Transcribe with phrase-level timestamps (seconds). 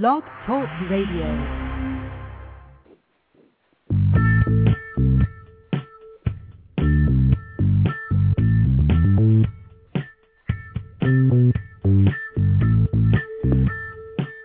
[0.00, 1.28] Blog Talk Radio.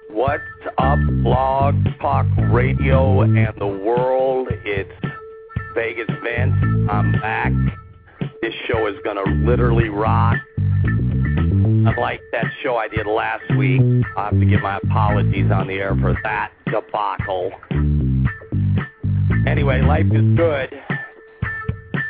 [0.10, 0.44] What's
[0.78, 4.50] up, Blog Talk Radio and the world?
[4.66, 4.92] It's
[5.74, 6.56] Vegas Vince.
[6.92, 7.54] I'm back.
[8.42, 10.36] This show is going to literally rock.
[11.88, 13.79] Unlike that show I did last week,
[14.17, 17.52] I have to give my apologies on the air for that debacle.
[19.48, 20.70] Anyway, life is good.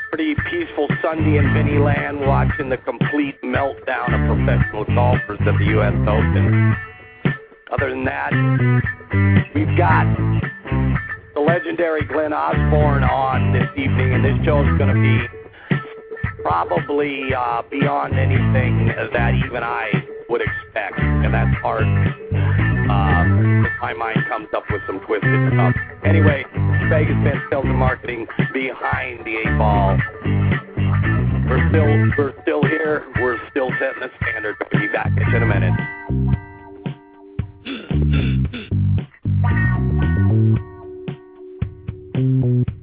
[0.09, 5.65] Pretty peaceful Sunday in Vinny Land watching the complete meltdown of professional golfers at the
[5.77, 5.93] U.S.
[6.09, 6.75] Open.
[7.71, 8.33] Other than that,
[9.53, 10.05] we've got
[11.35, 15.36] the legendary Glenn Osborn on this evening, and this show is going to be
[16.47, 19.91] probably uh, beyond anything that even I
[20.29, 21.83] would expect, and that's hard.
[21.83, 25.75] Uh, my mind comes up with some twisted stuff.
[26.05, 26.45] Anyway,
[26.89, 29.97] Vegas Bend Sales and Marketing behind the eight ball.
[31.49, 33.05] We're still we're still here.
[33.19, 34.55] We're still setting the standard.
[34.71, 35.73] We'll be back in a minute.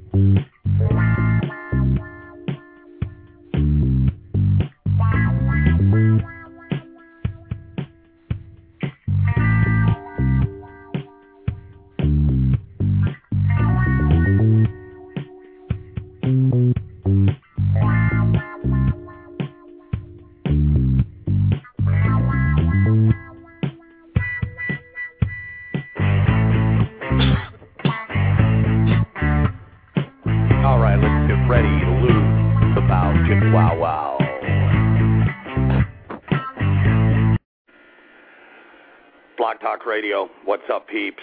[39.75, 41.23] Talk Radio, what's up, peeps?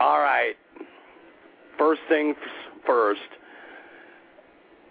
[0.00, 0.54] All right,
[1.78, 2.36] first things
[2.86, 3.20] first.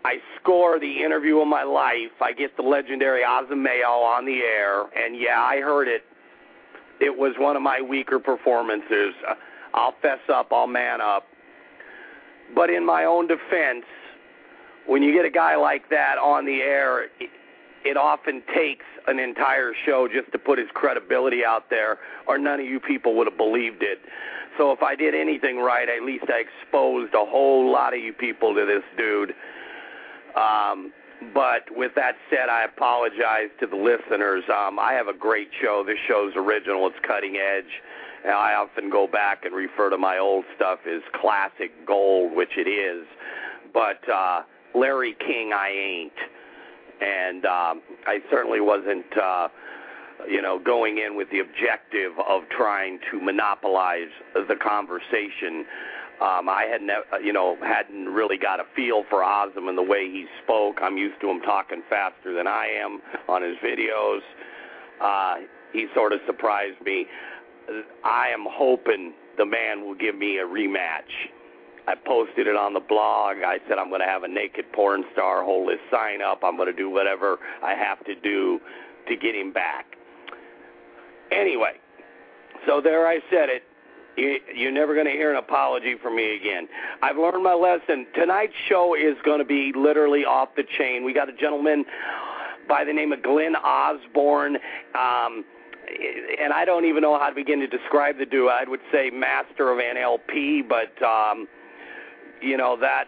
[0.04, 2.20] I score the interview of my life.
[2.20, 6.02] I get the legendary Ozameo on the air, and yeah, I heard it.
[7.00, 9.14] It was one of my weaker performances.
[9.30, 9.36] Uh,
[9.76, 11.28] I'll fess up, I'll man up.
[12.56, 13.86] But in my own defense,
[14.88, 17.10] when you get a guy like that on the air,
[17.86, 22.60] it, often takes an entire show just to put his credibility out there, or none
[22.60, 24.00] of you people would have believed it.
[24.58, 28.14] So if I did anything right, at least I exposed a whole lot of you
[28.14, 29.34] people to this dude.
[30.36, 30.92] Um,
[31.34, 34.44] but with that said, I apologize to the listeners.
[34.50, 35.84] Um, I have a great show.
[35.86, 36.88] This show's original.
[36.88, 37.82] It's cutting edge.
[38.24, 42.58] And I often go back and refer to my old stuff as classic gold, which
[42.58, 43.06] it is.
[43.74, 44.42] But uh,
[44.74, 46.20] Larry King, I ain't.
[47.02, 49.48] And um, I certainly wasn't, uh,
[50.30, 55.66] you know, going in with the objective of trying to monopolize the conversation.
[56.22, 59.84] Um, I had, ne- you know, hadn't really got a feel for Ozum and the
[59.84, 60.80] way he spoke.
[60.82, 64.22] I'm used to him talking faster than I am on his videos.
[65.02, 67.06] Uh, he sort of surprised me.
[68.04, 71.12] I am hoping the man will give me a rematch.
[71.88, 73.38] I posted it on the blog.
[73.46, 76.42] I said I'm going to have a naked porn star hold his sign up.
[76.44, 78.60] I'm going to do whatever I have to do
[79.08, 79.86] to get him back.
[81.32, 81.74] Anyway,
[82.66, 83.64] so there I said it.
[84.18, 86.68] You, you're never going to hear an apology from me again.
[87.02, 88.08] I've learned my lesson.
[88.16, 91.04] Tonight's show is going to be literally off the chain.
[91.04, 91.86] We got a gentleman
[92.68, 94.56] by the name of Glenn Osborn.
[94.98, 95.44] Um,
[96.42, 98.50] and I don't even know how to begin to describe the dude.
[98.50, 101.48] I would say master of NLP, but um,
[102.46, 103.06] you know that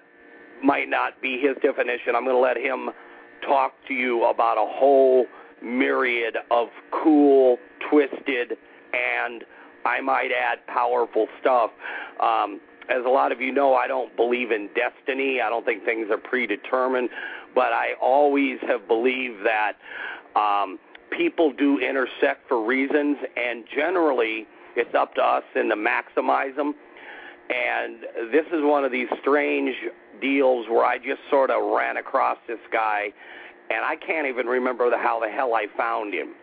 [0.63, 2.15] might not be his definition.
[2.15, 2.89] I'm going to let him
[3.45, 5.27] talk to you about a whole
[5.61, 7.57] myriad of cool,
[7.89, 8.57] twisted,
[8.93, 9.43] and
[9.85, 11.71] I might add powerful stuff.
[12.19, 12.59] Um,
[12.89, 15.41] as a lot of you know, I don't believe in destiny.
[15.41, 17.09] I don't think things are predetermined,
[17.53, 19.73] but I always have believed that.
[20.35, 20.79] Um,
[21.11, 26.75] people do intersect for reasons, and generally it's up to us then to maximize them.
[27.49, 28.01] And
[28.31, 29.75] this is one of these strange
[30.19, 33.13] deals where I just sort of ran across this guy,
[33.69, 36.33] and I can't even remember the, how the hell I found him.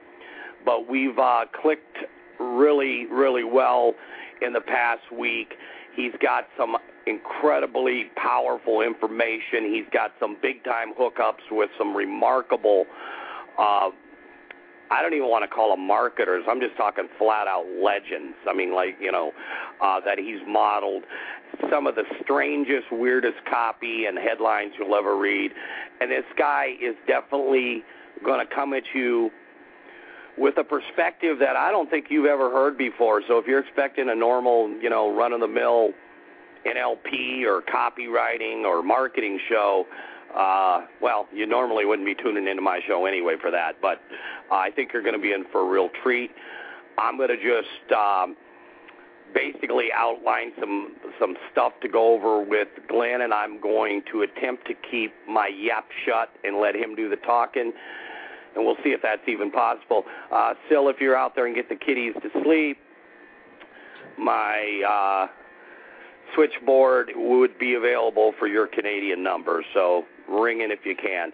[0.65, 1.99] But we've uh, clicked
[2.41, 3.95] really, really well
[4.41, 5.55] in the past week.
[5.95, 6.77] He's got some
[7.07, 9.71] incredibly powerful information.
[9.73, 12.87] He's got some big time hookups with some remarkable
[13.59, 13.91] uh,
[14.94, 16.44] I don't even want to call them marketers.
[16.49, 18.37] I'm just talking flat out legends.
[18.49, 19.32] I mean, like, you know,
[19.82, 21.02] uh, that he's modeled
[21.70, 25.50] some of the strangest, weirdest copy and headlines you'll ever read.
[26.00, 27.82] And this guy is definitely
[28.25, 29.31] going to come at you
[30.38, 33.23] with a perspective that I don't think you've ever heard before.
[33.26, 35.90] So if you're expecting a normal, you know, run of the mill
[36.67, 39.87] NLP or copywriting or marketing show,
[40.37, 44.01] uh, well, you normally wouldn't be tuning into my show anyway for that, but
[44.51, 46.31] I think you're going to be in for a real treat.
[46.99, 48.37] I'm going to just um,
[49.33, 54.67] basically outline some some stuff to go over with Glenn, and I'm going to attempt
[54.67, 57.73] to keep my yap shut and let him do the talking,
[58.57, 60.05] and we'll see if that's even possible.
[60.33, 62.79] Uh, Sil, if you're out there and get the kiddies to sleep,
[64.19, 65.27] my uh,
[66.35, 71.32] switchboard would be available for your Canadian number, so ring in if you can.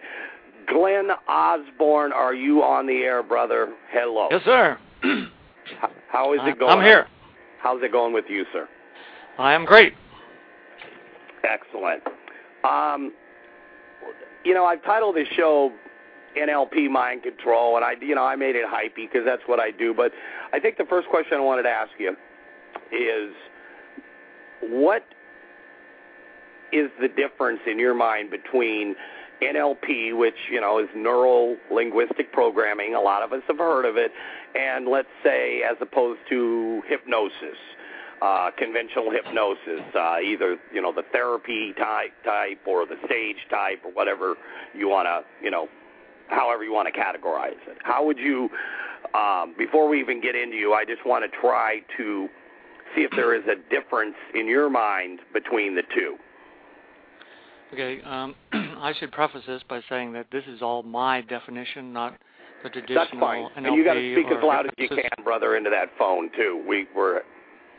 [0.67, 3.73] Glenn Osborn, are you on the air, brother?
[3.91, 4.27] Hello.
[4.31, 4.77] Yes, sir.
[6.09, 6.79] How is it going?
[6.79, 7.07] I'm here.
[7.61, 8.67] How's it going with you, sir?
[9.37, 9.93] I am great.
[11.43, 12.03] Excellent.
[12.63, 13.13] Um,
[14.43, 15.71] you know, I've titled this show
[16.37, 19.71] NLP Mind Control, and I, you know, I made it hypey because that's what I
[19.71, 19.93] do.
[19.93, 20.11] But
[20.53, 22.15] I think the first question I wanted to ask you
[22.91, 23.33] is,
[24.61, 25.03] what
[26.71, 28.95] is the difference in your mind between
[29.41, 32.93] NLP, which you know is neural linguistic programming.
[32.93, 34.11] A lot of us have heard of it,
[34.55, 37.57] and let's say as opposed to hypnosis,
[38.21, 43.79] uh, conventional hypnosis, uh, either you know the therapy type type or the sage type
[43.83, 44.35] or whatever
[44.75, 45.67] you want to you know,
[46.27, 47.77] however you want to categorize it.
[47.83, 48.49] How would you?
[49.15, 52.29] Um, before we even get into you, I just want to try to
[52.95, 56.17] see if there is a difference in your mind between the two.
[57.73, 62.17] Okay, um, I should preface this by saying that this is all my definition, not
[62.63, 63.43] the traditional That's fine.
[63.63, 66.29] NLP and you got to speak as loud as you can, brother, into that phone
[66.35, 66.63] too.
[66.67, 67.23] We were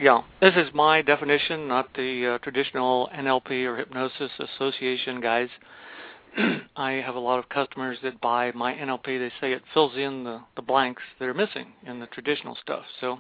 [0.01, 5.49] Yeah, this is my definition, not the uh, traditional NLP or Hypnosis Association guys.
[6.77, 9.05] I have a lot of customers that buy my NLP.
[9.05, 12.85] They say it fills in the, the blanks that are missing in the traditional stuff.
[13.01, 13.19] So,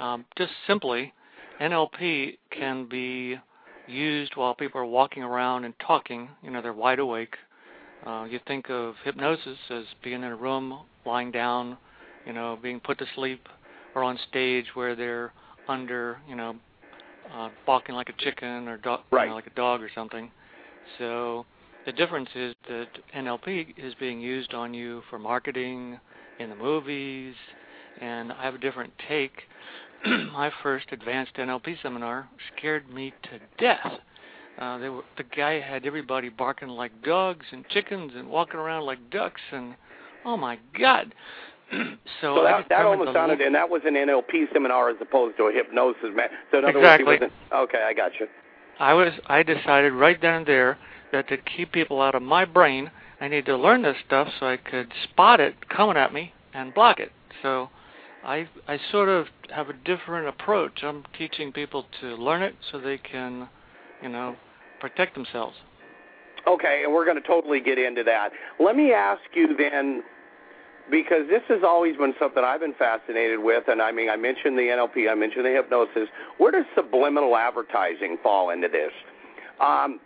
[0.00, 1.12] um, just simply,
[1.60, 3.38] NLP can be
[3.88, 6.28] used while people are walking around and talking.
[6.42, 7.36] You know, they're wide awake.
[8.06, 11.76] Uh, you think of hypnosis as being in a room, lying down,
[12.26, 13.48] you know, being put to sleep,
[13.94, 15.32] or on stage where they're
[15.66, 16.54] under, you know,
[17.32, 19.24] uh, balking like a chicken or do- Right.
[19.24, 20.30] you know, like a dog or something.
[20.98, 21.44] So
[21.84, 25.98] the difference is that NLP is being used on you for marketing
[26.38, 27.34] in the movies,
[28.00, 29.48] and I have a different take.
[30.32, 34.00] My first advanced NLP seminar scared me to death.
[34.58, 38.84] Uh, they were, the guy had everybody barking like dogs and chickens and walking around
[38.84, 39.74] like ducks, and
[40.24, 41.14] oh my god!
[41.72, 45.44] so so that that almost sounded, and that was an NLP seminar as opposed to
[45.44, 46.10] a hypnosis.
[46.14, 46.28] Man.
[46.50, 47.06] So in other Exactly.
[47.06, 47.32] words, he wasn't.
[47.52, 48.26] Okay, I got you.
[48.80, 50.78] I was I decided right then and there
[51.12, 52.90] that to keep people out of my brain,
[53.20, 56.74] I need to learn this stuff so I could spot it coming at me and
[56.74, 57.12] block it.
[57.42, 57.70] So
[58.24, 60.82] I I sort of have a different approach.
[60.82, 63.48] I'm teaching people to learn it so they can,
[64.02, 64.36] you know,
[64.80, 65.56] protect themselves.
[66.46, 68.30] Okay, and we're going to totally get into that.
[68.58, 70.02] Let me ask you then,
[70.90, 74.56] because this has always been something I've been fascinated with, and I mean, I mentioned
[74.56, 76.08] the NLP, I mentioned the hypnosis.
[76.38, 78.92] Where does subliminal advertising fall into this?
[79.60, 80.00] Um,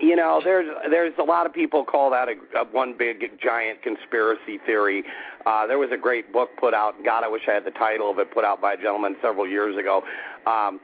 [0.00, 3.82] you know, there's there's a lot of people call that a, a one big giant
[3.82, 5.04] conspiracy theory.
[5.44, 6.94] Uh, there was a great book put out.
[7.04, 9.46] God, I wish I had the title of it put out by a gentleman several
[9.46, 10.02] years ago.
[10.46, 10.80] Um,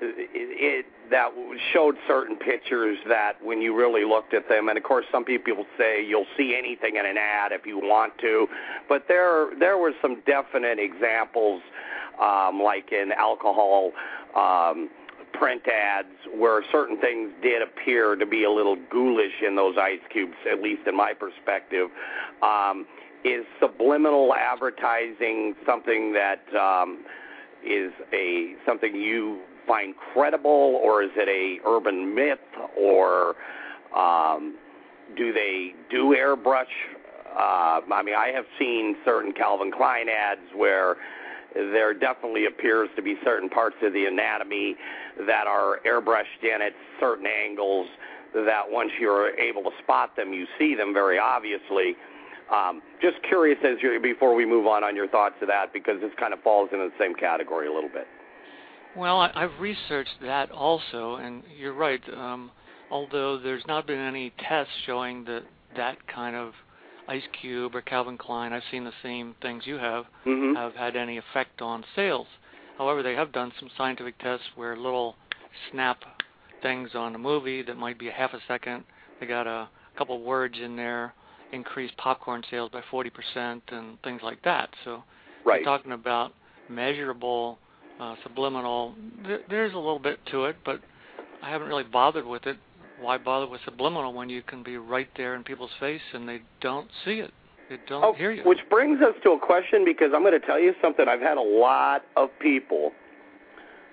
[0.00, 1.32] it, it that
[1.72, 5.66] showed certain pictures that when you really looked at them, and of course some people
[5.76, 8.46] say you'll see anything in an ad if you want to,
[8.88, 11.62] but there there were some definite examples,
[12.20, 13.92] um, like in alcohol.
[14.34, 14.88] Um,
[15.40, 20.00] print ads where certain things did appear to be a little ghoulish in those ice
[20.12, 21.88] cubes, at least in my perspective.
[22.42, 22.86] Um,
[23.24, 27.04] is subliminal advertising something that um,
[27.64, 32.38] is a something you find credible, or is it a urban myth,
[32.78, 33.34] or
[33.96, 34.56] um,
[35.16, 36.64] do they do airbrush?
[37.34, 40.96] Uh, I mean, I have seen certain Calvin Klein ads where
[41.54, 44.76] there definitely appears to be certain parts of the anatomy
[45.26, 47.86] that are airbrushed in at certain angles
[48.34, 51.96] that once you're able to spot them, you see them very obviously.
[52.52, 56.00] Um, just curious as you, before we move on on your thoughts of that because
[56.00, 58.06] this kind of falls into the same category a little bit.
[58.96, 62.00] Well, I, I've researched that also, and you're right.
[62.12, 62.50] Um,
[62.90, 65.42] although there's not been any tests showing that
[65.76, 66.52] that kind of
[67.10, 70.54] Ice Cube or Calvin Klein, I've seen the same things you have, Mm-hmm.
[70.54, 72.28] have had any effect on sales.
[72.78, 75.16] However, they have done some scientific tests where little
[75.70, 75.98] snap
[76.62, 78.84] things on a movie that might be a half a second,
[79.18, 81.12] they got a couple words in there,
[81.52, 84.70] increase popcorn sales by 40% and things like that.
[84.84, 85.02] So
[85.44, 85.56] right.
[85.56, 86.32] you're talking about
[86.68, 87.58] measurable
[87.98, 88.94] uh, subliminal.
[89.26, 90.80] Th- there's a little bit to it, but
[91.42, 92.56] I haven't really bothered with it.
[93.00, 96.42] Why bother with subliminal when you can be right there in people's face and they
[96.60, 97.32] don't see it?
[97.70, 98.42] They don't oh, hear you.
[98.44, 101.06] Which brings us to a question because I'm going to tell you something.
[101.08, 102.92] I've had a lot of people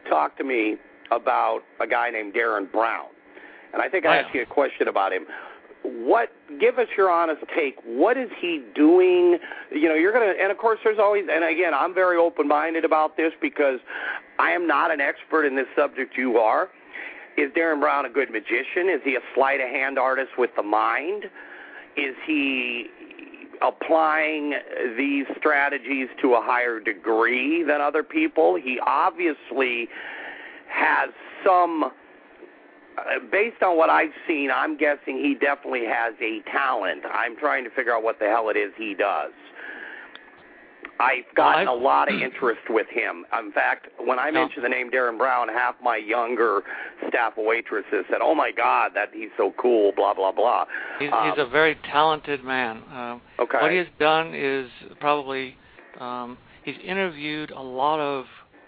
[0.09, 0.77] talk to me
[1.11, 3.05] about a guy named Derren Brown.
[3.73, 5.25] And I think I asked you a question about him.
[5.83, 7.75] What give us your honest take.
[7.85, 9.37] What is he doing?
[9.71, 12.83] You know, you're going to and of course there's always and again, I'm very open-minded
[12.83, 13.79] about this because
[14.39, 16.69] I am not an expert in this subject you are.
[17.37, 18.89] Is Derren Brown a good magician?
[18.89, 21.25] Is he a sleight of hand artist with the mind?
[21.95, 22.87] Is he
[23.61, 24.53] applying
[24.97, 28.55] these strategies to a higher degree than other people?
[28.55, 29.87] He obviously
[30.67, 31.09] has
[31.45, 31.91] some
[32.97, 37.03] uh, based on what I've seen, I'm guessing he definitely has a talent.
[37.11, 39.31] I'm trying to figure out what the hell it is he does.
[40.99, 43.25] I've gotten well, a lot of interest with him.
[43.37, 46.61] In fact, when I mentioned the name Derren Brown, half my younger
[47.07, 50.65] staff waitresses said, "Oh my God, that he's so cool." Blah blah blah.
[50.99, 52.81] He's, um, he's a very talented man.
[52.91, 53.57] Um, okay.
[53.61, 55.55] What he has done is probably
[55.99, 58.25] um, he's interviewed a lot of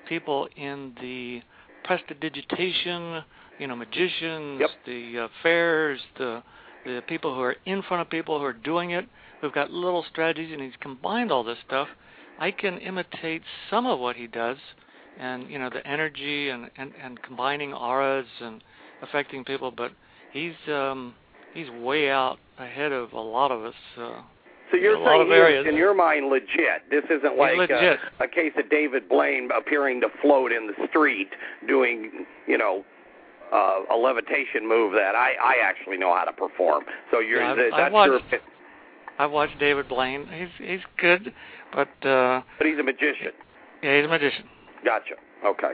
[0.07, 1.41] people in the
[1.83, 3.23] prestidigitation,
[3.59, 4.69] you know, magicians, yep.
[4.85, 6.43] the uh, fairs, the
[6.85, 9.05] the people who are in front of people who are doing it,
[9.41, 11.87] who've got little strategies, and he's combined all this stuff
[12.39, 14.57] I can imitate some of what he does,
[15.19, 18.63] and you know the energy and and, and combining auras and
[19.01, 19.71] affecting people.
[19.71, 19.91] But
[20.31, 21.13] he's um,
[21.53, 23.73] he's way out ahead of a lot of us.
[23.97, 24.21] Uh,
[24.71, 25.65] so you're in saying areas.
[25.67, 26.89] in your mind legit.
[26.91, 31.29] This isn't like a, a case of David Blaine appearing to float in the street
[31.67, 32.85] doing, you know,
[33.51, 36.83] uh, a levitation move that I I actually know how to perform.
[37.11, 38.41] So you're yeah, that's I watched, your.
[39.19, 40.27] I watched David Blaine.
[40.33, 41.33] He's he's good.
[41.73, 43.31] But uh, but he's a magician.
[43.83, 44.45] Yeah, he's a magician.
[44.83, 45.15] Gotcha.
[45.45, 45.73] Okay.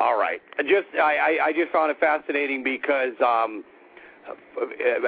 [0.00, 0.40] All right.
[0.60, 3.64] Just I, I, I just found it fascinating because um,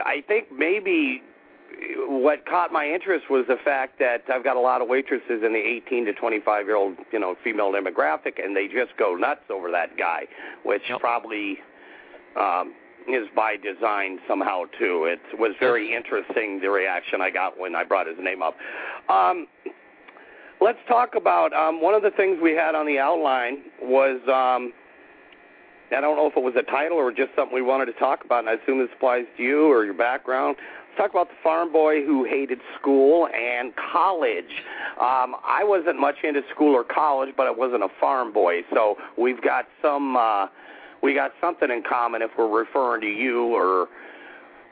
[0.04, 1.22] I think maybe
[2.06, 5.52] what caught my interest was the fact that I've got a lot of waitresses in
[5.52, 9.42] the 18 to 25 year old, you know, female demographic, and they just go nuts
[9.48, 10.26] over that guy,
[10.64, 11.00] which yep.
[11.00, 11.58] probably
[12.38, 12.74] um,
[13.08, 15.04] is by design somehow too.
[15.04, 18.56] It was very interesting the reaction I got when I brought his name up.
[19.08, 19.46] Um,
[20.60, 24.72] let's talk about um, one of the things we had on the outline was um,
[25.96, 28.24] I don't know if it was a title or just something we wanted to talk
[28.24, 30.56] about, and I assume this applies to you or your background.
[30.90, 34.52] Let's talk about the farm boy who hated school and college.
[35.00, 38.96] Um, I wasn't much into school or college, but I wasn't a farm boy, so
[39.18, 40.16] we've got some.
[40.16, 40.46] Uh,
[41.02, 43.88] we got something in common if we're referring to you or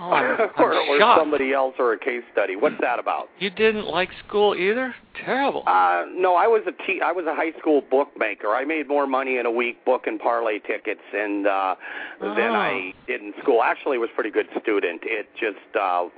[0.01, 2.57] oh, or, or somebody else or a case study.
[2.57, 3.29] What's that about?
[3.39, 4.95] You didn't like school either?
[5.25, 5.63] Terrible.
[5.67, 8.49] Uh no, I was a te- I was a high school bookmaker.
[8.49, 11.75] I made more money in a week booking parlay tickets and uh
[12.21, 12.35] oh.
[12.35, 13.63] than I did in school.
[13.63, 15.03] Actually, was a pretty good student.
[15.05, 16.09] It just uh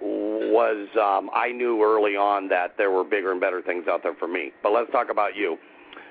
[0.00, 4.14] was um I knew early on that there were bigger and better things out there
[4.14, 4.52] for me.
[4.62, 5.58] But let's talk about you.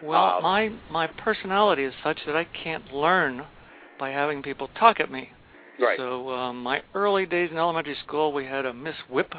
[0.03, 3.45] Well, uh, my my personality is such that I can't learn
[3.99, 5.29] by having people talk at me.
[5.79, 5.97] Right.
[5.97, 9.33] So um, my early days in elementary school, we had a Miss Whip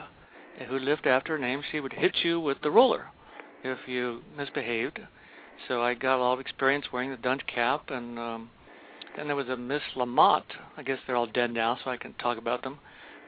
[0.68, 1.62] who lived after her name.
[1.70, 3.06] She would hit you with the ruler
[3.64, 4.98] if you misbehaved.
[5.68, 8.50] So I got a lot of experience wearing the dunce cap, and um,
[9.16, 10.42] then there was a Miss Lamotte.
[10.76, 12.78] I guess they're all dead now, so I can talk about them.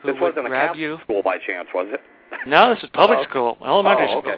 [0.03, 0.99] Who this wasn't a Catholic you.
[1.05, 2.01] school by chance, was it?
[2.47, 3.25] No, this is public Oh.
[3.31, 4.37] school, elementary Oh, school.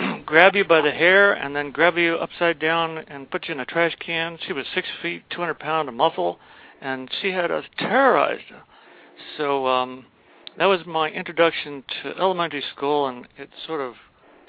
[0.26, 3.60] grab you by the hair and then grab you upside down and put you in
[3.60, 4.38] a trash can.
[4.46, 6.38] She was six feet, 200 pound of muscle,
[6.80, 8.44] and she had us terrorized.
[9.36, 10.06] So um,
[10.58, 13.94] that was my introduction to elementary school, and it sort of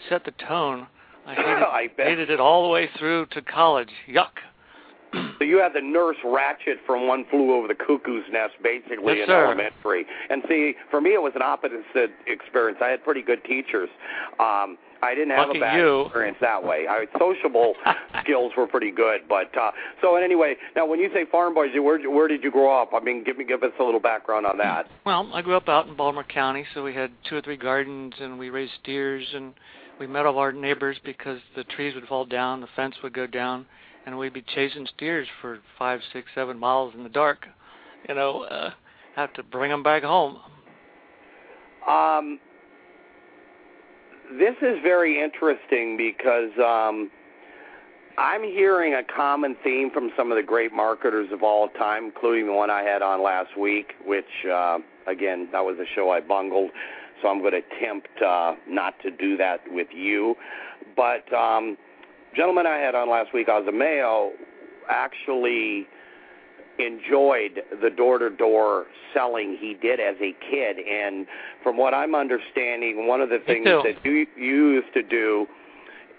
[0.09, 0.87] set the tone.
[1.25, 3.89] I hated, I hated it all the way through to college.
[4.09, 4.29] Yuck.
[5.39, 9.23] So you had the nurse Ratched from One Flew Over the Cuckoo's Nest, basically Yes,
[9.23, 9.45] in sir.
[9.45, 10.05] elementary.
[10.29, 12.77] And see, for me, it was an opposite experience.
[12.81, 13.89] I had pretty good teachers.
[14.39, 16.01] Um, I didn't have Lucky a bad you.
[16.01, 16.85] experience that way.
[16.87, 17.73] I sociable
[18.23, 20.55] skills were pretty good, but uh, so anyway.
[20.75, 22.91] Now, when you say farm boys, where where did you grow up?
[22.93, 24.87] I mean, give me give us a little background on that.
[25.05, 28.13] Well, I grew up out in Baltimore County, so we had two or three gardens,
[28.19, 29.53] and we raised steers, and
[29.99, 33.25] we met all our neighbors because the trees would fall down, the fence would go
[33.25, 33.65] down,
[34.05, 37.47] and we'd be chasing steers for five, six, seven miles in the dark.
[38.07, 38.71] You know, uh,
[39.15, 40.37] have to bring them back home.
[41.87, 42.39] Um,
[44.37, 47.11] this is very interesting because um,
[48.17, 52.47] I'm hearing a common theme from some of the great marketers of all time, including
[52.47, 56.21] the one I had on last week, which uh, again, that was a show I
[56.21, 56.71] bungled,
[57.21, 60.35] so I'm going to attempt uh, not to do that with you.
[60.95, 61.77] But um,
[62.35, 64.31] gentleman I had on last week, Mayo,
[64.89, 65.87] actually
[66.85, 71.27] enjoyed the door-to-door selling he did as a kid, and
[71.63, 75.47] from what I'm understanding, one of the things that you, you used to do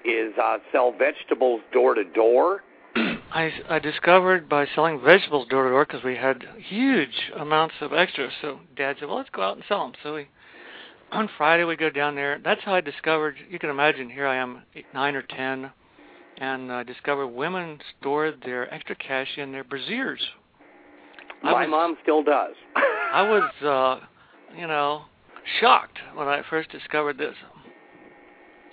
[0.04, 2.62] is uh, sell vegetables door to door.
[2.96, 7.92] I, I discovered by selling vegetables door to door because we had huge amounts of
[7.92, 8.28] extra.
[8.42, 10.28] So Dad said, "Well, let's go out and sell them." So we
[11.10, 12.38] on Friday we go down there.
[12.44, 13.36] That's how I discovered.
[13.48, 14.10] You can imagine.
[14.10, 15.70] Here I am, eight, nine or ten,
[16.38, 20.20] and I discovered women stored their extra cash in their brassieres.
[21.42, 22.54] My was, mom still does.
[22.76, 24.06] I was, uh,
[24.58, 25.02] you know,
[25.60, 27.34] shocked when I first discovered this.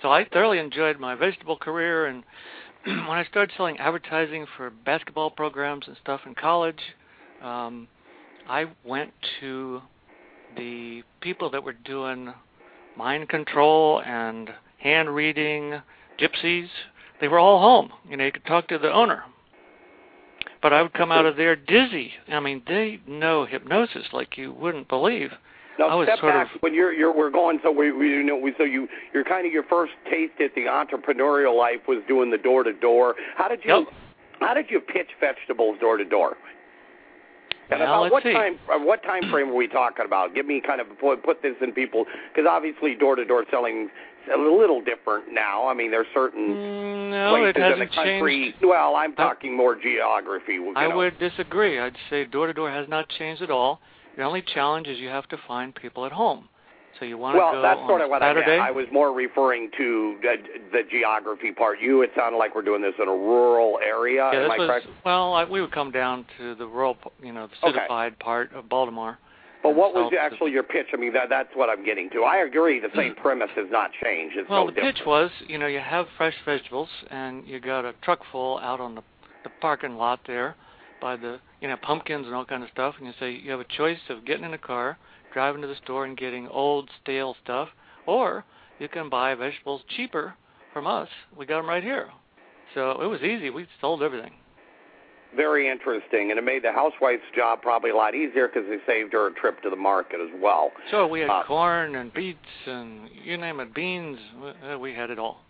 [0.02, 2.24] So I thoroughly enjoyed my vegetable career, and
[2.84, 6.80] when I started selling advertising for basketball programs and stuff in college,
[7.42, 7.88] um,
[8.48, 9.82] I went to
[10.56, 12.32] the people that were doing
[12.96, 15.80] mind control and hand reading,
[16.18, 16.68] gypsies.
[17.20, 17.92] They were all home.
[18.08, 19.24] You know, you could talk to the owner.
[20.62, 22.12] But I would come out of there dizzy.
[22.28, 25.30] I mean, they know hypnosis like you wouldn't believe.
[25.78, 28.52] Now step back of, when you're you're we're going so we, we you know we
[28.58, 32.36] so you you're kind of your first taste at the entrepreneurial life was doing the
[32.36, 33.14] door to door.
[33.36, 33.88] How did you yep.
[34.40, 36.36] how did you pitch vegetables door to door?
[37.70, 38.32] And well, about what see.
[38.32, 40.34] time uh, what time frame are we talking about?
[40.34, 43.90] Give me kind of put, put this in people because obviously door to door selling
[44.32, 45.66] a little different now.
[45.66, 48.50] I mean, there's certain mm, no, places it in the country.
[48.52, 48.64] Changed.
[48.64, 50.54] Well, I'm talking more geography.
[50.54, 51.78] You I would disagree.
[51.78, 53.80] I'd say door to door has not changed at all.
[54.16, 56.48] The only challenge is you have to find people at home.
[57.00, 58.52] So you want well, to go that's sort of what Saturday?
[58.52, 58.62] I meant.
[58.62, 60.36] I was more referring to the,
[60.70, 61.80] the geography part.
[61.80, 64.28] You, it sounded like we're doing this in a rural area.
[64.30, 64.86] Yeah, Am this I was, correct?
[65.04, 68.22] well, I, we would come down to the rural, you know, the citified Okay.
[68.22, 69.18] part of Baltimore.
[69.62, 70.86] But what was actually your pitch?
[70.92, 72.22] I mean, that that's what I'm getting to.
[72.22, 72.80] I agree.
[72.80, 73.20] The same hmm.
[73.20, 74.36] premise has not changed.
[74.36, 74.96] It's Well, no the different.
[74.96, 78.80] pitch was, you know, you have fresh vegetables, and you got a truck full out
[78.80, 79.02] on the
[79.42, 80.54] the parking lot there,
[81.00, 83.60] by the you know pumpkins and all kind of stuff, and you say you have
[83.60, 84.98] a choice of getting in a car,
[85.32, 87.68] driving to the store, and getting old stale stuff,
[88.06, 88.44] or
[88.78, 90.34] you can buy vegetables cheaper
[90.72, 91.08] from us.
[91.36, 92.08] We got them right here.
[92.74, 93.50] So it was easy.
[93.50, 94.32] We sold everything.
[95.36, 99.12] Very interesting, and it made the housewife's job probably a lot easier because they saved
[99.12, 100.72] her a trip to the market as well.
[100.90, 104.18] So we had Uh, corn and beets and you name it, beans.
[104.72, 105.40] uh, We had it all.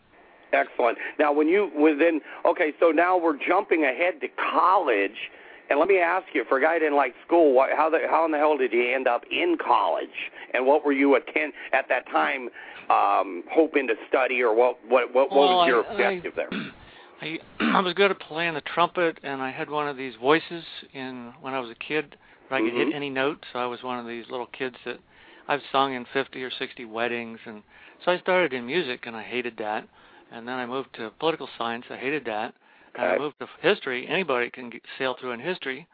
[0.52, 0.98] Excellent.
[1.18, 5.30] Now, when you within okay, so now we're jumping ahead to college,
[5.70, 8.00] and let me ask you, for a guy who didn't like school, what, how the
[8.08, 11.52] how in the hell did you end up in college, and what were you attend
[11.72, 12.48] at that time
[12.90, 16.50] um, hoping to study, or what what what, what Well, was your I- objective there?
[17.22, 20.64] I I was good at playing the trumpet, and I had one of these voices
[20.92, 22.16] in when I was a kid.
[22.48, 22.86] Where I could Mhm.
[22.86, 24.98] hit any note, so I was one of these little kids that
[25.46, 27.62] I've sung in 50 or 60 weddings, and
[28.04, 29.86] so I started in music, and I hated that.
[30.32, 31.84] And then I moved to political science.
[31.90, 32.54] I hated that.
[32.98, 34.06] I moved to history.
[34.08, 35.86] Anybody can get, sail through in history.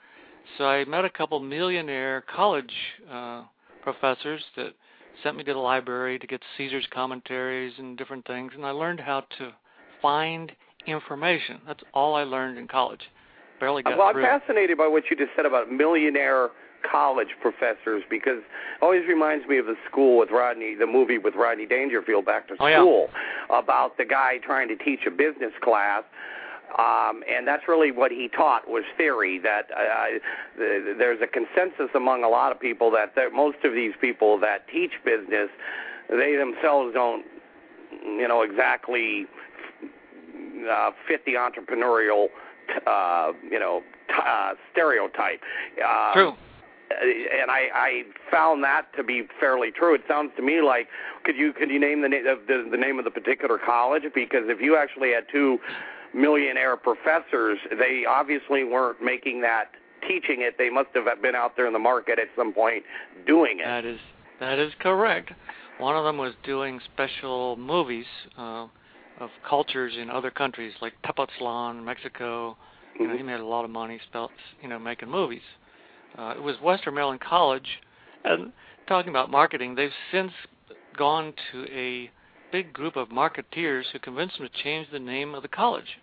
[0.59, 2.73] So I met a couple millionaire college
[3.11, 3.43] uh,
[3.83, 4.73] professors that
[5.23, 9.01] sent me to the library to get Caesar's commentaries and different things, and I learned
[9.01, 9.53] how to
[10.03, 10.53] find
[10.87, 11.61] information.
[11.67, 13.01] That's all I learned in college.
[13.61, 14.23] Barely got well, I'm through.
[14.23, 16.51] fascinated by what you just said about millionaire
[16.91, 21.35] college professors because it always reminds me of the school with Rodney, the movie with
[21.35, 22.81] Rodney Dangerfield, Back to Oh, yeah.
[22.81, 23.09] School,
[23.51, 26.05] about the guy trying to teach a business class.
[26.79, 29.39] Um, and that's really what he taught was theory.
[29.39, 30.19] That uh,
[30.59, 34.39] the, there's a consensus among a lot of people that that most of these people
[34.41, 35.49] that teach business,
[36.11, 37.25] they themselves don't,
[38.05, 39.27] you know, exactly
[40.71, 42.29] uh, fit the entrepreneurial,
[42.87, 45.41] uh, you know, t- uh, stereotype.
[45.83, 46.33] Uh, True.
[46.89, 49.95] And I, I found that to be fairly true.
[49.95, 50.89] It sounds to me like
[51.25, 54.05] could you could you name the, na- the the name of the particular college?
[54.15, 55.59] Because if you actually had two
[56.17, 59.67] millionaire professors, they obviously weren't making that
[60.09, 60.57] teaching it.
[60.59, 62.83] They must have been out there in the market at some point
[63.27, 63.65] doing it.
[63.65, 63.99] That is
[64.41, 65.33] that is correct.
[65.79, 68.07] One of them was doing special movies
[68.39, 68.67] uh,
[69.21, 72.57] of cultures in other countries, like Tepoztlan, Mexico.
[72.99, 73.17] You know, Mhm.
[73.19, 75.43] he made a lot of money, spelt, you know, making movies.
[76.17, 77.81] Uh, it was Western Maryland College,
[78.25, 78.53] and
[78.87, 80.33] talking about marketing, they've since
[80.97, 82.11] gone to a
[82.53, 85.99] big group of marketeers who convinced them to change the name of the college.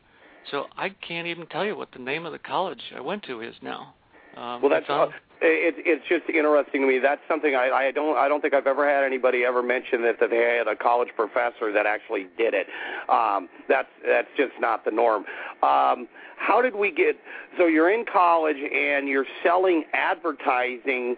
[0.52, 3.42] So I can't even tell you what the name of the college I went to
[3.42, 3.94] is now.
[4.36, 5.08] Um, Well, that's uh,
[5.42, 7.00] it, it's just interesting to me.
[7.00, 10.20] That's something I, I don't I don't think I've ever had anybody ever mention that
[10.20, 12.68] that they had a college professor that actually did it.
[13.10, 15.26] Um, that's that's just not the norm.
[15.62, 17.18] Um, how did we get?
[17.58, 21.16] So you're in college and you're selling advertising.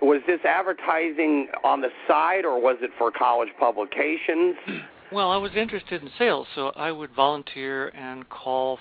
[0.00, 4.56] was this advertising on the side or was it for college publications?
[5.12, 8.78] Well, I was interested in sales, so I would volunteer and call,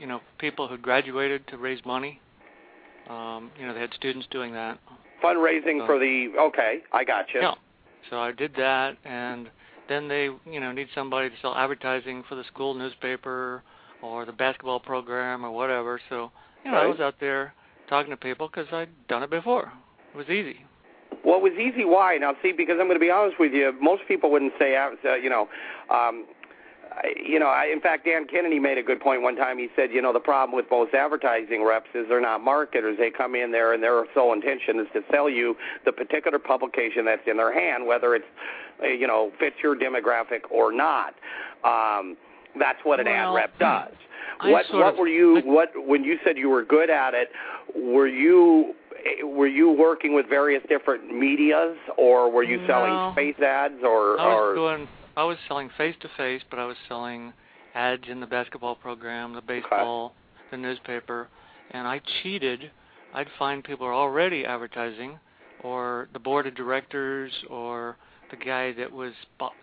[0.00, 2.20] you know, people who graduated to raise money.
[3.08, 4.78] Um, you know, they had students doing that.
[5.22, 7.40] Fundraising So- for the okay, I got you.
[7.40, 7.54] Yeah.
[8.10, 9.48] So I did that, and
[9.88, 13.62] then they, you know, need somebody to sell advertising for the school newspaper
[14.02, 16.00] or the basketball program or whatever.
[16.08, 16.30] So,
[16.64, 17.54] you know, I was out there
[17.88, 19.72] talking to people because I'd done it before.
[20.12, 20.64] It was easy.
[21.26, 21.84] Well, it was easy.
[21.84, 22.16] Why?
[22.18, 25.14] Now, see, because I'm going to be honest with you, most people wouldn't say, uh,
[25.16, 25.48] you know,
[25.90, 26.24] um,
[27.20, 27.48] you know.
[27.48, 29.58] I, in fact, Dan Kennedy made a good point one time.
[29.58, 32.96] He said, you know, the problem with most advertising reps is they're not marketers.
[32.96, 37.04] They come in there and their sole intention is to sell you the particular publication
[37.04, 38.24] that's in their hand, whether it's,
[38.80, 41.14] uh, you know, fits your demographic or not.
[41.64, 42.16] Um,
[42.56, 43.92] that's what an ad rep does.
[44.38, 47.30] I What what of- were you what when you said you were good at it?
[47.74, 48.74] Were you
[49.24, 52.66] were you working with various different medias, or were you No.
[52.66, 54.88] selling space ads, or I was or doing.
[55.16, 57.32] I was selling face to face, but I was selling
[57.74, 60.14] ads in the basketball program, the baseball,
[60.50, 61.28] the newspaper,
[61.70, 62.70] and I cheated.
[63.14, 65.18] I'd find people are already advertising,
[65.62, 67.96] or the board of directors, or
[68.30, 69.14] the guy that was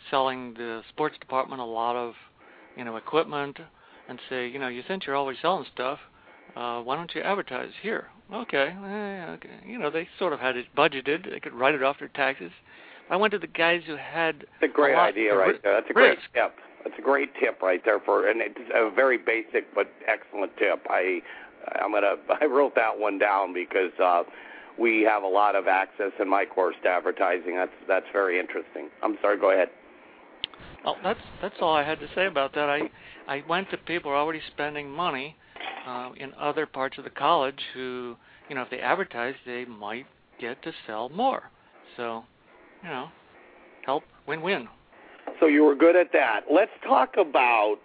[0.10, 2.16] selling the sports department a lot of,
[2.76, 3.60] you know, equipment,
[4.08, 6.00] and say, you know, you since you're always selling stuff,
[6.56, 8.08] uh, why don't you advertise here?
[8.34, 9.50] Okay, eh, okay.
[9.66, 11.30] You know, they sort of had it budgeted.
[11.30, 12.52] They could write it off their taxes.
[13.10, 15.74] I went to the guys who had that's a great a idea right ri- there.
[15.74, 16.22] That's a great risk.
[16.34, 16.56] tip.
[16.84, 20.86] That's a great tip right there for, and it's a very basic but excellent tip.
[20.90, 21.22] I
[21.76, 24.24] I'm gonna I wrote that one down because uh,
[24.80, 27.56] we have a lot of access in my course to advertising.
[27.56, 28.90] That's that's very interesting.
[29.04, 29.38] I'm sorry.
[29.38, 29.70] Go ahead.
[30.84, 32.70] Well, that's that's all I had to say about that.
[32.70, 32.90] I
[33.28, 35.36] I went to people who are already spending money
[35.88, 38.16] uh, in other parts of the college who,
[38.50, 40.06] you know, if they advertise, they might
[40.40, 41.44] get to sell more.
[41.98, 42.24] So,
[42.84, 43.08] you know,
[43.86, 44.68] help win-win.
[45.40, 46.42] So you were good at that.
[46.52, 47.78] Let's talk about.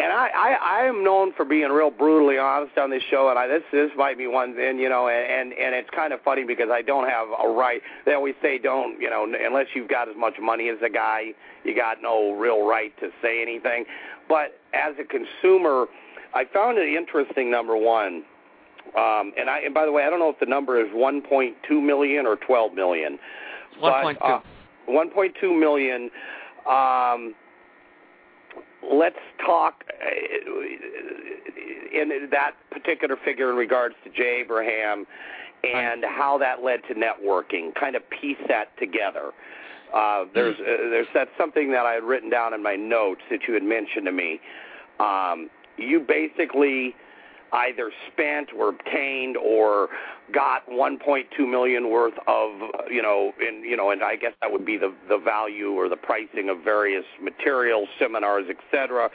[0.00, 3.38] And I, I, I am known for being real brutally honest on this show, and
[3.38, 6.20] I, this this might be one thing, you know, and, and and it's kind of
[6.22, 7.82] funny because I don't have a right.
[8.06, 11.32] They always say don't, you know, unless you've got as much money as a guy,
[11.64, 13.86] you got no real right to say anything.
[14.28, 15.86] But as a consumer,
[16.34, 17.50] I found it interesting.
[17.50, 18.24] Number one,
[18.96, 21.82] um, and I and by the way, I don't know if the number is 1.2
[21.82, 23.18] million or 12 million.
[23.78, 24.26] One point two.
[24.26, 24.40] Uh,
[24.88, 26.10] 1.2 million.
[26.68, 27.34] Um,
[28.92, 30.60] let's talk uh,
[31.92, 35.06] in that particular figure in regards to Jay Abraham
[35.64, 37.74] and how that led to networking.
[37.74, 39.32] Kind of piece that together.
[39.94, 43.40] Uh, there's uh, there's that's something that I had written down in my notes that
[43.48, 44.40] you had mentioned to me.
[45.00, 46.94] Um, you basically
[47.52, 49.88] either spent or obtained or
[50.34, 52.50] got 1.2 million worth of
[52.90, 55.88] you know in you know and I guess that would be the the value or
[55.88, 59.08] the pricing of various materials seminars etc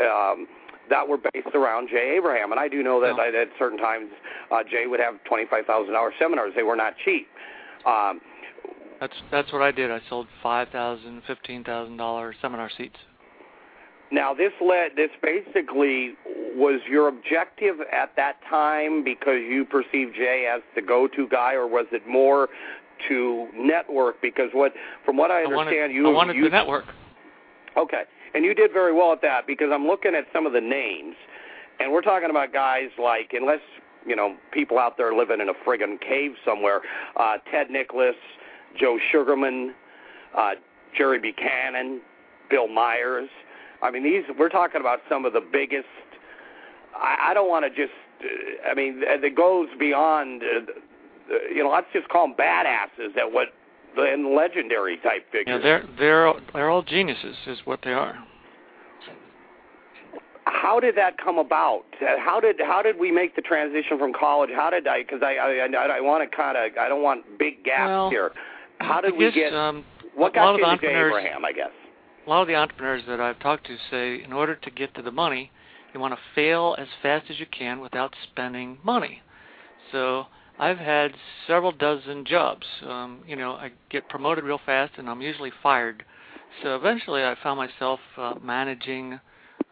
[0.00, 0.48] um
[0.90, 3.20] that were based around Jay Abraham and I do know that.
[3.20, 4.10] I, at certain times
[4.50, 7.28] uh Jay would have $25,000 seminars they were not cheap
[7.86, 8.20] um
[9.00, 9.90] That's that's what I did.
[9.92, 12.96] I sold five thousand, fifteen thousand dollar seminar seats.
[14.10, 14.92] Now, this led.
[14.96, 16.14] This basically
[16.54, 21.66] was your objective at that time because you perceived Jay as the go-to guy, or
[21.66, 22.48] was it more
[23.08, 24.20] to network?
[24.22, 24.72] Because what,
[25.04, 26.84] from what I I understand, wanted, you I wanted you the network.
[27.76, 28.02] okay,
[28.34, 31.14] and you did very well at that because I'm looking at some of the names,
[31.78, 33.60] and we're talking about guys like, unless
[34.06, 36.80] you know people out there living in a friggin' cave somewhere,
[37.16, 38.16] uh, Ted Nicholas,
[38.80, 39.74] Joe Sugarman,
[40.34, 40.52] uh,
[40.96, 42.00] Jerry Buchanan,
[42.50, 43.28] Bill Myers.
[43.82, 45.86] I mean, these we're talking about some of the biggest.
[46.96, 47.94] I, I don't want to just.
[48.68, 50.42] I mean, it goes beyond.
[50.42, 53.14] Uh, you know, let's just call them badasses.
[53.14, 53.48] That what
[53.96, 55.46] and legendary type figures.
[55.48, 58.16] Yeah, they're they're they're all geniuses, is what they are.
[60.44, 61.84] how did that come about?
[62.00, 64.50] Uh, How did how did we make the transition from college?
[64.54, 65.02] How did I?
[65.02, 68.10] Because I I, I, I want to kind of I don't want big gaps Well,
[68.10, 68.30] here.
[68.80, 69.54] How did I we get?
[69.54, 71.44] Um, what got you into Abraham?
[71.44, 71.70] I guess.
[72.28, 75.02] A lot of the entrepreneurs that I've talked to say in order to get to
[75.02, 75.50] the money,
[75.94, 79.22] you want to fail as fast as you can without spending money.
[79.92, 80.26] So
[80.58, 81.12] I've had
[81.46, 82.66] several dozen jobs.
[82.86, 86.04] Um, you know, I get promoted real fast and I'm usually fired.
[86.62, 89.18] So eventually I found myself uh, managing.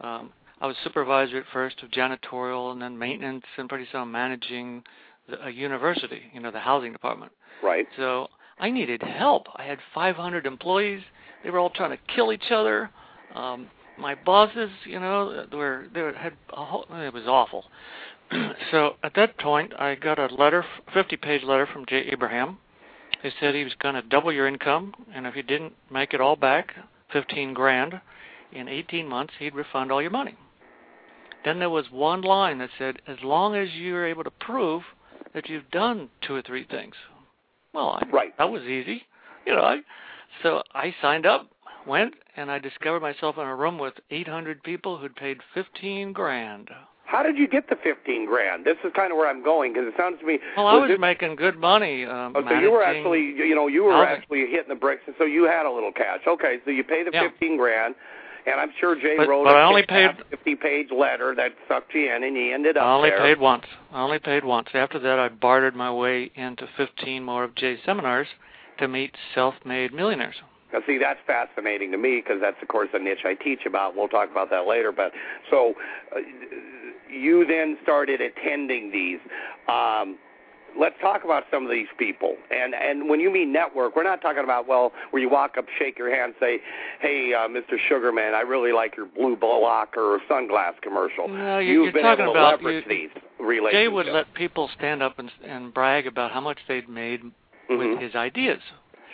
[0.01, 4.81] Um, I was supervisor at first of janitorial and then maintenance, and pretty soon managing
[5.29, 6.21] the, a university.
[6.33, 7.31] You know, the housing department.
[7.61, 7.85] Right.
[7.97, 9.45] So I needed help.
[9.55, 11.01] I had 500 employees.
[11.43, 12.89] They were all trying to kill each other.
[13.35, 17.65] Um, my bosses, you know, were they had a whole, it was awful.
[18.71, 22.57] so at that point, I got a letter, 50-page letter from Jay Abraham.
[23.23, 26.21] He said he was going to double your income, and if you didn't make it
[26.21, 26.73] all back,
[27.13, 27.99] 15 grand,
[28.51, 30.35] in 18 months, he'd refund all your money.
[31.43, 34.83] Then there was one line that said, as long as you're able to prove
[35.33, 36.95] that you've done two or three things.
[37.73, 38.37] Well, I, right.
[38.37, 39.03] that was easy.
[39.45, 39.77] You know, I,
[40.43, 41.49] so I signed up,
[41.85, 46.69] went, and I discovered myself in a room with 800 people who'd paid 15 grand.
[47.05, 48.65] How did you get the 15 grand?
[48.65, 50.39] This is kind of where I'm going because it sounds to me.
[50.57, 52.03] Well, I was this, making good money.
[52.03, 55.15] Um, oh, so you were actually, you know, you were actually hitting the bricks, and
[55.17, 56.19] so you had a little cash.
[56.27, 57.29] Okay, so you pay the yeah.
[57.29, 57.95] 15 grand,
[58.45, 61.93] and I'm sure Jay but, wrote but a I only paid 50-page letter that sucked
[61.93, 63.19] you in, and you ended up I only there.
[63.19, 63.63] paid once.
[63.93, 64.67] I only paid once.
[64.73, 68.27] After that, I bartered my way into 15 more of Jay's seminars
[68.79, 70.35] to meet self-made millionaires.
[70.73, 73.95] Now, see, that's fascinating to me because that's, of course, a niche I teach about.
[73.95, 74.91] We'll talk about that later.
[74.91, 75.11] But
[75.49, 75.73] so
[76.13, 76.19] uh,
[77.09, 79.19] you then started attending these.
[79.69, 80.17] Um,
[80.77, 82.35] let's talk about some of these people.
[82.51, 85.65] And and when you mean network, we're not talking about well, where you walk up,
[85.79, 86.59] shake your hand, say,
[86.99, 87.77] "Hey, uh, Mr.
[87.87, 92.41] Sugarman, I really like your BluBlocker or sunglass commercial." No, you, You've been able to
[92.41, 93.83] leverage you, these relationships.
[93.83, 97.21] Jay would let people stand up and and brag about how much they'd made
[97.69, 97.77] mm-hmm.
[97.77, 98.61] with his ideas.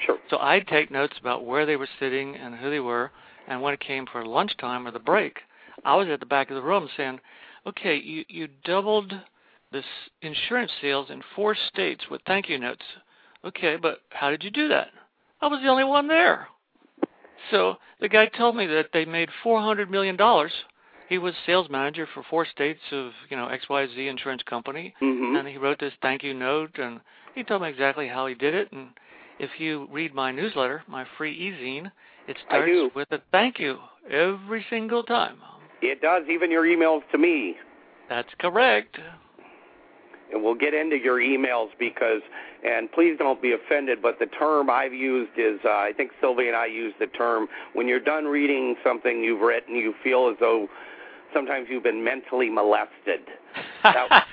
[0.06, 0.18] Sure.
[0.30, 3.12] So I'd take notes about where they were sitting and who they were,
[3.48, 5.40] and when it came for lunchtime or the break,
[5.86, 7.20] I was at the back of the room saying,
[7.66, 9.14] "Okay, you you doubled
[9.72, 9.86] this
[10.22, 12.86] insurance sales in four states with thank you notes.
[13.46, 14.90] Okay, but how did you do that?
[15.42, 16.48] I was the only one there."
[17.52, 20.54] So the guy told me that they made four hundred million dollars.
[21.10, 25.36] He was sales manager for four states of you know XYZ insurance company, mm-hmm.
[25.36, 27.02] and he wrote this thank you note, and
[27.36, 28.90] he told me exactly how he did it, and
[29.40, 31.92] if you read my newsletter, my free e-zine,
[32.28, 33.78] it starts with a thank you
[34.10, 35.38] every single time.
[35.82, 37.56] It does, even your emails to me.
[38.10, 38.98] That's correct.
[40.32, 42.22] And we'll get into your emails because,
[42.66, 46.48] and please don't be offended, but the term I've used is, uh, I think Sylvia
[46.48, 50.38] and I use the term, when you're done reading something you've written, you feel as
[50.40, 50.68] though
[51.34, 53.22] sometimes you've been mentally molested.
[53.84, 54.26] That,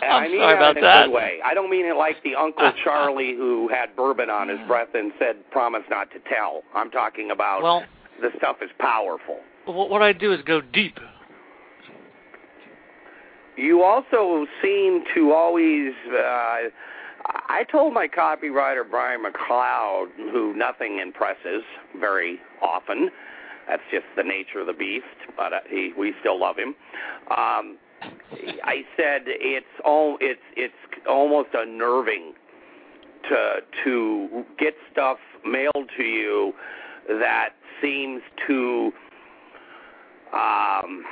[0.00, 1.02] I'm I mean sorry that about in that.
[1.02, 1.38] a good way.
[1.44, 5.12] I don't mean it like the Uncle Charlie who had bourbon on his breath and
[5.18, 7.84] said, "Promise not to tell." I'm talking about well,
[8.22, 9.40] the stuff is powerful.
[9.66, 10.98] What I do is go deep.
[13.56, 15.92] You also seem to always.
[16.08, 16.68] Uh,
[17.48, 21.62] I told my copywriter Brian McLeod, who nothing impresses
[21.98, 23.10] very often.
[23.68, 25.04] That's just the nature of the beast,
[25.36, 26.74] but uh, he, we still love him.
[27.30, 27.78] Um,
[28.64, 30.74] I said it's all it's it's
[31.08, 32.34] almost unnerving
[33.28, 36.52] to to get stuff mailed to you
[37.08, 37.50] that
[37.82, 38.92] seems to
[40.32, 41.04] um,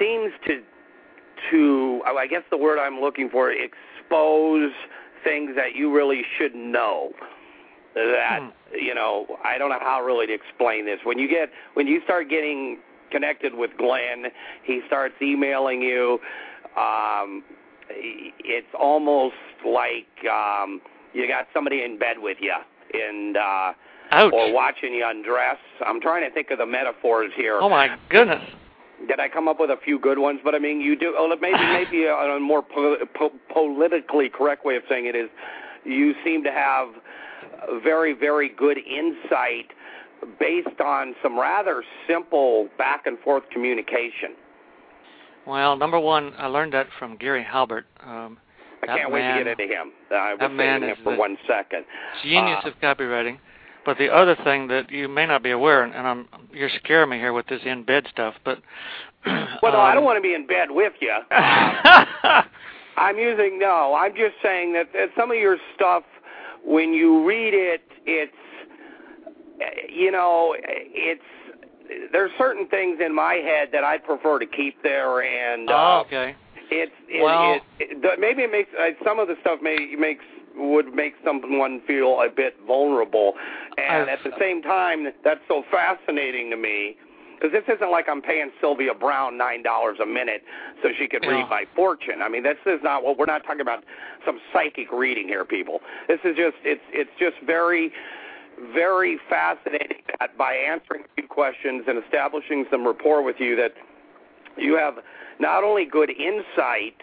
[0.00, 0.62] seems to
[1.50, 4.72] to I guess the word I'm looking for expose
[5.24, 7.12] things that you really shouldn't know
[7.94, 8.76] that hmm.
[8.78, 12.00] you know I don't know how really to explain this when you get when you
[12.04, 12.78] start getting
[13.10, 14.26] connected with Glenn.
[14.64, 16.18] He starts emailing you.
[16.76, 17.44] Um,
[17.90, 19.34] it's almost
[19.66, 20.80] like um,
[21.12, 22.54] you got somebody in bed with you
[22.94, 23.72] and uh,
[24.12, 24.32] Ouch.
[24.32, 25.58] or watching you undress.
[25.86, 27.58] I'm trying to think of the metaphors here.
[27.60, 28.42] Oh my goodness.
[29.08, 30.40] Did I come up with a few good ones?
[30.44, 31.14] But I mean, you do.
[31.16, 35.28] Oh, maybe maybe a, a more po- po- politically correct way of saying it is,
[35.84, 36.88] you seem to have
[37.82, 39.70] very very good insight
[40.38, 44.36] based on some rather simple back and forth communication.
[45.46, 47.86] Well, number one, I learned that from Gary Halbert.
[48.04, 48.38] Um,
[48.82, 49.92] I can't wait to get into him.
[50.10, 51.84] I was man him for one second.
[52.22, 53.38] Genius uh, of copywriting.
[53.84, 57.18] But the other thing that you may not be aware, and I'm you're scaring me
[57.18, 58.58] here with this in bed stuff, but
[59.26, 61.14] well, no, um, I don't want to be in bed with you.
[62.96, 63.94] I'm using no.
[63.98, 66.04] I'm just saying that, that some of your stuff,
[66.64, 68.32] when you read it, it's
[69.88, 71.22] you know, it's
[72.12, 76.02] there's certain things in my head that I prefer to keep there, and uh, oh,
[76.06, 76.34] okay.
[76.70, 80.24] It's it, well, it, it, maybe it makes uh, some of the stuff may makes
[80.54, 83.34] would make someone feel a bit vulnerable,
[83.78, 86.96] and I've, at the same time, that's so fascinating to me.
[87.42, 90.44] Because this isn't like I'm paying Sylvia Browne nine dollars a minute
[90.80, 92.22] so she could read my fortune.
[92.22, 93.82] I mean, this is not what we're not talking about.
[94.24, 95.80] Some psychic reading here, people.
[96.06, 97.90] This is just it's it's just very
[98.72, 103.72] very fascinating that by answering a few questions and establishing some rapport with you that
[104.56, 104.98] you have
[105.40, 106.94] not only good insight,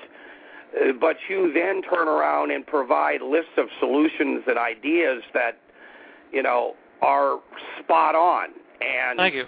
[0.80, 5.58] uh, but you then turn around and provide lists of solutions and ideas that,
[6.32, 7.39] you know, are
[7.84, 8.52] spot on.
[8.80, 9.45] And thank you.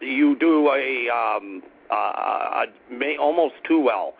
[0.00, 4.14] You do a, um, uh, a almost too well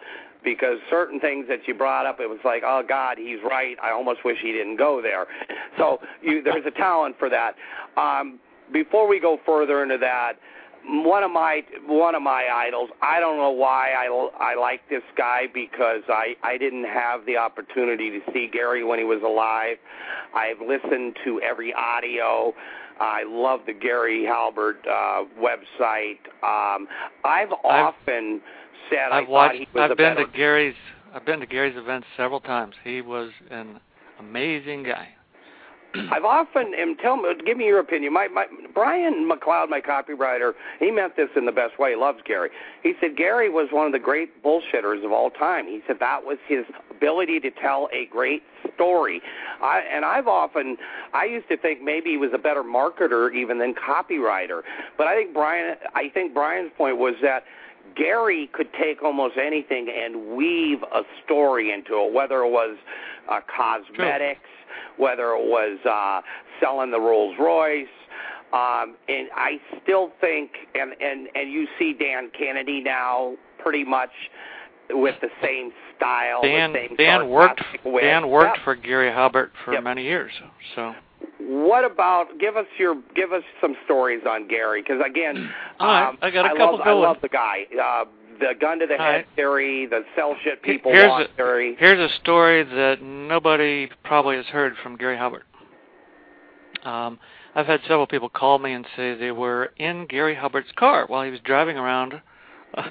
[0.45, 3.77] because certain things that you brought up, it was like, oh God, he's right.
[3.83, 5.27] I almost wish he didn't go there.
[5.79, 7.55] So you, there's a talent for that.
[7.97, 8.39] Um,
[8.73, 10.35] before we go further into that,
[10.87, 12.91] one of my one of my idols.
[13.03, 17.37] I don't know why I I like this guy because I I didn't have the
[17.37, 19.77] opportunity to see Gary when he was alive.
[20.35, 22.53] I've listened to every audio.
[23.01, 26.19] I love the Gary Halbert uh, website.
[26.43, 26.87] Um,
[27.25, 29.55] I've often I've, said I've I watched.
[29.57, 30.75] he was I've been to Gary's.
[31.13, 32.75] I've been to Gary's events several times.
[32.83, 33.81] He was an
[34.19, 35.09] amazing guy.
[36.11, 38.13] I've often am tell me give me your opinion.
[38.13, 41.91] My my Brian McLeod, my copywriter, he meant this in the best way.
[41.91, 42.51] He loves Gary.
[42.83, 45.67] He said Gary was one of the great bullshitters of all time.
[45.67, 48.43] He said that was his ability to tell a great
[48.75, 49.23] story.
[49.63, 50.77] I and I've often
[51.13, 54.63] I used to think maybe he was a better marketer even than copywriter.
[54.99, 57.45] But I think Brian I think Brian's point was that
[57.97, 62.77] Gary could take almost anything and weave a story into it, whether it was
[63.31, 64.41] uh, cosmetics,
[64.97, 66.21] whether it was uh,
[66.61, 67.87] selling the Rolls Royce.
[68.53, 74.11] Um, and I still think, and, and, and you see Dan Kennedy now pretty much
[74.91, 76.43] with the same style.
[76.43, 77.63] Dan the same Dan worked.
[77.85, 78.65] Dan worked Yep.
[78.65, 79.83] for Gary Halbert for Yep.
[79.83, 80.33] many years.
[80.75, 80.95] So
[81.41, 84.83] What about give us your give us some stories on Gary?
[84.83, 87.67] Because again, right, um, I got a love, couple I love the guy.
[87.81, 88.05] Uh,
[88.41, 89.27] the gun to the All head right.
[89.37, 91.77] theory, the sell shit people here's want a, theory.
[91.79, 95.45] Here's a story that nobody probably has heard from Gary Halbert.
[96.85, 97.19] Um,
[97.55, 101.25] I've had several people call me and say they were in Gary Halbert's car while
[101.25, 102.21] he was driving around
[102.77, 102.89] uh,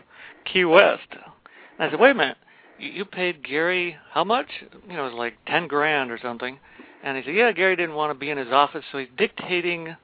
[0.52, 1.08] Key West.
[1.12, 2.38] And I said, "Wait a minute,
[2.80, 4.48] you, you paid Gary how much?
[4.88, 6.60] You know, it was like ten grand or something."
[7.04, 9.96] And he said, "Yeah, Gary didn't want to be in his office, so he's dictating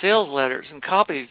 [0.00, 1.28] sales letters and copies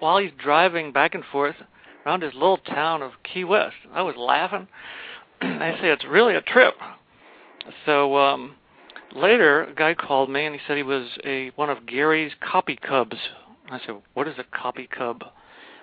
[0.00, 1.56] while he's driving back and forth
[2.04, 4.66] around his little town of Key West." I was laughing.
[5.40, 6.74] I say it's really a trip.
[7.84, 8.56] So um
[9.12, 12.76] later a guy called me and he said he was a one of Gary's copy
[12.76, 13.16] cubs.
[13.70, 15.24] I said, "What is a copy cub?"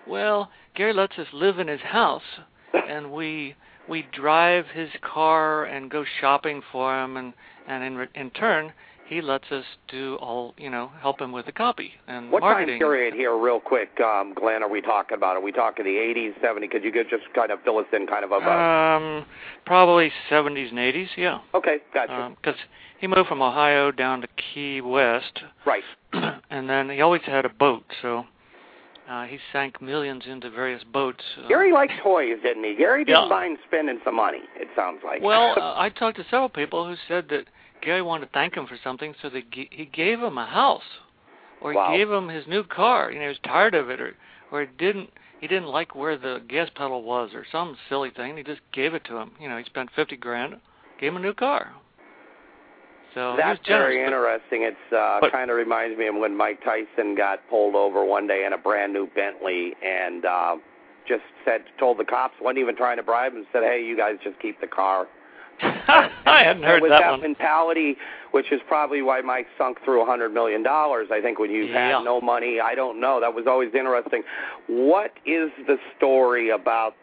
[0.05, 2.39] Well, Gary lets us live in his house
[2.73, 3.55] and we
[3.87, 7.33] we drive his car and go shopping for him and
[7.67, 8.73] and in in turn
[9.05, 12.51] he lets us do all, you know, help him with the copy and What time
[12.51, 12.79] marketing.
[12.79, 15.35] period here, real quick, um, Glenn, are we talking about?
[15.35, 16.71] Are we talking the 80s, 70s?
[16.71, 18.97] Could you get just kind of fill us in kind of about?
[18.97, 19.25] Um,
[19.65, 21.39] probably 70s and 80s, yeah.
[21.53, 22.33] okay, gotcha.
[22.41, 22.59] Because
[22.99, 25.83] he moved from Ohio down to Key West, right.
[26.49, 28.25] and then he always had a boat, so
[29.09, 31.23] uh, he sank millions into various boats.
[31.43, 32.75] Uh, Gary likes toys, didn't he?
[32.75, 33.27] Gary didn't Yeah.
[33.29, 35.21] mind spending some money, it sounds like.
[35.21, 37.45] well, uh, I talked to several people who said that
[37.81, 40.81] Gary wanted to thank him for something, so that g- he gave him a house,
[41.61, 41.95] or he Wow.
[41.95, 43.11] gave him his new car.
[43.11, 44.15] You know, he was tired of it, or
[44.51, 45.09] or he didn't
[45.41, 48.37] he didn't like where the gas pedal was, or some silly thing.
[48.37, 49.31] He just gave it to him.
[49.39, 50.55] You know, he spent fifty grand,
[50.99, 51.73] gave him a new car.
[53.13, 54.63] So That's generous, very interesting.
[54.63, 58.27] It's uh, but- kind of reminds me of when Mike Tyson got pulled over one
[58.27, 60.55] day in a brand new Bentley and uh,
[61.07, 64.15] just said, told the cops, wasn't even trying to bribe him, said, "Hey, you guys
[64.23, 65.07] just keep the car."
[65.61, 67.95] I hadn't heard with that, that mentality,
[68.31, 71.09] which is probably why Mike sunk through a hundred million dollars.
[71.11, 71.97] I think when you've Yeah.
[71.97, 73.19] had no money, I don't know.
[73.21, 74.23] That was always interesting.
[74.67, 76.95] What is the story about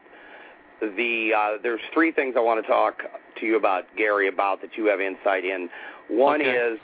[0.80, 1.30] the?
[1.36, 3.02] Uh, there's three things I want to talk
[3.40, 5.68] to you about, Gary, about that you have insight in.
[6.08, 6.50] One Okay.
[6.50, 6.78] is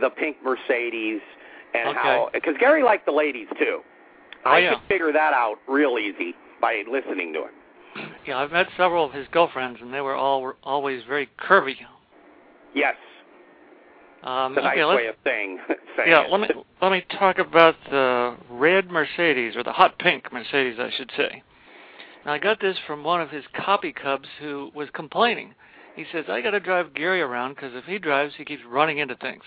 [0.00, 1.20] the pink Mercedes
[1.74, 1.98] and Okay.
[1.98, 3.82] how because Gary liked the ladies too.
[4.44, 4.74] Oh, I yeah.
[4.74, 8.14] could figure that out real easy by listening to him.
[8.26, 11.76] Yeah, I've met several of his girlfriends, and they were all were always very curvy.
[12.74, 12.96] Yes,
[14.22, 15.58] Um, a nice way of saying.
[15.96, 16.30] saying yeah, it.
[16.30, 16.48] let me
[16.80, 21.42] let me talk about the red Mercedes or the hot pink Mercedes, I should say.
[22.24, 25.54] Now I got this from one of his copy cubs who was complaining.
[25.96, 28.98] He says I got to drive Gary around because if he drives, he keeps running
[28.98, 29.42] into things.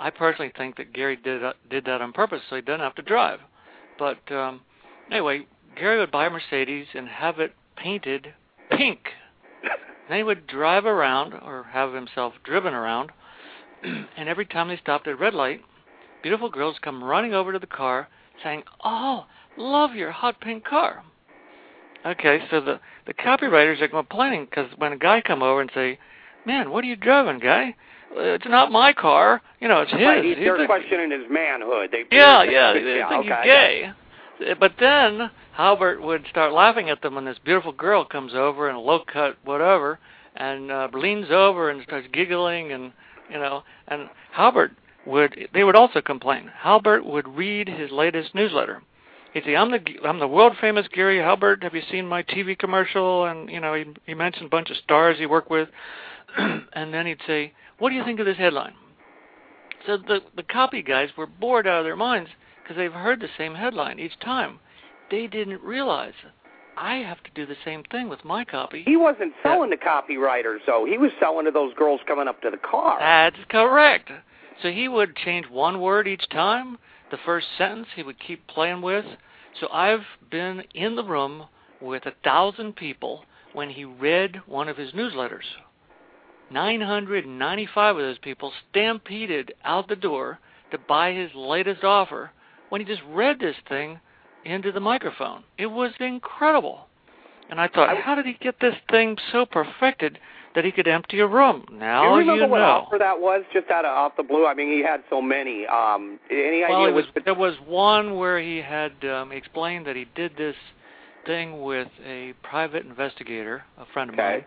[0.00, 2.94] I personally think that Gary did uh, did that on purpose so he doesn't have
[2.96, 3.40] to drive.
[3.98, 4.60] But um,
[5.10, 8.34] anyway, Gary would buy a Mercedes and have it painted
[8.70, 9.00] pink.
[10.08, 13.10] Then he would drive around or have himself driven around,
[13.82, 15.60] and every time they stopped at a red light,
[16.22, 18.08] beautiful girls come running over to the car
[18.42, 19.26] saying, "Oh,
[19.56, 21.04] love your hot pink car."
[22.12, 25.98] Okay, so the the copywriters are complaining because when a guy come over and say,
[26.46, 27.74] "Man, what are you driving, guy?
[28.16, 29.42] Uh, It's not my car.
[29.60, 31.90] You know, it's his." Right, he- He's they're the- questioning his manhood.
[31.92, 33.92] They yeah, yeah, they- yeah, think okay, gay.
[34.50, 38.70] Uh, But then Halbert would start laughing at them when this beautiful girl comes over
[38.70, 39.98] in a low cut whatever
[40.36, 42.92] and uh, leans over and starts giggling and
[43.28, 44.72] you know and Halbert
[45.04, 46.50] would they would also complain.
[46.62, 48.82] Halbert would read his latest newsletter.
[49.38, 51.62] He'd say, "I'm the I'm the world famous Gary Halbert.
[51.62, 54.76] Have you seen my TV commercial?" And you know, he he mentioned a bunch of
[54.78, 55.68] stars he worked with,
[56.36, 58.74] and then he'd say, "What do you think of this headline?"
[59.86, 62.30] So the the copy guys were bored out of their minds
[62.62, 64.58] because they've heard the same headline each time.
[65.10, 66.12] They didn't realize
[66.76, 68.84] I have to do the same thing with my copy.
[68.86, 70.86] He wasn't selling to copywriters, though.
[70.88, 72.98] He was selling to those girls coming up to the car.
[73.00, 74.10] That's correct.
[74.62, 76.78] So he would change one word each time.
[77.10, 79.04] The first sentence he would keep playing with.
[79.60, 81.46] So I've been in the room
[81.80, 85.44] with a thousand people when he read one of his newsletters.
[86.50, 90.38] 995 of those people stampeded out the door
[90.70, 92.30] to buy his latest offer
[92.68, 94.00] when he just read this thing
[94.44, 95.42] into the microphone.
[95.58, 96.86] It was incredible.
[97.50, 100.18] And I thought, how did he get this thing so perfected
[100.58, 101.64] that he could empty a room?
[101.70, 103.44] Now Do you remember you what offer that was?
[103.52, 104.44] Just out of off the blue.
[104.44, 105.64] I mean, he had so many.
[105.68, 106.94] Um, any well, idea?
[106.96, 110.56] was, what- there was one where he had um, explained that he did this
[111.26, 114.44] thing with a private investigator, a friend of Okay.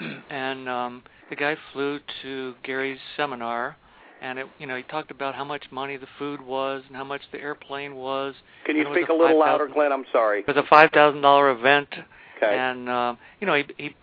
[0.00, 3.76] mine, and um, the guy flew to Gary's seminar,
[4.20, 7.04] and it, you know, he talked about how much money the food was and how
[7.04, 8.34] much the airplane was.
[8.64, 9.92] Can you was speak a little 5,000 louder, Glenn?
[9.92, 10.40] I'm sorry.
[10.40, 11.88] It was a five thousand dollar event,
[12.38, 12.58] Okay.
[12.58, 13.94] and um, you know, he, he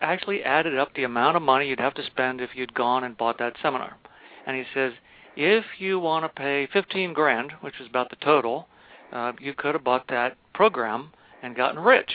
[0.00, 3.16] actually added up the amount of money you'd have to spend if you'd gone and
[3.16, 3.96] bought that seminar.
[4.46, 4.92] And he says,
[5.36, 8.66] if you want to pay fifteen grand, which is about the total,
[9.12, 11.10] uh, you could have bought that program
[11.42, 12.10] and gotten rich.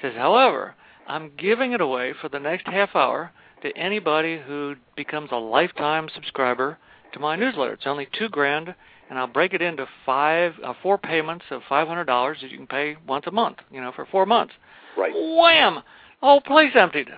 [0.00, 0.74] He says, however,
[1.06, 3.32] I'm giving it away for the next half hour
[3.62, 6.78] to anybody who becomes a lifetime subscriber
[7.12, 7.72] to my newsletter.
[7.72, 8.74] It's only two grand,
[9.08, 12.56] and I'll break it into five, uh, four payments of five hundred dollars that you
[12.56, 13.58] can pay once a month.
[13.72, 14.54] You know, for four months.
[14.96, 15.12] right.
[15.12, 15.82] Wham!
[16.20, 17.08] The whole place emptied.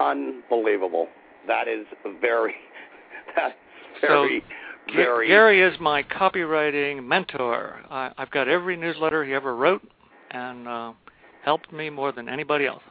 [0.00, 1.08] Unbelievable.
[1.46, 1.86] That is
[2.20, 2.54] very.
[3.36, 3.54] That's
[4.00, 4.40] So, very,
[4.88, 5.28] Ga- very.
[5.28, 7.80] Gary is my copywriting mentor.
[7.90, 9.82] I, I've got every newsletter he ever wrote,
[10.30, 10.92] and uh,
[11.44, 12.82] helped me more than anybody else.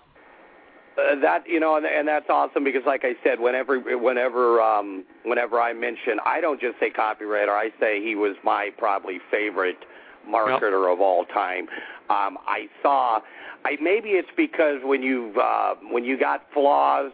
[0.98, 5.06] Uh, that you know, and, and that's awesome because, like I said, whenever whenever um,
[5.26, 7.50] whenever I mention, I don't just say copywriter.
[7.50, 9.78] I say he was my probably favorite
[10.28, 11.68] marketer of all time.
[12.10, 13.20] Um, I saw,
[13.66, 17.12] I maybe it's because when you've uh, when you got flaws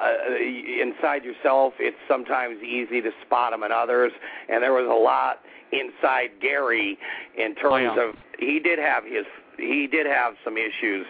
[0.00, 4.12] uh, inside yourself, it's sometimes easy to spot them in others,
[4.48, 5.40] and there was a lot
[5.72, 6.98] inside Gary
[7.36, 8.08] in terms Oh, yeah.
[8.08, 9.26] of he did have his
[9.58, 11.06] he did have some issues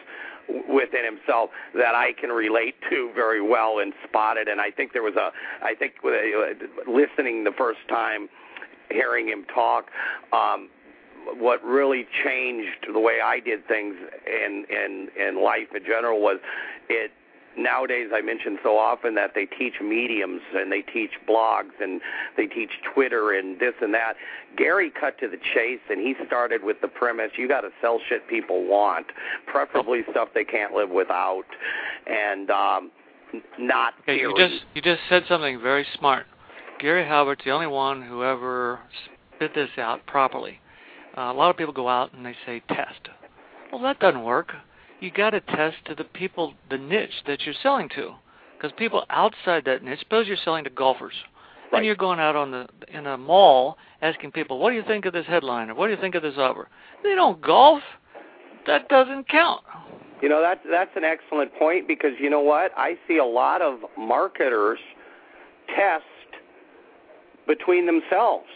[0.69, 4.49] within himself that I can relate to very well and spot it.
[4.49, 5.31] And I think there was a,
[5.63, 6.11] I think uh,
[6.91, 8.29] listening the first time,
[8.91, 9.91] hearing him talk,
[10.33, 10.71] um,
[11.39, 13.97] what really changed the way I did things
[14.27, 16.39] in in in life in general was
[16.89, 17.11] it
[17.57, 22.01] nowadays I mention so often that they teach mediums and they teach blogs and
[22.37, 24.15] they teach Twitter and this and that.
[24.57, 28.01] Gary cut to the chase and he started with the premise you got to sell
[28.09, 29.07] shit people want,
[29.47, 31.45] preferably stuff they can't live without
[32.07, 32.91] and um
[33.59, 36.27] not Okay, you just you just said something very smart.
[36.81, 38.79] Gary Halbert's the only one who ever
[39.35, 40.61] spit this out properly.
[41.19, 43.09] Uh, a lot of people go out and they say test.
[43.73, 44.53] Well, that doesn't work.
[45.01, 48.13] You got to test to the people, the niche that you're selling to,
[48.57, 49.99] because people outside that niche.
[50.01, 51.15] Suppose you're selling to golfers,
[51.73, 51.79] Right.
[51.79, 55.07] and you're going out on the in a mall asking people, "What do you think
[55.07, 56.69] of this headline?" or "What do you think of this offer?"
[57.03, 57.83] They don't golf.
[58.67, 59.65] That doesn't count.
[60.23, 63.61] You know that's that's an excellent point because you know what I see a lot
[63.61, 64.79] of marketers
[65.75, 66.05] test
[67.47, 68.49] between themselves.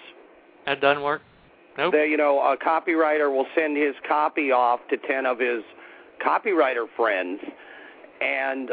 [0.66, 1.22] That doesn't work.
[1.78, 1.92] Nope.
[1.92, 5.62] They, you know, a copywriter will send his copy off to ten of his
[6.24, 7.40] copywriter friends,
[8.20, 8.70] and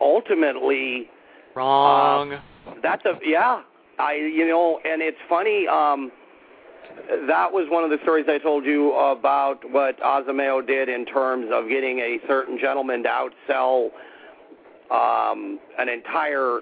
[0.00, 1.10] ultimately
[1.54, 2.38] Wrong.
[2.82, 3.62] that's a yeah.
[3.98, 5.66] I you know, and it's funny.
[5.66, 6.12] Um,
[7.26, 11.46] that was one of the stories I told you about what Azameo did in terms
[11.52, 13.90] of getting a certain gentleman to outsell
[14.90, 16.60] um, an entire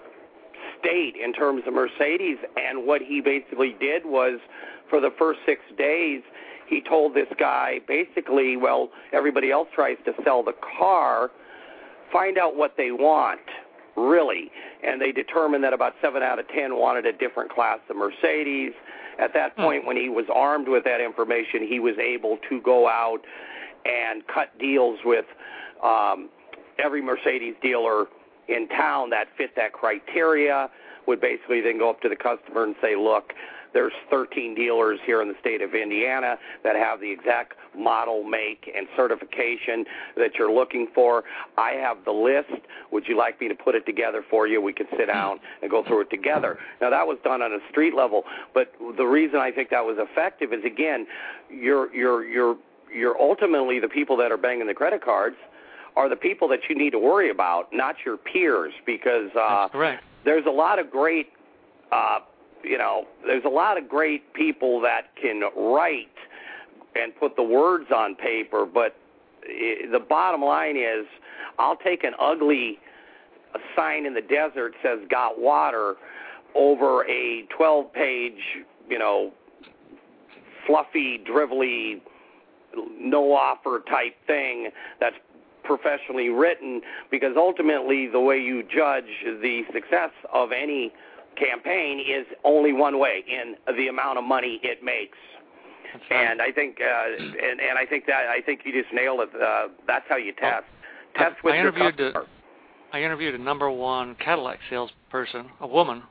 [0.79, 2.39] state in terms of Mercedes.
[2.57, 4.39] And what he basically did was,
[4.89, 6.23] for the first six days,
[6.69, 11.31] he told this guy basically, well, everybody else tries to sell the car.
[12.13, 13.41] Find out what they want,
[13.97, 14.51] really.
[14.83, 18.73] And they determined that about seven out of ten wanted a different class of Mercedes.
[19.19, 19.63] At that Hmm.
[19.63, 23.25] point, when he was armed with that information, he was able to go out
[23.85, 25.25] and cut deals with
[25.83, 26.29] um,
[26.79, 28.07] every Mercedes dealer
[28.49, 30.71] in town that fit that criteria.
[31.07, 33.33] Would basically then go up to the customer and say, "Look,
[33.77, 38.73] there's 13 dealers here in the state of Indiana that have the exact model, make,
[38.75, 39.85] and certification
[40.17, 41.25] that you're looking for.
[41.59, 42.65] I have the list.
[42.91, 44.63] Would you like me to put it together for you?
[44.63, 46.59] We could sit down and go through it together.
[46.81, 48.25] Now that was done on a street level,
[48.55, 51.07] but the reason I think that was effective is again,
[51.51, 52.57] you're you're you're
[52.91, 55.37] you're ultimately the people that are banging the credit cards
[55.97, 59.69] are the people that you need to worry about, not your peers, because uh,
[60.25, 61.29] there's a lot of great,
[61.91, 62.19] uh,
[62.63, 66.09] you know, there's a lot of great people that can write
[66.95, 68.97] and put the words on paper, but
[69.43, 71.07] it, the bottom line is,
[71.59, 72.79] I'll take an ugly
[73.75, 75.95] sign in the desert says "Got water"
[76.55, 79.33] over a 12-page, you know,
[80.67, 82.01] fluffy, drivelly,
[82.99, 84.71] no offer type thing
[85.01, 85.17] that's
[85.67, 90.93] professionally written because ultimately the way you judge the success of any
[91.37, 95.19] campaign is only one way in the amount of money it makes.
[96.11, 96.31] Right.
[96.31, 99.31] And I think, uh, and and I think that I think you just nailed it.
[99.35, 100.65] Uh, that's how you test.
[101.17, 102.27] Test with I your interviewed customer.
[102.93, 106.03] A, I interviewed a number one Cadillac salesperson, a woman,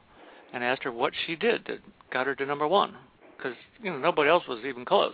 [0.54, 1.80] and asked her what she did that
[2.12, 2.96] got her to number one,
[3.38, 3.54] because
[3.84, 5.14] you know nobody else was even close.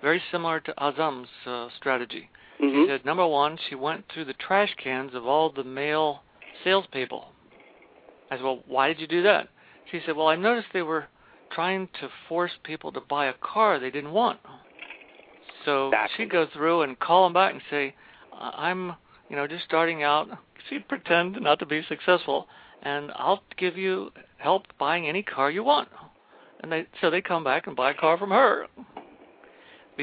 [0.00, 2.30] Very similar to Azam's uh, strategy.
[2.62, 2.82] Mm-hmm.
[2.82, 6.22] She said, number one, she went through the trash cans of all the male
[6.62, 7.26] salespeople.
[8.30, 9.48] I said, well, why did you do that?
[9.90, 11.06] She said, well, I noticed they were
[11.52, 14.38] trying to force people to buy a car they didn't want.
[15.64, 16.24] So exactly.
[16.24, 17.94] she'd go through and call them back and say,
[18.38, 18.94] I'm,
[19.28, 20.28] you know, just starting out.
[20.68, 22.46] She'd pretend not to be successful,
[22.82, 25.88] and I'll give you help buying any car you want.
[26.62, 28.66] And they, so they come back and buy a car from her.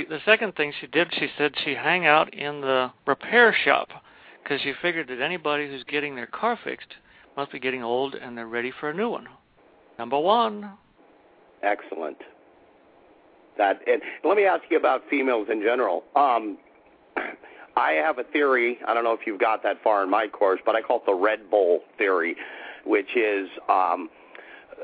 [0.06, 3.90] The, second thing she did, she said she hang out in the repair shop
[4.44, 6.94] because she figured that anybody who's getting their car fixed
[7.36, 9.28] must be getting old and they're ready for a new one.
[9.98, 10.72] Number one.
[11.64, 12.18] Excellent.
[13.58, 16.04] That and let me ask you about females in general.
[16.16, 16.58] Um,
[17.76, 18.78] I have a theory.
[18.88, 21.06] I don't know if you've got that far in my course, but I call it
[21.06, 22.36] the Red Bull theory,
[22.86, 24.10] which is um,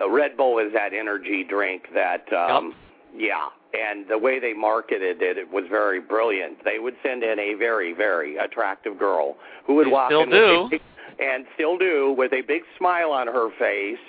[0.01, 2.73] a Red Bull is that energy drink that um,
[3.15, 3.29] yep.
[3.29, 6.63] yeah, and the way they marketed it, it was very brilliant.
[6.63, 10.29] They would send in a very, very attractive girl who would they walk still in
[10.29, 10.67] do.
[10.69, 10.81] big,
[11.19, 13.99] and still do with a big smile on her face.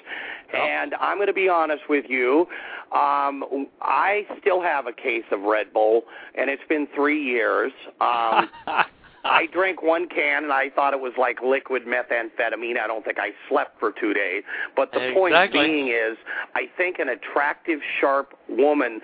[0.53, 0.63] Yep.
[0.63, 2.47] And I'm going to be honest with you.
[2.93, 6.03] Um, I still have a case of Red Bull,
[6.35, 7.73] and it's been three years.
[8.01, 8.49] Um,
[9.35, 12.79] I drank one can, and I thought it was like liquid methamphetamine.
[12.79, 14.43] I don't think I slept for two days.
[14.77, 16.19] But the point being is,
[16.55, 19.01] I think an attractive, sharp woman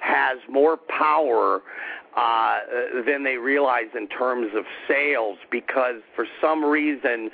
[0.00, 1.62] has more power
[2.16, 2.58] uh,
[3.06, 7.30] than they realize in terms of sales because for some reason,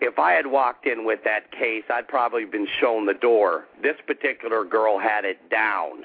[0.00, 3.66] if I had walked in with that case, I'd probably been shown the door.
[3.82, 6.04] This particular girl had it down.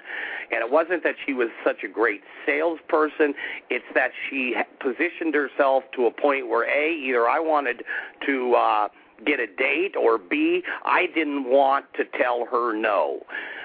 [0.51, 3.33] And it wasn't that she was such a great salesperson,
[3.69, 7.83] it's that she positioned herself to a point where A, either I wanted
[8.25, 8.87] to uh
[9.25, 13.21] get a date or B, I didn't want to tell her no.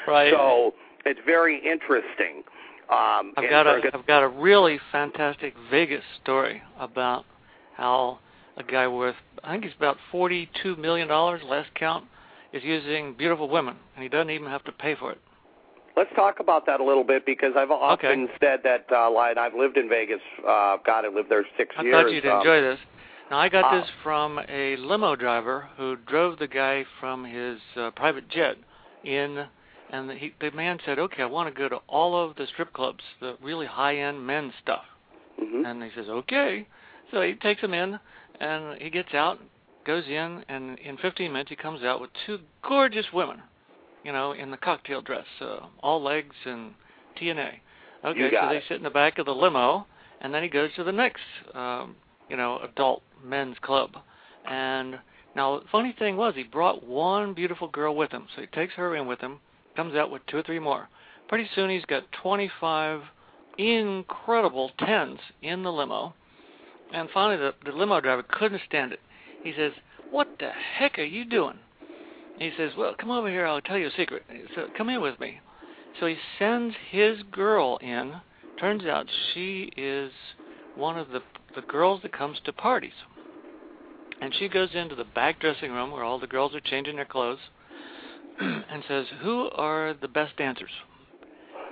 [0.07, 0.33] Right.
[0.33, 0.75] So
[1.05, 2.43] it's very interesting.
[2.93, 7.25] Um, I've got a I've got a really fantastic Vegas story about
[7.75, 8.19] how
[8.59, 12.05] a guy worth I think he's about forty two million dollars last count
[12.53, 15.19] is using beautiful women and he doesn't even have to pay for it.
[15.97, 18.33] Let's talk about that a little bit because I've often Okay.
[18.41, 20.21] said that, uh, and I've lived in Vegas.
[20.41, 21.95] Uh, God, I lived there six I years.
[21.95, 22.79] I thought you'd um, enjoy this.
[23.31, 27.59] Now I got uh, this from a limo driver who drove the guy from his
[27.77, 28.57] uh, private jet
[29.05, 29.47] in,
[29.93, 32.73] and he, the man said, "Okay, I want to go to all of the strip
[32.73, 34.85] clubs, the really high-end men's stuff."
[35.41, 35.65] mhm.
[35.65, 36.67] And he says, "Okay."
[37.11, 38.01] So he takes him in,
[38.41, 39.39] and he gets out,
[39.85, 43.43] goes in, and in 15 minutes he comes out with two gorgeous women,
[44.03, 46.75] you know, in the cocktail dress, uh, all legs and
[47.21, 47.61] TNA.
[48.05, 48.65] Okay, so they it.
[48.69, 49.87] sit in the back of the limo,
[50.23, 51.23] and then he goes to the next,
[51.55, 51.95] um,
[52.29, 53.97] you know, adult men's club.
[54.45, 54.99] And
[55.35, 58.75] now, the funny thing was, he brought one beautiful girl with him, so he takes
[58.75, 59.39] her in with him,
[59.77, 60.89] comes out with two or three more.
[61.29, 63.03] Pretty soon, he's got 25
[63.59, 66.15] incredible tens in the limo.
[66.93, 69.01] And finally, the, the limo driver couldn't stand it.
[69.43, 69.73] He says,
[70.11, 71.59] "What the heck are you doing?"
[72.39, 73.47] He says, "Well, come over here.
[73.47, 74.25] I'll tell you a secret.
[74.55, 75.41] So come in with me."
[75.99, 78.21] So he sends his girl in.
[78.59, 80.13] Turns out she is
[80.75, 81.23] one of the
[81.55, 82.93] the girls that comes to parties.
[84.21, 87.05] And she goes into the back dressing room where all the girls are changing their
[87.05, 87.41] clothes
[88.71, 90.71] and says, "Who are the best dancers?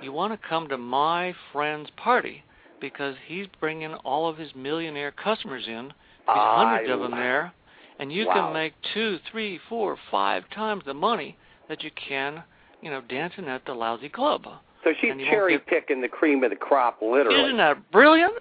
[0.01, 2.43] You want to come to my friend's party
[2.79, 5.93] because he's bringing all of his millionaire customers in.
[6.25, 7.53] There's hundreds of them there,
[7.99, 8.33] and you Wow.
[8.33, 12.43] can make two, three, four, five times the money that you can
[12.81, 14.43] you know, dancing at the lousy club.
[14.83, 15.67] So she's cherry get...
[15.67, 17.43] picking the cream of the crop, literally.
[17.43, 18.33] Isn't that brilliant?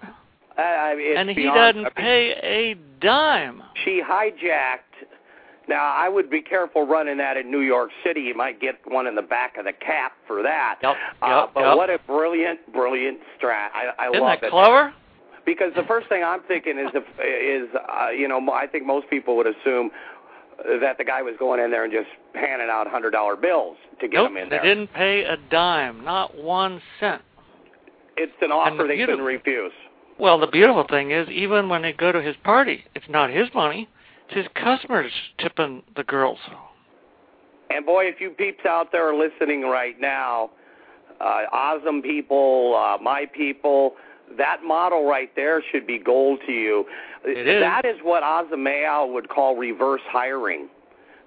[0.58, 3.62] Uh, I mean, and he beyond, doesn't pay a dime.
[3.84, 5.06] She hijacked.
[5.70, 8.20] Now I would be careful running that in New York City.
[8.22, 10.80] You might get one in the back of the cap for that.
[10.82, 10.96] Yep.
[11.22, 11.76] Uh, but yep.
[11.76, 13.68] what a brilliant, brilliant strat!
[13.72, 14.50] I, I Isn't love that it.
[14.50, 14.92] clever?
[15.46, 19.08] Because the first thing I'm thinking is, if, is uh, you know, I think most
[19.08, 19.90] people would assume
[20.80, 24.08] that the guy was going in there and just handing out hundred dollar bills to
[24.08, 24.60] get nope, them in there.
[24.60, 27.22] they didn't pay a dime, not one cent.
[28.16, 29.72] It's an offer they beautiful- couldn't refuse.
[30.18, 33.48] Well, the beautiful thing is, even when they go to his party, it's not his
[33.54, 33.88] money;
[34.30, 36.38] his customers tipping the girls.
[37.70, 40.50] And boy, if you peeps out there are listening right now,
[41.20, 43.94] uh, awesome people, uh, my people,
[44.36, 46.84] that model right there should be gold to you.
[47.24, 47.60] It is.
[47.60, 50.68] That is what Azamea would call reverse hiring.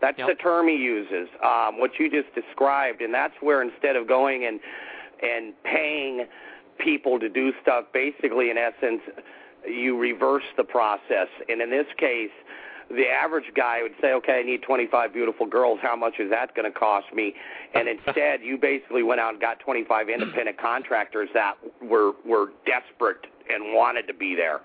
[0.01, 0.27] That's Yep.
[0.27, 4.45] the term he uses, um, what you just described, and that's where instead of going
[4.45, 4.59] and
[5.21, 6.25] and paying
[6.77, 9.01] people to do stuff, basically in essence,
[9.65, 11.29] you reverse the process.
[11.47, 12.31] And in this case,
[12.95, 15.79] the average guy would say, "Okay, I need 25 beautiful girls.
[15.81, 17.33] How much is that going to cost me?"
[17.73, 23.25] And instead, you basically went out and got 25 independent contractors that were were desperate
[23.49, 24.61] and wanted to be there.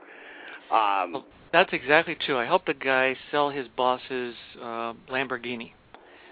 [0.70, 2.36] Um, Well, that's exactly true.
[2.36, 5.72] I helped a guy sell his boss's uh, Lamborghini.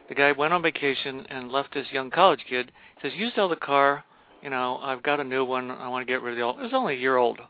[0.08, 2.70] The guy went on vacation and left this young college kid.
[2.96, 4.04] He says, "You sell the car.
[4.42, 5.70] You know, I've got a new one.
[5.70, 7.40] I want to get rid of the old." It was only a year old.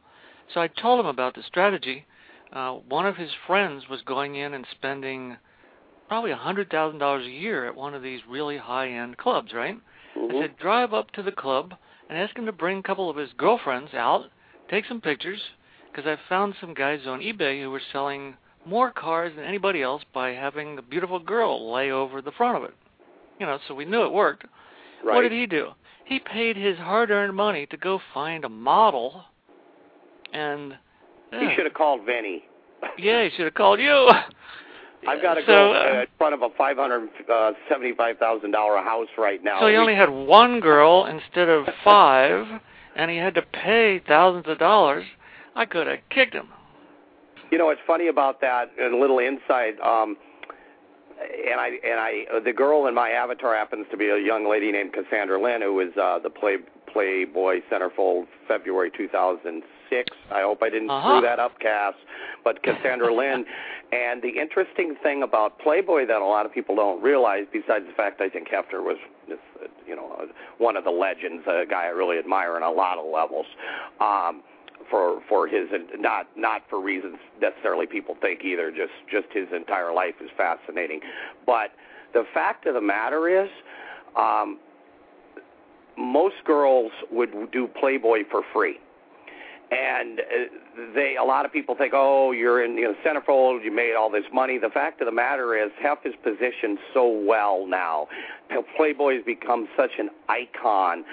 [0.55, 2.07] So I told him about the strategy.
[2.53, 5.36] Uh, one of his friends was going in and spending
[6.09, 9.76] probably a hundred thousand dollars a year at one of these really high-end clubs, right?
[10.14, 10.40] I mhm.
[10.40, 11.74] said, drive up to the club
[12.09, 14.26] and ask him to bring a couple of his girlfriends out,
[14.70, 15.40] take some pictures,
[15.90, 20.03] because I found some guys on eBay who were selling more cars than anybody else
[20.12, 22.74] by having the beautiful girl lay over the front of it.
[23.38, 24.44] You know, so we knew it worked.
[25.05, 25.14] right.
[25.14, 25.70] What did he do?
[26.05, 29.24] He paid his hard-earned money to go find a model,
[30.32, 30.76] and
[31.33, 32.45] He should have called Vinny.
[32.99, 34.11] yeah, he should have called you.
[35.09, 38.18] I've got to so, go uh, uh, in front of a five hundred uh, seventy-five
[38.18, 39.61] thousand dollar house right now.
[39.61, 42.47] So he only had one girl instead of five,
[42.97, 45.05] and he had to pay thousands of dollars.
[45.55, 46.49] I could have kicked him.
[47.51, 49.81] You know, what's funny about that, and a little insight.
[49.81, 50.16] Um,
[51.20, 54.49] and I and I, uh, the girl in my avatar happens to be a young
[54.49, 56.57] lady named Cassandra Lynn, who was uh, the Play
[56.93, 59.66] Playboy centerfold February 2006.
[60.30, 61.09] I hope I didn't Uh-huh.
[61.09, 61.95] screw that up, Cass.
[62.45, 63.45] But Cassandra Lynn,
[63.93, 67.93] and the interesting thing about Playboy that a lot of people don't realize, besides the
[67.93, 68.99] fact I think Hefner was,
[69.87, 70.26] you know,
[70.59, 73.47] one of the legends, a guy I really admire on a lot of levels.
[74.01, 74.43] Um,
[74.91, 75.68] for for his
[75.99, 81.01] not not for reasons necessarily people think either just just his entire life is fascinating
[81.45, 81.72] but
[82.14, 83.51] the fact of the matter is
[84.16, 84.59] um
[85.99, 88.78] most girls would do playboy for free
[89.71, 93.73] and uh, they a lot of people think oh you're in you know centerfold you
[93.73, 94.59] made all this money.
[94.59, 98.09] The fact of the matter is Hef is positioned so well now.
[98.77, 101.05] Playboy has become such an icon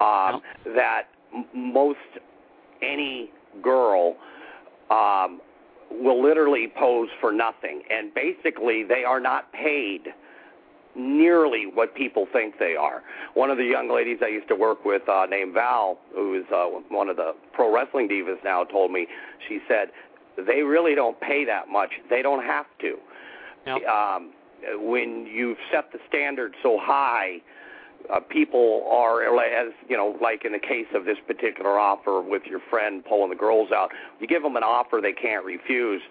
[0.00, 0.42] um
[0.74, 1.98] that m- most
[2.82, 3.30] any
[3.62, 4.16] girl
[4.90, 5.40] um,
[5.90, 10.08] will literally pose for nothing, and basically they are not paid
[10.94, 13.02] nearly what people think they are.
[13.34, 16.44] One of the young ladies I used to work with, uh, named Val, who is
[16.52, 19.06] uh, one of the pro wrestling divas now, told me
[19.48, 19.88] she said
[20.36, 21.90] they really don't pay that much.
[22.10, 22.98] They don't have to.
[23.90, 24.32] Um,
[24.80, 27.40] when you've set the standard so high
[28.12, 32.42] uh, people are, as you know, like in the case of this particular offer with
[32.44, 33.90] your friend pulling the girls out,
[34.20, 36.02] you give them an offer they can't refuse.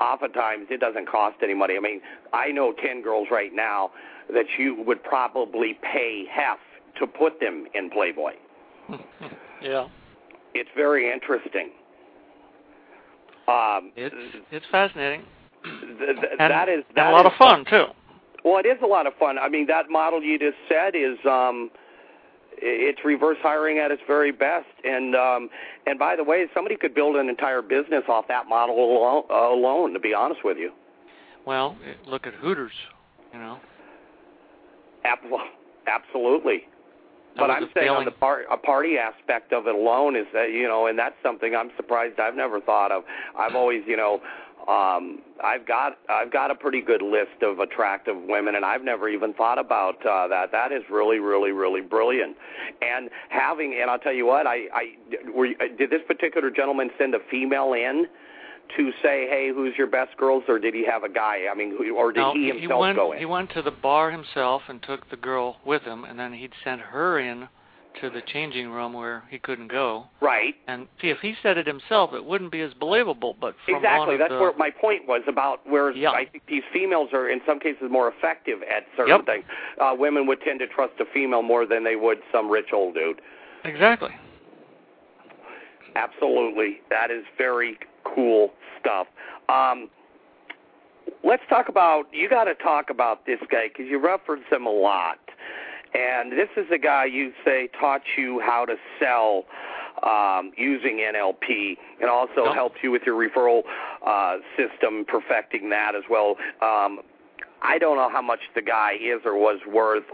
[0.00, 1.74] Oftentimes, it doesn't cost any money.
[1.76, 2.00] I mean,
[2.32, 3.90] I know ten girls right now
[4.32, 6.58] that you would probably pay half
[6.98, 8.32] to put them in Playboy.
[9.62, 9.88] yeah,
[10.54, 11.70] It's very interesting.
[13.48, 14.14] Um, it's
[14.50, 15.22] it's fascinating
[15.62, 17.86] th- th- and, that is that a lot is of fun too.
[18.44, 19.38] Well, it is a lot of fun.
[19.38, 21.70] I mean, that model you just said is um
[22.64, 24.66] it's reverse hiring at its very best.
[24.84, 25.50] And um
[25.86, 29.52] and by the way, somebody could build an entire business off that model alone, uh,
[29.52, 30.72] alone to be honest with you.
[31.46, 32.72] Well, look at Hooters,
[33.32, 33.58] you know.
[35.04, 35.18] Ab-
[35.86, 36.64] absolutely.
[37.36, 40.50] That But I'm saying on the par- a party aspect of it alone is that
[40.52, 43.04] you know, and that's something I'm surprised I've never thought of.
[43.38, 44.20] I've always, you know,
[44.68, 49.08] um I've got I've got a pretty good list of attractive women, and I've never
[49.08, 50.52] even thought about uh, that.
[50.52, 52.36] That is really, really, really brilliant.
[52.82, 56.90] And having, and I'll tell you what, I, I were, you- did this particular gentleman
[56.98, 58.06] send a female in
[58.76, 61.46] to say, "Hey, who's your best girls?" Or did he have a guy?
[61.50, 63.18] I mean, or did no, he himself went, go in?
[63.18, 66.52] He went to the bar himself and took the girl with him, and then he'd
[66.64, 67.48] send her in
[68.00, 70.06] to the changing room where he couldn't go.
[70.20, 70.54] Right.
[70.66, 73.36] And see, if he said it himself, it wouldn't be as believable.
[73.38, 75.60] But from exactly, that's the, where my point was about.
[75.68, 76.10] Where yeah.
[76.10, 79.26] I think these females are, in some cases, more effective at certain yep.
[79.26, 79.44] things.
[79.80, 82.94] Uh, women would tend to trust a female more than they would some rich old
[82.94, 83.20] dude.
[83.64, 84.10] Exactly.
[85.94, 88.50] Absolutely, that is very cool
[88.80, 89.06] stuff.
[89.48, 89.88] Um,
[91.24, 92.04] let's talk about.
[92.12, 95.18] You got to talk about this guy because you reference him a lot.
[95.94, 99.44] And this is a guy you say taught you how to sell
[100.02, 102.54] um, using NLP and also yep.
[102.54, 103.62] helped you with your referral
[104.06, 106.36] uh, system, perfecting that as well.
[106.62, 107.00] Um,
[107.62, 110.04] I don't know how much the guy is or was worth.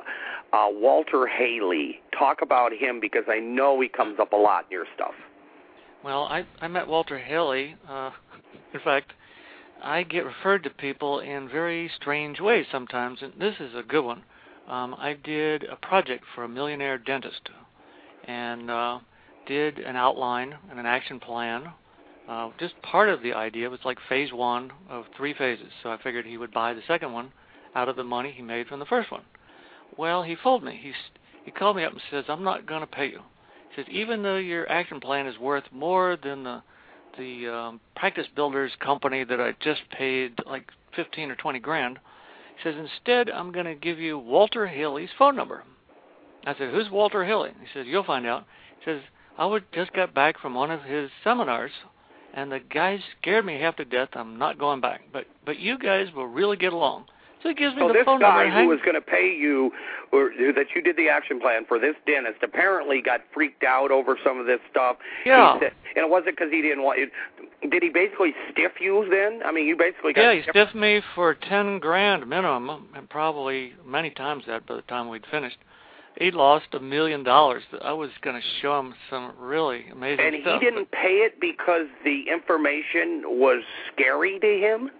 [0.52, 4.72] Uh, Walter Hailey, talk about him because I know he comes up a lot in
[4.72, 5.14] your stuff.
[6.08, 7.76] Well, I I met Walter Hailey.
[7.86, 8.12] Uh,
[8.72, 9.12] in fact,
[9.82, 14.02] I get referred to people in very strange ways sometimes, and this is a good
[14.02, 14.22] one
[14.66, 17.50] um, I did a project for a millionaire dentist
[18.26, 19.00] and uh,
[19.46, 21.72] did an outline and an action plan.
[22.26, 25.72] Uh, just part of the idea was like phase one of three phases.
[25.82, 27.32] So I figured he would buy the second one
[27.74, 29.24] out of the money he made from the first one.
[29.98, 30.80] Well, he fooled me.
[30.82, 30.92] He
[31.44, 33.20] he called me up and says, "I'm not going to pay you."
[33.78, 36.62] Says, "Even though your action plan is worth more than the
[37.16, 41.98] the um, practice builders company that I just paid like 15 or 20 grand."
[42.56, 45.62] He says, instead, I'm going to give you Walter Hailey's phone number.
[46.44, 47.50] I said, who's Walter Hailey?
[47.60, 48.46] He says, you'll find out.
[48.80, 49.00] He says,
[49.36, 51.70] I would just got back from one of his seminars,
[52.34, 54.08] and the guy scared me half to death.
[54.14, 55.02] I'm not going back.
[55.12, 57.04] But but you guys will really get along.
[57.42, 58.62] So he gives me so the this phone guy number.
[58.62, 59.70] who was going to pay you,
[60.12, 64.18] or that you did the action plan for this dentist, apparently got freaked out over
[64.24, 64.96] some of this stuff.
[65.24, 65.54] Yeah.
[65.54, 66.98] He said, and it wasn't because he didn't want.
[66.98, 67.10] It,
[67.70, 69.40] did he basically stiff you then?
[69.44, 70.22] I mean, you basically got.
[70.22, 74.82] Yeah, he stiffed me for ten grand minimum, and probably many times that by the
[74.82, 75.58] time we'd finished.
[76.20, 77.62] He'd lost a million dollars.
[77.80, 80.54] I was going to show him some really amazing and stuff.
[80.54, 83.62] And he didn't pay it because the information was
[83.92, 84.90] scary to him.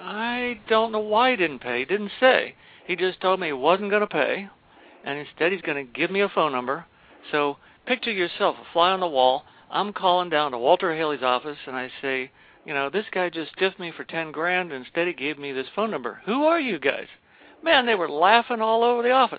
[0.00, 1.80] I don't know why he didn't pay.
[1.80, 2.54] He didn't say.
[2.86, 4.48] He just told me he wasn't going to pay,
[5.04, 6.86] and instead he's going to give me a phone number.
[7.30, 9.44] So picture yourself a fly on the wall.
[9.70, 12.30] I'm calling down to Walter Hailey's office, and I say,
[12.64, 14.72] you know, this guy just stiffed me for ten grand.
[14.72, 16.20] And instead, he gave me this phone number.
[16.26, 17.06] Who are you guys?
[17.62, 19.38] Man, they were laughing all over the office.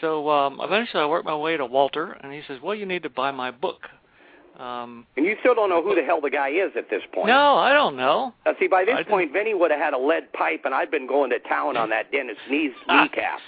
[0.00, 3.02] So um, eventually, I worked my way to Walter, and he says, "Well, you need
[3.04, 3.88] to buy my book."
[4.58, 7.28] Um, and you still don't know who the hell the guy is at this point.
[7.28, 8.32] No, I don't know.
[8.46, 10.90] Now, see, by this I point, Vinny would have had a lead pipe, and I'd
[10.90, 13.38] been going to town on that dentist's knees, kneecap.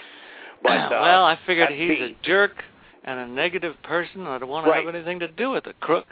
[0.61, 2.01] But uh, well, I figured he's me.
[2.21, 2.63] a jerk
[3.05, 4.27] and a negative person.
[4.27, 4.85] I don't want to Right.
[4.85, 6.07] have anything to do with a crook.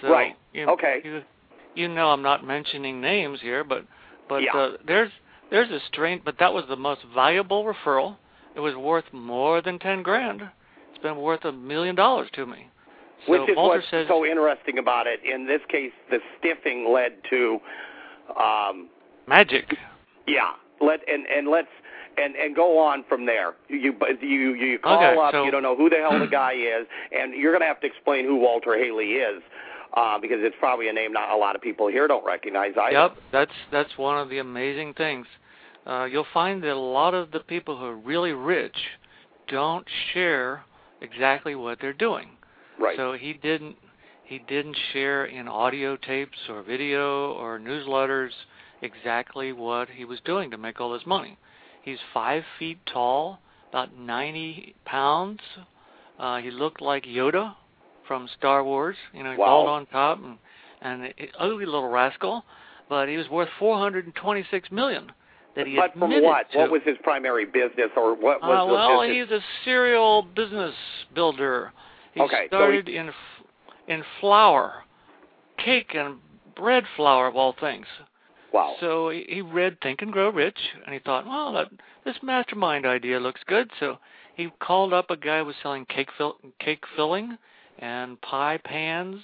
[0.00, 0.34] So, Right.
[0.52, 1.00] You, Okay.
[1.04, 1.22] You,
[1.76, 3.84] you know, I'm not mentioning names here, but
[4.28, 4.56] but Yeah.
[4.56, 5.10] uh, there's
[5.50, 6.22] there's a strain.
[6.24, 8.16] But that was the most valuable referral.
[8.56, 10.42] It was worth more than ten grand.
[10.90, 12.68] It's been worth a million dollars to me.
[13.26, 15.20] So Which is what's says, so interesting about it.
[15.24, 17.58] In this case, the stiffing led to,
[18.40, 18.88] um,
[19.26, 19.74] magic.
[20.26, 20.52] yeah.
[20.80, 21.68] Let and and let's
[22.18, 23.54] and and go on from there.
[23.68, 25.32] You but you you call Okay, up.
[25.32, 27.80] so- you don't know who the hell the guy is, and you're going to have
[27.80, 29.42] to explain who Walter Hailey is.
[29.96, 32.92] Uh, because it's probably a name not a lot of people here don't recognize either.
[32.98, 35.24] Yep, that's that's one of the amazing things.
[35.86, 38.74] Uh, you'll find that a lot of the people who are really rich
[39.46, 40.64] don't share
[41.00, 42.30] exactly what they're doing.
[42.78, 42.96] Right.
[42.96, 43.76] So he didn't
[44.24, 48.30] he didn't share in audio tapes or video or newsletters
[48.80, 51.36] exactly what he was doing to make all this money.
[51.82, 55.40] He's five feet tall, about 90 pounds.
[56.18, 57.54] Uh, he looked like Yoda
[58.08, 58.96] from Star Wars.
[59.12, 59.46] You know, he Wow.
[59.46, 60.38] bald on top and
[60.80, 62.44] and an ugly little rascal.
[62.88, 65.10] But he was worth 426 million
[65.56, 66.50] that he but from what?
[66.52, 66.58] to.
[66.58, 69.28] What was his primary business, or what was Uh, well, business?
[69.28, 70.74] he's a serial business
[71.14, 71.72] builder.
[72.14, 73.10] He Okay, so started in
[73.88, 74.84] in flour,
[75.58, 76.18] cake and
[76.56, 77.86] bread flour of all things.
[78.52, 78.76] wow.
[78.80, 81.68] So he, he read Think and Grow Rich, and he thought, well, that,
[82.04, 83.70] this mastermind idea looks good.
[83.80, 83.98] So
[84.36, 87.36] he called up a guy who was selling cake fill, cake filling
[87.80, 89.20] and pie pans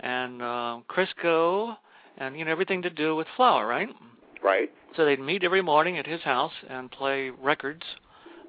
[0.00, 1.76] and uh, Crisco
[2.18, 3.88] and you know everything to do with flour, right?
[4.42, 4.70] right.
[4.96, 7.82] So they'd meet every morning at his house and play records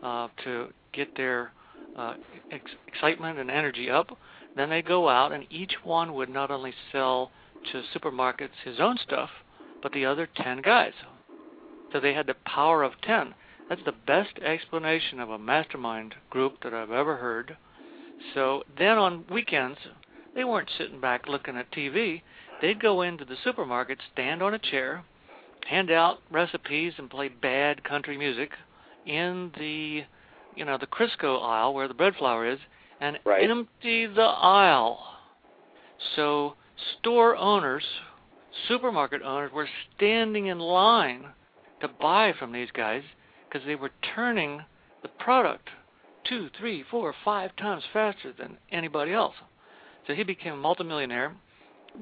[0.04, 1.52] uh, to get their
[1.98, 2.14] uh,
[2.52, 4.18] ex- excitement and energy up.
[4.56, 7.32] Then they'd go out, and each one would not only sell
[7.72, 9.30] to supermarkets his own stuff,
[9.82, 10.94] but the other 10 guys.
[11.92, 13.34] So they had the power of 10.
[13.70, 17.58] That's the best explanation of a mastermind group that I've ever heard.
[18.34, 19.78] So then on weekends,
[20.36, 22.22] they weren't sitting back looking at TV.
[22.62, 25.04] they'd go into the supermarket, stand on a chair,
[25.68, 28.52] hand out recipes, and play bad country music
[29.06, 30.04] in the,
[30.58, 32.60] you know, the Crisco aisle where the bread flour is,
[33.00, 33.50] and right.
[33.50, 35.00] empty the aisle.
[36.16, 36.56] So
[37.00, 37.84] store owners,
[38.68, 41.26] supermarket owners were standing in line
[41.82, 43.04] to buy from these guys
[43.48, 44.62] because they were turning
[45.04, 45.70] the product
[46.28, 49.36] two, three, four, five times faster than anybody else.
[50.08, 51.36] So he became a multimillionaire.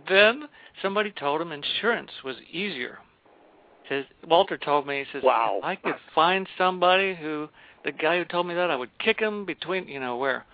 [0.09, 0.47] Then
[0.81, 2.99] somebody told him insurance was easier.
[3.89, 5.59] Says Walter told me he says wow.
[5.63, 7.47] I could find somebody who
[7.85, 10.45] the guy who told me that I would kick him between you know where.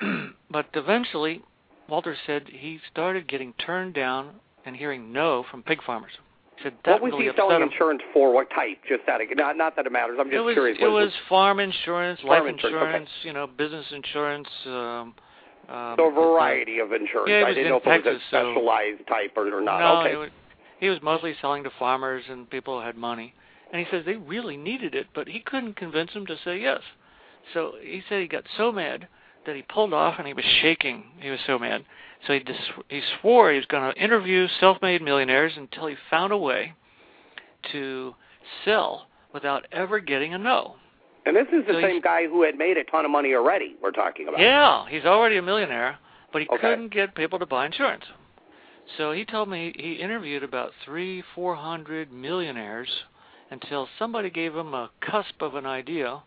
[0.50, 1.42] but eventually
[1.88, 6.12] Walter said he started getting turned down and hearing no from pig farmers.
[6.56, 7.70] He said that what was really he selling him.
[7.70, 8.32] insurance for?
[8.32, 8.78] What type?
[8.88, 10.18] Just of not, not that it matters.
[10.20, 10.78] I'm just it was, curious.
[10.80, 14.48] It was farm insurance, farm life insurance, insurance, you know, business insurance.
[14.66, 15.14] Um,
[15.68, 17.28] um, so a variety of insurance.
[17.28, 19.78] Yeah, I didn't know if Texas, it was a specialized so type or, or not.
[19.80, 20.16] No, okay.
[20.16, 20.30] was,
[20.80, 23.34] he was mostly selling to farmers and people who had money.
[23.72, 26.80] And he says they really needed it, but he couldn't convince them to say yes.
[27.54, 29.08] So he said he got so mad
[29.46, 31.04] that he pulled off and he was shaking.
[31.20, 31.84] He was so mad.
[32.26, 32.56] So he dis-
[32.88, 36.74] he swore he was going to interview self-made millionaires until he found a way
[37.72, 38.14] to
[38.64, 40.76] sell without ever getting a no.
[41.26, 43.76] And this is the So same guy who had made a ton of money already.
[43.82, 44.40] We're talking about.
[44.40, 45.98] Yeah, he's already a millionaire,
[46.32, 46.60] but he Okay.
[46.60, 48.04] couldn't get people to buy insurance.
[48.96, 52.88] So he told me he interviewed about three, four hundred millionaires
[53.50, 56.22] until somebody gave him a cusp of an idea,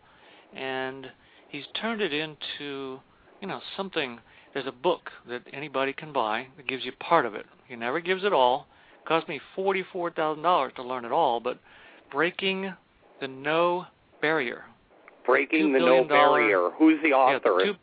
[0.54, 1.06] and
[1.48, 3.00] he's turned it into,
[3.40, 4.18] you know, something.
[4.54, 7.46] There's a book that anybody can buy that gives you part of it.
[7.68, 8.66] He never gives it all.
[9.02, 11.58] It cost me forty-four thousand dollars to learn it all, but
[12.10, 12.72] breaking
[13.20, 13.86] the no
[14.20, 14.64] barrier.
[15.24, 16.70] Breaking the no barrier.
[16.78, 17.64] Who's the Yeah, author?
[17.64, 17.74] two,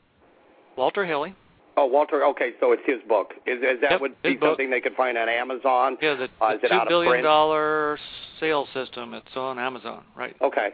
[0.76, 1.34] Walter Hailey.
[1.80, 2.26] Oh, Walter.
[2.26, 3.34] Okay, so it's his book.
[3.46, 4.50] Is, is that Yep, would be book.
[4.50, 5.98] something they could find on Amazon?
[6.02, 7.98] Yeah, the, Uh, the two billion dollar
[8.40, 9.14] sales system.
[9.14, 10.36] It's on Amazon, right?
[10.42, 10.70] Okay.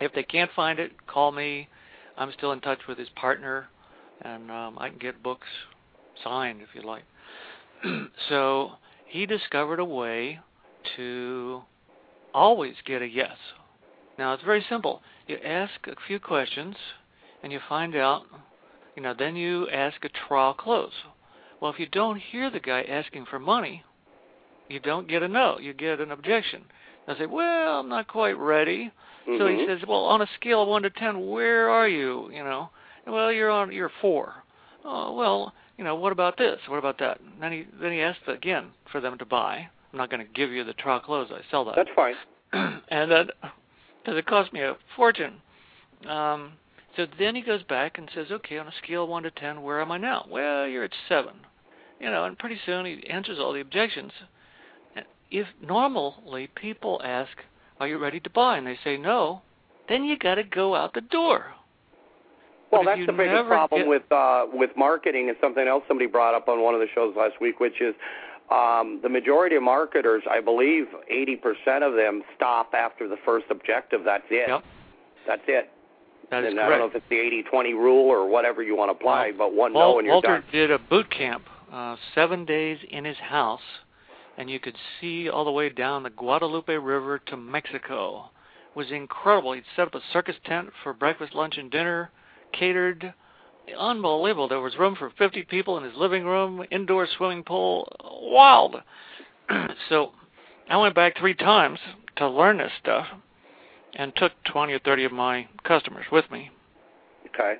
[0.00, 1.68] If they can't find it, call me.
[2.16, 3.68] I'm still in touch with his partner,
[4.22, 5.46] and um, I can get books
[6.24, 7.04] signed if you like.
[8.28, 8.72] so
[9.06, 10.40] he discovered a way
[10.96, 11.62] to
[12.34, 13.36] always get a yes.
[14.18, 15.02] Now it's very simple.
[15.26, 16.76] You ask a few questions,
[17.42, 18.22] and you find out.
[19.00, 20.92] You know, then you ask a trial close.
[21.58, 23.82] Well, if you don't hear the guy asking for money,
[24.68, 25.58] you don't get a no.
[25.58, 26.64] You get an objection.
[27.08, 28.92] I say, well, I'm not quite ready.
[29.24, 29.66] So he Mhm.
[29.66, 32.30] says, well, on a scale of one to ten, where are you?
[32.30, 32.68] You know,
[33.06, 34.44] well, you're on, you're four.
[34.84, 36.60] Oh, well, you know, what about this?
[36.68, 37.20] What about that?
[37.20, 39.66] And then he then he asks again for them to buy.
[39.92, 41.32] I'm not going to give you the trial close.
[41.32, 41.76] I sell that.
[41.76, 42.16] That's fine.
[42.52, 43.30] and that
[44.04, 45.40] because it cost me a fortune.
[46.06, 46.52] Um,
[46.96, 49.62] so then he goes back and says, okay, on a scale of one to ten,
[49.62, 50.26] where am I now?
[50.28, 51.34] Well, you're at seven.
[52.00, 54.12] You know, and pretty soon he answers all the objections.
[55.30, 57.30] If normally people ask,
[57.78, 59.42] "Are you ready to buy?" and they say no,
[59.88, 61.52] then you got to go out the door.
[62.72, 66.34] Well, that's the biggest problem get- with uh, with marketing, and something else somebody brought
[66.34, 67.94] up on one of the shows last week, which is
[68.50, 74.00] um, the majority of marketers, I believe, 80% of them stop after the first objective.
[74.04, 74.48] That's it.
[74.48, 74.64] Yep,
[75.26, 75.70] That's it.
[76.30, 77.16] That is and I don't know if it's the
[77.52, 80.40] 80-20 rule or whatever you want to apply, but one Wal- no and you're Walter
[80.40, 80.44] done.
[80.52, 83.60] did a boot camp, uh, seven days in his house,
[84.38, 88.30] and you could see all the way down the Guadalupe River to Mexico.
[88.70, 89.52] It was incredible.
[89.52, 92.10] He'd set up a circus tent for breakfast, lunch, and dinner,
[92.52, 93.12] catered.
[93.76, 94.48] Unbelievable.
[94.48, 97.92] There was room for 50 people in his living room, indoor swimming pool.
[98.22, 98.76] Wild.
[99.88, 100.12] so
[100.68, 101.80] I went back three times
[102.16, 103.06] to learn this stuff
[103.94, 106.50] and took 20 or 30 of my customers with me.
[107.34, 107.56] Okay.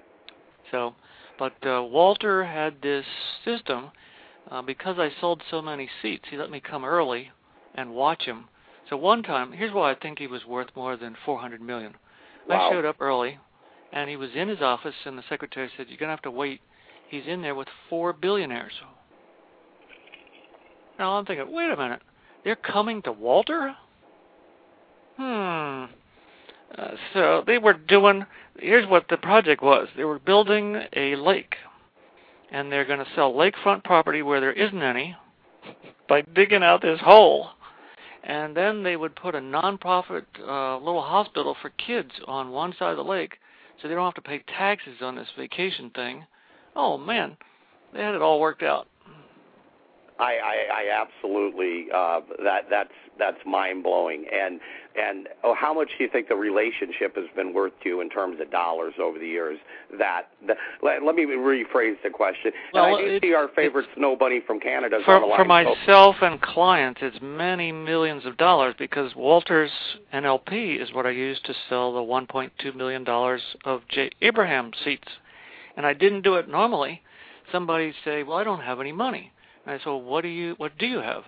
[0.71, 0.95] So,
[1.39, 3.05] but uh, Walter had this
[3.45, 3.91] system
[4.51, 6.25] uh, because I sold so many seats.
[6.31, 7.31] He let me come early
[7.75, 8.45] and watch him.
[8.89, 11.95] So one time, here's why I think he was worth more than 400 million.
[12.49, 12.69] Wow.
[12.69, 13.39] I showed up early,
[13.93, 16.61] and he was in his office, and the secretary said, "You're gonna have to wait."
[17.09, 18.73] He's in there with four billionaires.
[20.99, 22.03] Now I'm thinking, wait a minute,
[22.45, 23.75] they're coming to Walter?
[25.17, 25.87] Hmm.
[26.77, 28.25] Uh, so they were doing.
[28.59, 29.89] Here's what the project was.
[29.97, 31.55] They were building a lake,
[32.51, 35.17] and they're going to sell lakefront property where there isn't any
[36.09, 37.51] by digging out this hole,
[38.25, 42.91] and then they would put a nonprofit uh, little hospital for kids on one side
[42.91, 43.39] of the lake,
[43.81, 46.25] so they don't have to pay taxes on this vacation thing.
[46.77, 47.37] Oh man,
[47.93, 48.89] they had it all worked out.
[50.21, 54.27] I, I, I absolutely uh, that that's that's mind blowing.
[54.33, 54.61] And
[54.97, 58.11] and oh, how much do you think the relationship has been worth to you in
[58.11, 59.59] terms of dollars over the years?
[59.99, 62.53] That, that let, let me rephrase the question.
[62.75, 65.33] Well, and I do it, see our favorite snow bunny from Canada for, the.
[65.37, 69.71] For myself and clients, it's many millions of dollars because Walters
[70.13, 75.09] NLP is what I use to sell the 1.2 million dollars of Jay Abraham seats,
[75.77, 77.01] and I didn't do it normally.
[77.51, 79.33] Somebody say, "Well, I don't have any money."
[79.71, 81.25] I said, well, "What do you What do you have?"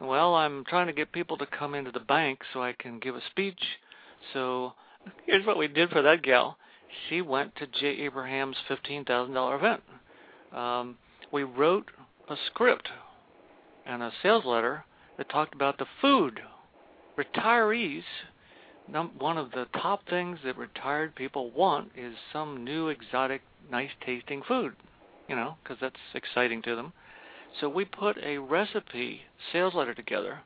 [0.00, 3.16] Well, I'm trying to get people to come into the bank so I can give
[3.16, 3.60] a speech.
[4.34, 4.74] So
[5.24, 6.58] here's what we did for that gal.
[7.08, 9.82] She went to Jay Abraham's $15,000 event.
[10.52, 10.98] Um,
[11.32, 11.90] we wrote
[12.28, 12.88] a script
[13.86, 14.84] and a sales letter
[15.16, 16.40] that talked about the food.
[17.18, 18.04] Retirees,
[19.18, 23.40] one of the top things that retired people want is some new, exotic,
[23.70, 24.74] nice tasting food,
[25.28, 26.92] you know, because that's exciting to them.
[27.60, 30.40] So we put a recipe sales letter together,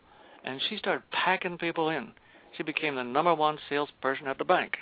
[0.44, 2.12] and she started packing people in.
[2.56, 4.76] She became the number one salesperson at the bank.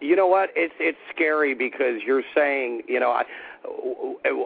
[0.00, 0.50] You know what?
[0.54, 3.24] It's it's scary because you're saying, you know, I,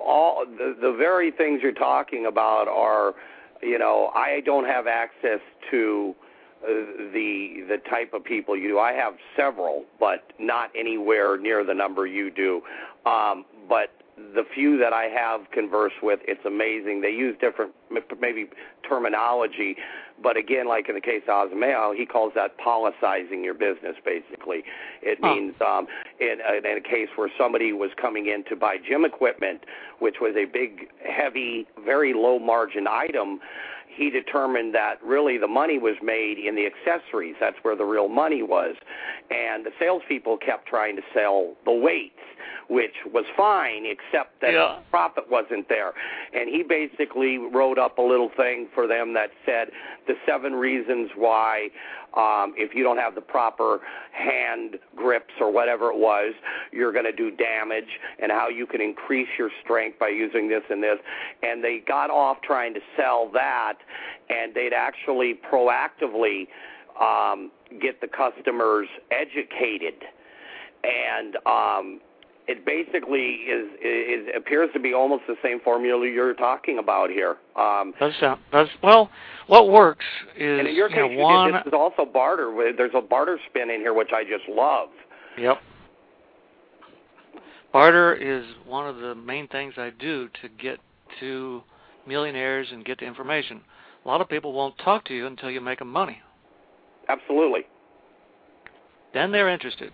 [0.04, 3.14] all the the very things you're talking about are,
[3.62, 6.14] you know, I don't have access to
[6.62, 6.68] uh,
[7.12, 8.78] the the type of people you do.
[8.78, 12.62] I have several, but not anywhere near the number you do.
[13.04, 13.90] Um, but
[14.34, 17.00] the few that I have conversed with, it's amazing.
[17.00, 17.72] They use different,
[18.20, 18.46] maybe
[18.88, 19.76] terminology,
[20.22, 23.96] but again, like in the case of Osmeo, he calls that policizing your business.
[24.04, 24.64] Basically,
[25.02, 25.34] it huh.
[25.34, 25.86] means um,
[26.20, 29.60] in, in a case where somebody was coming in to buy gym equipment,
[30.00, 33.40] which was a big, heavy, very low margin item
[33.98, 37.34] he determined that really the money was made in the accessories.
[37.40, 38.76] That's where the real money was.
[39.30, 42.14] And the salespeople kept trying to sell the weights
[42.68, 44.78] which was fine, except that yeah.
[44.90, 45.92] profit wasn't there.
[46.34, 49.68] And he basically wrote up a little thing for them that said
[50.06, 51.68] the seven reasons why,
[52.18, 53.80] um, if you don't have the proper
[54.12, 56.34] hand grips or whatever it was,
[56.72, 57.88] you're going to do damage,
[58.20, 60.98] and how you can increase your strength by using this and this.
[61.42, 63.74] And they got off trying to sell that,
[64.28, 66.48] and they'd actually proactively
[67.00, 70.02] um, get the customers educated
[70.84, 72.00] and um,
[72.48, 77.36] it basically is, is appears to be almost the same formula you're talking about here.
[77.56, 79.10] Um, does sound does well.
[79.46, 80.04] What works
[80.36, 81.52] is and in your case, you know, one.
[81.52, 82.72] This is also barter.
[82.76, 84.88] There's a barter spin in here which I just love.
[85.38, 85.58] Yep.
[87.72, 90.78] Barter is one of the main things I do to get
[91.20, 91.62] to
[92.06, 93.60] millionaires and get the information.
[94.04, 96.22] A lot of people won't talk to you until you make them money.
[97.10, 97.66] Absolutely.
[99.12, 99.92] Then they're interested.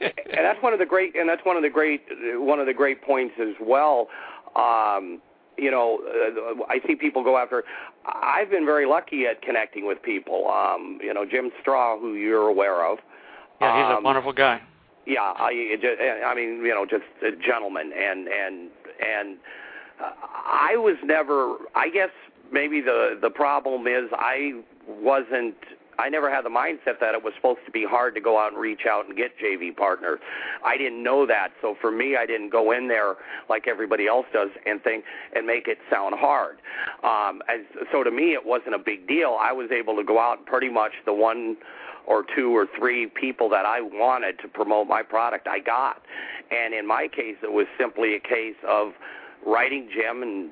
[0.00, 2.02] And that's one of the great and that's one of the great
[2.34, 4.08] one of the great points as well.
[4.56, 5.20] Um,
[5.58, 7.64] you know, uh, I see people go after.
[8.06, 10.48] I've been very lucky at connecting with people.
[10.48, 12.98] Um, you know, Jim Straw, who you're aware of.
[13.60, 14.60] Yeah, he's um, a wonderful guy.
[15.06, 15.76] Yeah, I,
[16.26, 18.70] I mean, you know, just a gentleman, and and
[19.04, 19.36] and
[20.02, 20.10] uh,
[20.46, 21.56] I was never.
[21.74, 22.10] I guess
[22.52, 25.56] maybe the the problem is I wasn't
[25.98, 28.52] I never had the mindset that it was supposed to be hard to go out
[28.52, 30.20] and reach out and get JV partners.
[30.64, 33.16] I didn't know that, so for me, I didn't go in there
[33.48, 36.56] like everybody else does and think and make it sound hard.
[37.04, 37.60] Um, as,
[37.92, 39.36] so to me, it wasn't a big deal.
[39.40, 41.56] I was able to go out and pretty much the one
[42.06, 46.02] or two or three people that I wanted to promote my product, I got.
[46.50, 48.92] And in my case, it was simply a case of
[49.46, 50.50] writing Jim and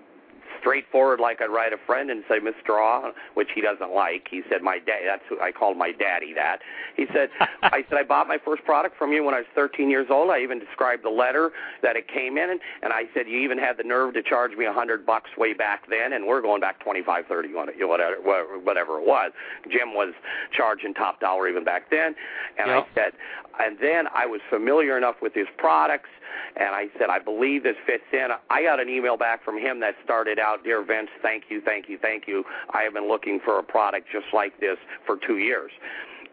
[0.61, 2.61] straightforward like I'd write a friend and say, Mr.
[2.61, 4.29] Straw, which he doesn't like.
[4.31, 6.59] He said, my dad, that's who I called my daddy that.
[6.97, 7.31] He said,
[7.63, 10.31] I said, I bought my first product from you when I was 13 years old.
[10.31, 11.51] I even described the letter
[11.83, 14.67] that it came in, and I said, you even had the nerve to charge me
[14.67, 18.17] a hundred bucks way back then, and we're going back 25, 30, whatever,
[18.63, 19.33] whatever it was.
[19.71, 20.15] Jim was
[20.57, 22.15] charging top dollar even back then,
[22.59, 22.87] and yep.
[22.91, 23.13] I said,
[23.59, 26.09] and then I was familiar enough with his products
[26.57, 28.29] and I said, I believe this fits in.
[28.51, 31.89] I got an email back from him that started out, Dear Vince, thank you, thank
[31.89, 32.45] you, thank you.
[32.73, 34.77] I have been looking for a product just like this
[35.07, 35.71] for two years.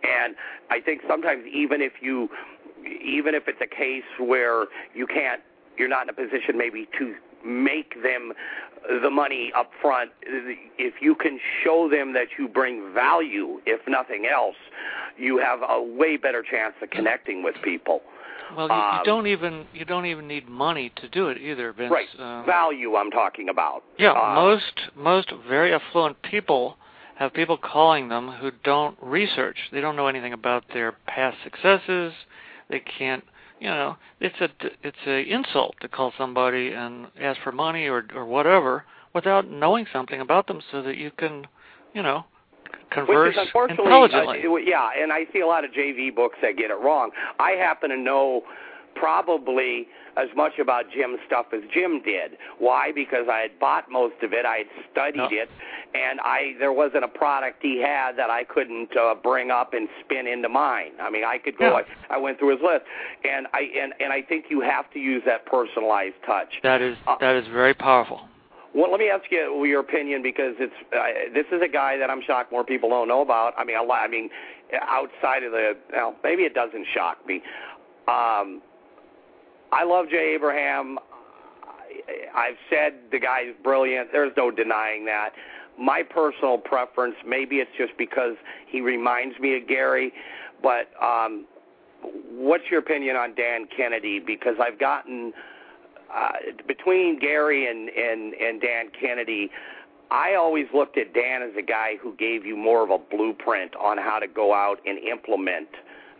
[0.03, 0.35] And
[0.69, 2.29] I think sometimes even if you,
[2.85, 5.41] even if it's a case where you can't,
[5.77, 7.15] you're not in a position maybe to
[7.45, 8.33] make them
[9.01, 14.25] the money up front if you can show them that you bring value if nothing
[14.25, 14.55] else
[15.17, 18.01] you have a way better chance of connecting with people
[18.55, 21.73] well, you, um, you don't even you don't even need money to do it either,
[21.73, 21.91] Vince.
[21.91, 23.83] Right, uh, value I'm talking about.
[23.97, 26.77] Yeah, uh, most most very affluent people
[27.15, 29.57] have people calling them who don't research.
[29.71, 32.13] They don't know anything about their past successes.
[32.69, 33.23] They can't,
[33.59, 34.49] you know, it's a
[34.83, 39.85] it's a insult to call somebody and ask for money or or whatever without knowing
[39.91, 41.47] something about them, so that you can,
[41.93, 42.25] you know,
[42.95, 44.39] Which is unfortunately, intelligently.
[44.47, 47.11] Uh, yeah, and I see a lot of JV books that get it wrong.
[47.39, 48.43] I happen to know
[48.95, 52.37] probably as much about Jim's stuff as Jim did.
[52.57, 52.91] Why?
[52.91, 55.43] Because I had bought most of it, I had studied Yeah.
[55.43, 55.49] it,
[55.93, 59.87] and I there wasn't a product he had that I couldn't uh, bring up and
[60.03, 60.93] spin into mine.
[60.99, 61.67] I mean, I could go.
[61.77, 61.83] Yeah.
[62.09, 62.85] I, I went through his list,
[63.23, 66.49] and I and and I think you have to use that personalized touch.
[66.63, 68.21] that is Uh, that is very powerful.
[68.77, 72.11] Well, let me ask you your opinion because it's uh, this is a guy that
[72.11, 73.55] I'm shocked more people don't know about.
[73.57, 74.29] I mean, a lot, I mean,
[74.71, 77.37] outside of the well, maybe it doesn't shock me.
[78.07, 78.61] Um,
[79.71, 80.99] I love Jay Abraham.
[82.35, 84.09] I've said the guy's brilliant.
[84.11, 85.31] There's no denying that.
[85.79, 88.35] My personal preference, maybe it's just because
[88.67, 90.13] he reminds me of Gary,
[90.61, 91.47] but um,
[92.29, 94.19] what's your opinion on Dan Kennedy?
[94.19, 95.33] Because I've gotten
[96.15, 96.31] uh,
[96.67, 99.49] between Gary and, and, and Dan Kennedy,
[100.09, 103.75] I always looked at Dan as a guy who gave you more of a blueprint
[103.75, 105.67] on how to go out and implement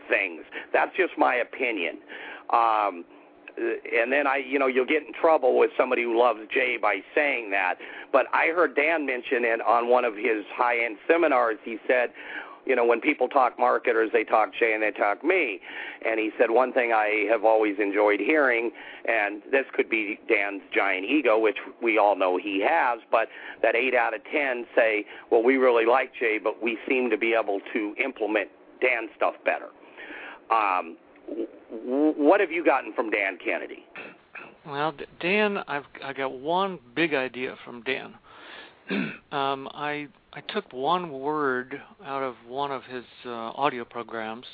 [0.08, 0.42] things.
[0.72, 1.98] That's just my opinion.
[2.50, 3.04] Um,
[3.56, 7.00] and then I, you know, you'll get in trouble with somebody who loves Jay by
[7.14, 7.76] saying that.
[8.12, 11.58] But I heard Dan mention it on one of his high-end seminars.
[11.64, 12.10] He said,
[12.68, 15.58] you know, when people talk marketers, they talk Jay and they talk me.
[16.04, 18.70] And he said one thing I have always enjoyed hearing,
[19.06, 23.28] and this could be Dan's giant ego, which we all know he has, but
[23.62, 27.16] that eight out of ten say, well, we really like Jay, but we seem to
[27.16, 28.50] be able to implement
[28.82, 29.70] Dan stuff better.
[30.50, 30.98] Um,
[31.86, 33.84] what have you gotten from Dan Kennedy?
[34.66, 38.14] Well, Dan, I've I got one big idea from Dan.
[39.32, 44.46] um, I I took one word out of one of his uh, audio programs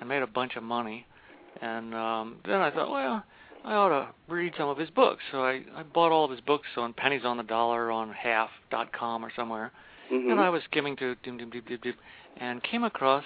[0.00, 1.06] and made a bunch of money,
[1.60, 3.24] and um, then I thought, well,
[3.64, 5.22] I ought to read some of his books.
[5.32, 9.24] So I I bought all of his books on pennies on the dollar on half.com
[9.24, 9.72] or somewhere,
[10.12, 10.30] Mm-hmm.
[10.30, 11.94] and I was skimming through dim, dim, dim, dim, dim,
[12.36, 13.24] and came across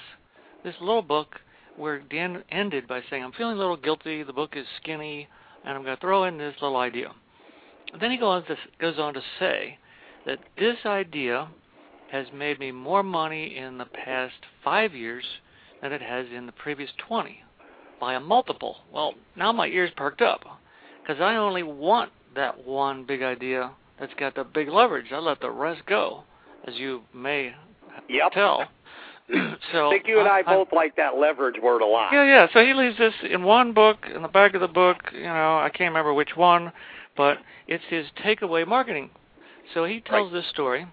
[0.64, 1.36] this little book
[1.76, 4.22] where Dan ended by saying, "I'm feeling a little guilty.
[4.22, 5.28] The book is skinny,
[5.64, 7.12] and I'm going to throw in this little idea."
[7.92, 9.78] And then he goes on to, goes on to say
[10.26, 11.48] that this idea
[12.10, 15.24] has made me more money in the past five years
[15.82, 17.42] than it has in the previous 20
[18.00, 18.78] by a multiple.
[18.92, 20.40] Well, now my ears perked up
[21.02, 25.06] because I only want that one big idea that's got the big leverage.
[25.12, 26.24] I let the rest go,
[26.66, 27.54] as you may
[28.08, 28.32] Yep.
[28.32, 28.68] tell.
[29.72, 32.12] so I think you and I, I- both like that leverage word a lot.
[32.12, 32.46] yeah, yeah.
[32.52, 34.96] So he leaves this in one book, in the back of the book.
[35.12, 36.72] You know, I can't remember which one,
[37.16, 39.10] but it's his takeaway marketing.
[39.74, 40.86] So he tells this story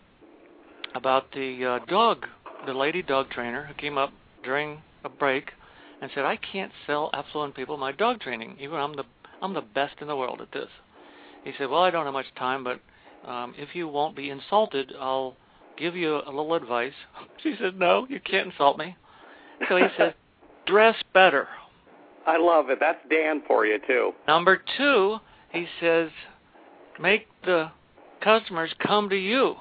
[0.94, 2.26] about the uh, dog,
[2.66, 4.12] the lady dog trainer who came up
[4.44, 5.52] during a break
[6.02, 8.58] and said, "I can't sell affluent people my dog training.
[8.60, 9.04] Even I'm the
[9.42, 10.70] I'm the best in the world at this."
[11.44, 12.80] He said, "Well, I don't have much time, but
[13.30, 15.36] um, if you won't be insulted, I'll
[15.78, 16.94] give you a little advice."
[17.42, 18.96] She said, "No, you can't insult me."
[19.70, 20.14] So he said,
[20.68, 21.48] "Dress better."
[22.28, 22.80] I love it.
[22.80, 24.12] That's Dan for you too.
[24.28, 25.18] Number two,
[25.54, 26.10] he says,
[27.00, 27.72] make the
[28.22, 29.56] customers come to you.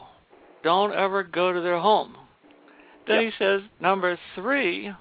[0.62, 2.16] Don't ever go to their home.
[3.06, 3.32] Then Yep.
[3.32, 4.92] he says, number three,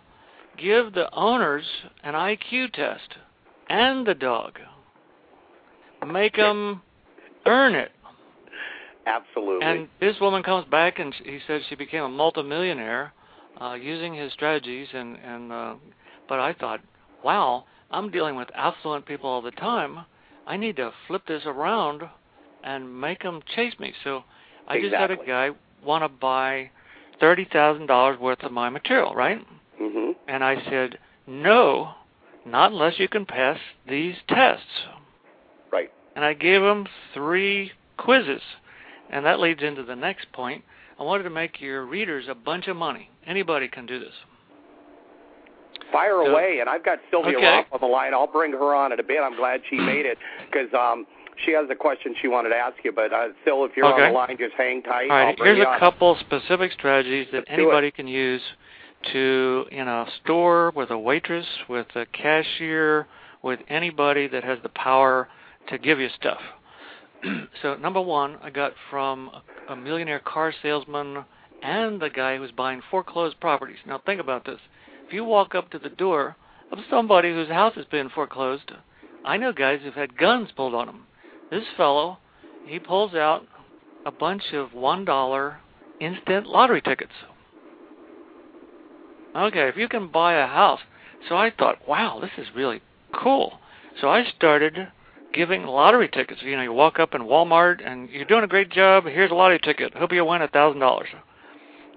[0.57, 1.65] give the owners
[2.03, 3.17] an IQ test
[3.69, 4.59] and the dog.
[6.05, 6.83] Make them
[7.45, 7.91] earn it.
[9.07, 9.65] Absolutely.
[9.65, 13.13] And this woman comes back and he says she became a multimillionaire
[13.61, 14.87] uh, using his strategies.
[14.93, 15.75] And and uh,
[16.27, 16.81] but I thought,
[17.23, 20.05] wow, I'm dealing with affluent people all the time.
[20.47, 22.03] I need to flip this around
[22.65, 23.93] and make them chase me.
[24.03, 24.23] So
[24.67, 25.51] I just had a guy
[25.83, 26.71] want to buy
[27.19, 29.39] thirty thousand dollars worth of my material, right?
[29.77, 30.97] hmm And I said,
[31.27, 31.91] no,
[32.45, 33.57] not unless you can pass
[33.87, 34.65] these tests
[35.71, 35.91] Right.
[36.15, 38.41] and I gave him three quizzes.
[39.09, 40.63] And that leads into the next point.
[40.99, 43.09] I wanted to make your readers a bunch of money.
[43.27, 44.13] Anybody can do this.
[45.91, 47.45] Fire So- away, and I've got Sylvia Okay.
[47.45, 48.13] Roth on the line.
[48.13, 49.21] I'll bring her on in a bit.
[49.21, 50.17] I'm glad she made it
[50.49, 51.05] because um,
[51.43, 52.91] she has a question she wanted to ask you.
[52.91, 55.09] But uh, Sil, if you're on the line, just hang tight.
[55.09, 58.41] All right, here's a couple specific strategies that Let's anybody can use
[59.11, 63.07] to, in a store, with a waitress, with a cashier,
[63.43, 65.27] with anybody that has the power
[65.69, 66.39] to give you stuff.
[67.61, 69.29] so, number one, I got from
[69.69, 71.25] a, a millionaire car salesman
[71.61, 73.77] and the guy who's buying foreclosed properties.
[73.85, 74.59] Now, think about this.
[75.07, 76.35] If you walk up to the door
[76.71, 78.71] of somebody whose house has been foreclosed,
[79.23, 81.05] I know guys who've had guns pulled on them.
[81.51, 82.17] This fellow,
[82.65, 83.45] he pulls out
[84.05, 85.59] a bunch of one dollar
[85.99, 87.11] instant lottery tickets.
[89.35, 90.79] Okay, if you can buy a house.
[91.27, 92.81] So I thought, wow, this is really
[93.13, 93.59] cool.
[93.99, 94.91] So I started
[95.33, 96.41] giving lottery tickets.
[96.43, 99.05] You know, you walk up in Walmart and you're doing a great job.
[99.05, 99.93] Here's a lottery ticket.
[99.93, 101.09] Hope you win a thousand dollars.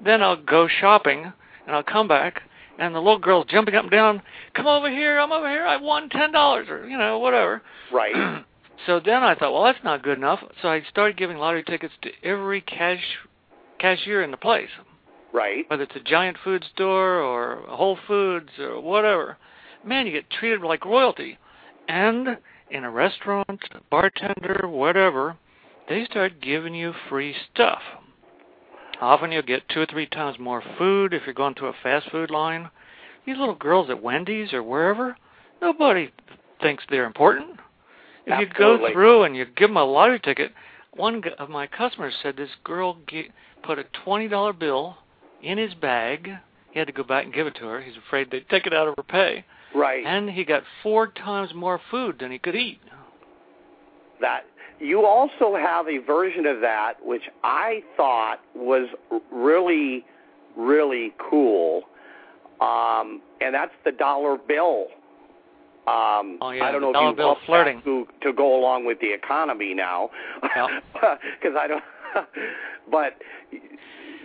[0.04, 1.32] Then I'll go shopping
[1.66, 2.42] and I'll come back
[2.78, 4.22] and the little girl's jumping up and down.
[4.54, 5.18] Come over here.
[5.18, 5.66] I'm over here.
[5.66, 7.62] I won ten dollars or you know whatever.
[7.92, 8.14] Right.
[8.86, 10.40] so then I thought, well, that's not good enough.
[10.62, 13.02] So I started giving lottery tickets to every cash
[13.78, 14.70] cashier in the place.
[15.32, 15.64] Right.
[15.68, 19.36] Whether it's a giant food store or Whole Foods or whatever.
[19.84, 21.38] Man, you get treated like royalty.
[21.88, 22.38] And
[22.70, 25.36] in a restaurant, bartender, whatever,
[25.88, 27.80] they start giving you free stuff.
[29.00, 32.10] Often you'll get two or three times more food if you're going to a fast
[32.10, 32.70] food line.
[33.24, 35.16] These little girls at Wendy's or wherever,
[35.62, 36.10] nobody
[36.60, 37.60] thinks they're important.
[38.28, 38.88] If Absolutely.
[38.88, 40.52] you go through and you give them a lottery ticket,
[40.94, 42.98] one of my customers said this girl
[43.62, 44.96] put a $20 bill
[45.42, 46.30] in his bag.
[46.70, 47.80] He had to go back and give it to her.
[47.80, 49.44] He's afraid they'd take it out of her pay.
[49.74, 50.05] Right.
[50.05, 52.80] And he got four times more food than he could eat.
[54.20, 54.42] That
[54.78, 58.88] you also have a version of that which I thought was
[59.32, 60.05] really,
[60.56, 61.84] really cool,
[62.60, 64.88] um, and that's the dollar bill.
[65.89, 67.81] Um, oh, yeah, I don't know if you up flirting.
[67.85, 70.10] to to go along with the economy now,
[70.43, 71.51] because yeah.
[71.60, 71.85] I don't.
[72.90, 73.15] but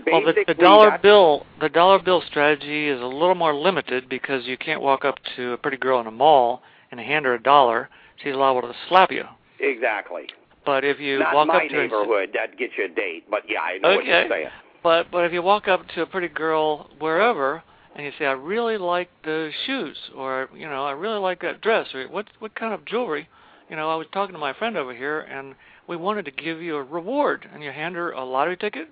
[0.06, 4.46] well, the, the dollar bill the dollar bill strategy is a little more limited because
[4.46, 7.42] you can't walk up to a pretty girl in a mall and hand her a
[7.42, 7.90] dollar.
[8.22, 9.24] She's liable to slap you.
[9.60, 10.24] Exactly.
[10.66, 13.26] But if you Not walk my up to a neighborhood, that gets you a date.
[13.30, 13.96] But yeah, I know okay.
[13.98, 14.48] what you're saying.
[14.82, 17.64] But but if you walk up to a pretty girl wherever
[17.96, 21.62] and you say, "I really like the shoes," or you know, "I really like that
[21.62, 23.30] dress," or "What what kind of jewelry?"
[23.70, 25.56] You know, I was talking to my friend over here, and
[25.88, 28.90] we wanted to give you a reward, and you hand her a lottery ticket.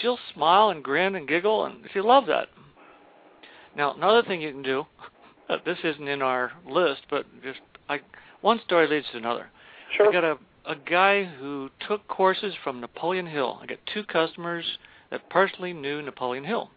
[0.00, 2.48] She'll smile and grin and giggle, and she loves that.
[3.76, 4.86] Now, another thing you can do.
[5.46, 7.60] Uh, this isn't in our list, but just
[7.90, 8.00] I
[8.40, 9.50] one story leads to another.
[9.94, 10.08] Sure.
[10.08, 13.58] I got a a guy who took courses from Napoleon Hill.
[13.62, 14.64] I got two customers
[15.10, 16.70] that personally knew Napoleon Hill.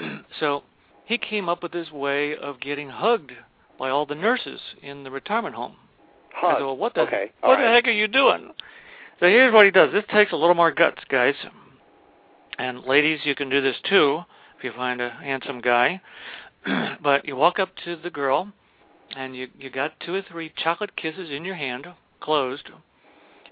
[0.40, 0.64] so
[1.06, 3.32] he came up with this way of getting hugged
[3.78, 5.76] by all the nurses in the retirement home.
[6.34, 6.56] Hug.
[6.56, 7.32] I go, what the, okay.
[7.40, 7.74] what all the right.
[7.76, 8.50] heck are you doing?
[9.20, 9.92] So here's what he does.
[9.92, 11.34] This takes a little more guts, guys.
[12.58, 14.20] And ladies, you can do this too
[14.58, 16.00] if you find a handsome guy.
[17.02, 18.52] but you walk up to the girl,
[19.16, 21.86] and you you got two or three chocolate kisses in your hand,
[22.20, 22.68] closed,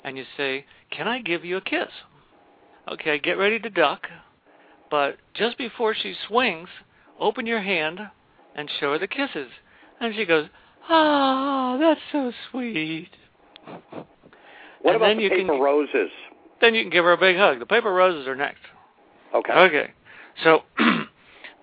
[0.03, 1.91] and you say, "Can I give you a kiss?"
[2.89, 4.09] Okay, get ready to duck,
[4.91, 6.69] but just before she swings,
[7.21, 8.01] open your hand
[8.55, 9.51] and show her the kisses.
[10.01, 10.49] And she goes,
[10.89, 13.11] "Ah, that's so sweet."
[14.85, 16.11] What and about then the you paper can, roses?
[16.61, 17.59] Then you can give her a big hug.
[17.59, 18.61] The paper roses are next.
[19.35, 19.53] Okay.
[19.53, 19.91] Okay.
[20.43, 20.63] So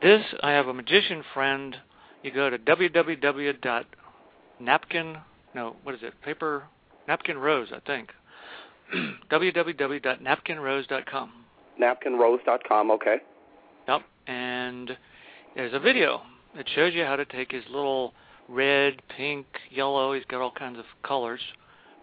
[0.02, 1.76] this, I have a magician friend.
[2.23, 3.86] You go to www.napkin,
[5.56, 6.14] no, what is it?
[6.23, 6.64] Paper,
[7.07, 8.10] napkin rose, I think.
[9.32, 11.32] www.napkinrose.com.
[11.80, 12.91] Napkinrose.com.
[12.91, 13.18] Okay.
[13.88, 14.02] Yep.
[14.28, 14.98] And
[15.56, 16.22] there's a video
[16.56, 18.14] that shows you how to take his little
[18.48, 21.41] red, pink, yellow, he's got all kinds of colors,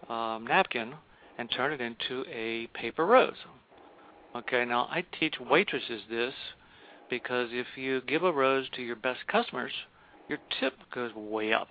[0.07, 0.93] um, napkin
[1.37, 3.37] and turn it into a paper rose.
[4.35, 6.33] Okay, now I teach waitresses this
[7.09, 9.71] because if you give a rose to your best customers,
[10.27, 11.67] your tip goes way up.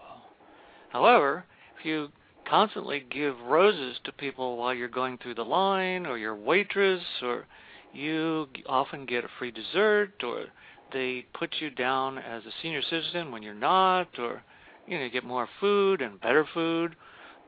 [0.88, 1.44] However,
[1.78, 2.08] if you
[2.48, 7.46] constantly give roses to people while you're going through the line or your waitress or
[7.92, 10.46] you often get a free dessert or
[10.92, 14.42] they put you down as a senior citizen when you're not or
[14.86, 16.96] you know you get more food and better food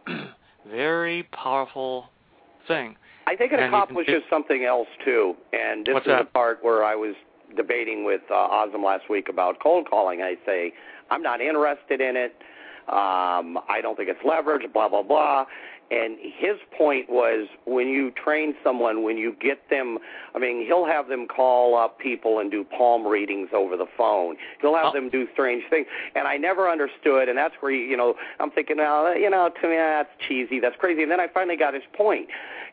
[0.70, 2.06] very powerful
[2.68, 2.96] thing
[3.26, 6.24] I think it And you can accomplishes something else too, and this What's is that?
[6.24, 7.14] the part where I was
[7.56, 10.20] debating with uh, Ozum last week about cold calling.
[10.22, 10.72] I say
[11.10, 12.34] I'm not interested in it.
[12.88, 14.62] Um, I don't think it's leverage.
[14.72, 15.44] Blah blah blah.
[15.90, 19.98] And his point was when you train someone, when you get them,
[20.36, 24.36] I mean, he'll have them call up people and do palm readings over the phone.
[24.60, 24.92] He'll have Oh.
[24.92, 25.88] them do strange things.
[26.14, 29.68] And I never understood, and that's where, you know, I'm thinking, oh, you know, to
[29.68, 31.02] me, that's cheesy, that's crazy.
[31.02, 32.28] And then I finally got his point.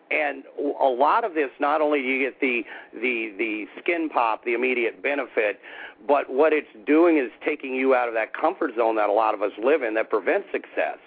[0.10, 0.44] And
[0.80, 2.64] a lot of this, not only do you get the
[2.94, 5.60] the the skin pop, the immediate benefit,
[6.08, 9.34] but what it's doing is taking you out of that comfort zone that a lot
[9.34, 10.98] of us live in that prevents success.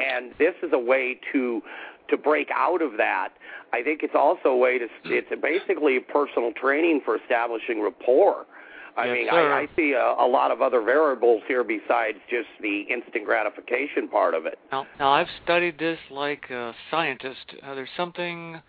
[0.00, 1.62] And this is a way to
[2.08, 3.30] to break out of that.
[3.72, 8.46] I think it's also a way to it's basically personal training for establishing rapport.
[8.96, 9.52] I Yes, mean, sir.
[9.52, 14.08] I, I see a, a lot of other variables here besides just the instant gratification
[14.08, 14.58] part of it.
[14.72, 17.54] Now, now I've studied this like a scientist.
[17.62, 18.60] Uh, there's something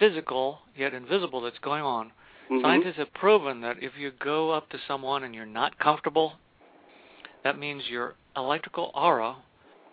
[0.00, 2.10] physical yet invisible that's going on.
[2.50, 2.62] Mhm.
[2.62, 6.32] Scientists have proven that if you go up to someone and you're not comfortable,
[7.44, 9.36] that means your electrical aura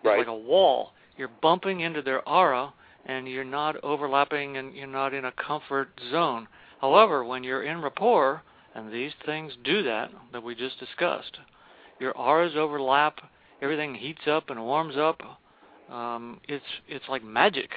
[0.04, 0.18] Right.
[0.18, 0.92] like a wall.
[1.16, 2.72] you're bumping into their aura
[3.06, 6.48] and you're not overlapping and you're not in a comfort zone.
[6.80, 8.42] However, when you're in rapport,
[8.74, 11.38] and these things do that that we just discussed,
[12.00, 13.20] your auras overlap,
[13.62, 15.20] everything heats up and warms up.
[15.90, 17.70] Um, it's it's like magic,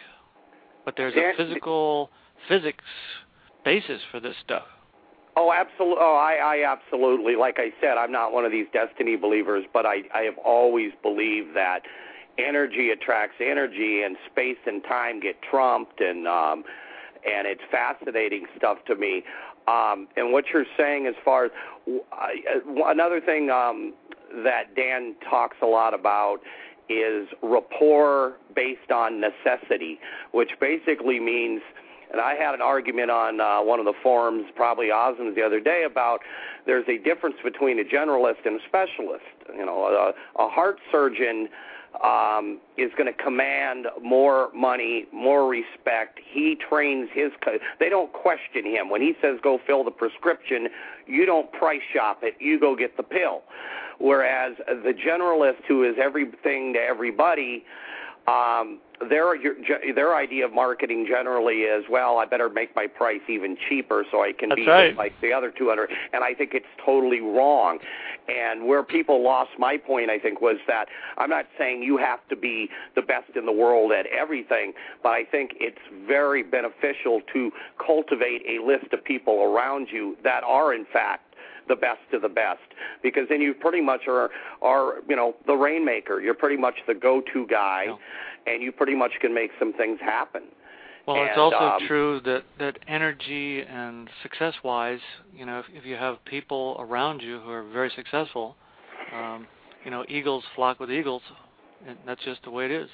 [0.86, 2.10] but there's a physical
[2.48, 2.84] physics
[3.64, 4.64] basis for this stuff.
[5.36, 5.98] Oh, absolutely.
[6.00, 7.36] Oh, I, I absolutely.
[7.36, 10.92] Like I said, I'm not one of these destiny believers, but I, I have always
[11.04, 11.82] believed that
[12.38, 16.64] energy attracts energy, and space and time get trumped, and um,
[17.26, 19.24] and it's fascinating stuff to me.
[19.68, 21.52] Um, and what you're saying, as far as
[21.88, 22.28] uh,
[22.86, 23.94] another thing um,
[24.44, 26.38] that Dan talks a lot about
[26.90, 30.00] is rapport based on necessity,
[30.32, 31.62] which basically means
[32.12, 35.60] and I had an argument on uh, one of the forums, probably Osmond's the other
[35.60, 36.22] day, about
[36.66, 39.26] there's a difference between a generalist and a specialist.
[39.54, 41.50] You know, a, a heart surgeon
[42.04, 46.20] um, is going to command more money, more respect.
[46.30, 47.32] He trains his.
[47.44, 50.68] Co- they don't question him when he says go fill the prescription.
[51.06, 52.36] You don't price shop it.
[52.40, 53.42] You go get the pill.
[54.00, 57.64] Whereas the generalist, who is everything to everybody,
[58.28, 58.80] um,
[59.10, 59.36] their
[59.94, 64.24] their idea of marketing generally is well I better make my price even cheaper so
[64.24, 64.98] I can That's be right.
[64.98, 67.78] like the other 200 and I think it's totally wrong
[68.28, 70.88] and where people lost my point I think was that
[71.18, 74.74] I'm not saying you have to be the best in the world at everything
[75.04, 75.78] but I think it's
[76.08, 77.52] very beneficial to
[77.86, 81.27] cultivate a list of people around you that are in fact
[81.68, 82.62] the best of the best.
[83.04, 84.30] Because then you pretty much are
[84.62, 86.20] are you know the rainmaker.
[86.22, 88.54] You're pretty much the go-to guy yeah.
[88.54, 90.44] and you pretty much can make some things happen.
[91.08, 95.00] Well and, it's also um, true that that energy and success wise
[95.34, 98.58] you know if, if you have people around you who are very successful
[99.16, 99.48] um
[99.86, 101.22] you know eagles flock with eagles
[101.88, 102.90] and that's just the way it is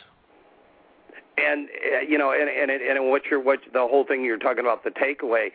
[1.37, 4.59] and uh, you know, and and and what you're what the whole thing you're talking
[4.59, 5.49] about the takeaway,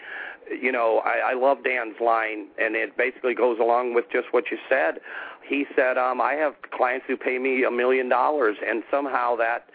[0.50, 4.50] you know, I, I love Dan's line, and it basically goes along with just what
[4.50, 5.00] you said.
[5.46, 9.66] He said, um, I have clients who pay me a million dollars, and somehow that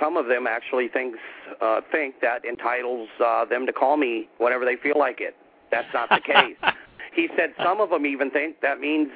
[0.00, 1.18] some of them actually thinks
[1.60, 5.36] uh, think that entitles uh, them to call me whenever they feel like it.
[5.70, 6.56] That's not the case.
[7.14, 9.10] he said some of them even think that means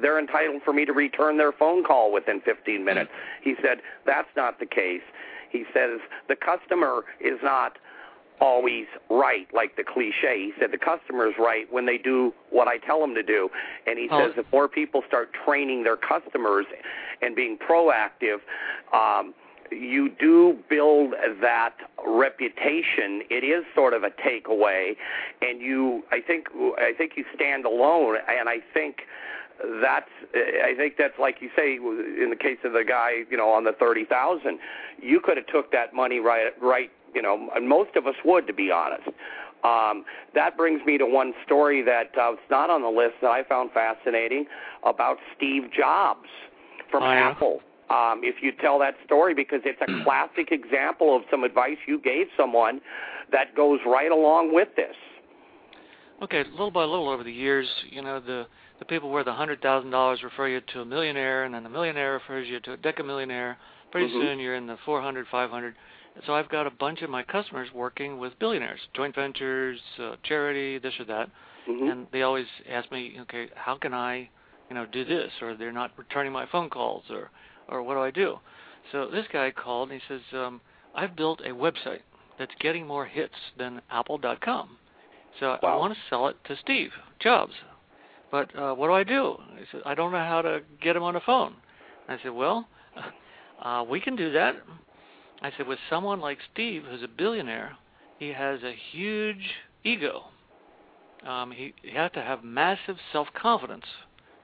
[0.00, 3.10] they're entitled for me to return their phone call within 15 minutes.
[3.42, 5.02] He said that's not the case.
[5.50, 7.78] He says the customer is not
[8.40, 10.36] always right, like the cliche.
[10.36, 13.48] He said the customer is right when they do what I tell them to do.
[13.86, 14.26] And he oh.
[14.26, 16.66] says if more people start training their customers
[17.22, 18.38] and being proactive,
[18.92, 19.34] um,
[19.70, 21.74] you do build that
[22.06, 23.22] reputation.
[23.30, 24.96] It is sort of a takeaway,
[25.40, 26.48] and you, I think,
[26.78, 28.16] I think you stand alone.
[28.28, 29.02] And I think
[29.80, 33.50] that's I think that's like you say in the case of the guy you know
[33.50, 34.58] on the thirty thousand,
[35.00, 38.46] you could have took that money right right you know and most of us would
[38.46, 39.08] to be honest.
[39.64, 40.04] Um,
[40.34, 43.44] that brings me to one story that uh, was not on the list that I
[43.44, 44.44] found fascinating
[44.84, 46.28] about Steve Jobs
[46.90, 47.30] from oh, yeah.
[47.30, 47.60] Apple.
[47.88, 51.98] Um, if you tell that story because it's a classic example of some advice you
[51.98, 52.80] gave someone
[53.32, 54.94] that goes right along with this.
[56.22, 58.46] Okay, little by little over the years, you know the
[58.86, 61.68] the people worth a hundred thousand dollars refer you to a millionaire, and then the
[61.68, 63.56] millionaire refers you to a decamillionaire.
[63.90, 64.20] Pretty mm-hmm.
[64.20, 65.74] soon you're in the four hundred, five hundred.
[66.26, 70.78] So I've got a bunch of my customers working with billionaires, joint ventures, uh, charity,
[70.78, 71.28] this or that,
[71.68, 71.88] mm-hmm.
[71.88, 74.28] and they always ask me, okay, how can I,
[74.68, 75.32] you know, do this?
[75.42, 77.30] Or they're not returning my phone calls, or,
[77.68, 78.38] or what do I do?
[78.92, 80.60] So this guy called and he says, um,
[80.94, 82.02] I've built a website
[82.38, 84.76] that's getting more hits than Apple.com.
[85.40, 85.74] So wow.
[85.74, 87.54] I want to sell it to Steve Jobs.
[88.34, 89.36] But uh, what do I do?
[89.56, 91.54] He said, I don't know how to get him on the phone.
[92.08, 92.66] I said, well,
[93.62, 94.56] uh, we can do that.
[95.40, 97.76] I said, with someone like Steve, who's a billionaire,
[98.18, 99.52] he has a huge
[99.84, 100.22] ego.
[101.24, 103.84] Um, he, he has to have massive self-confidence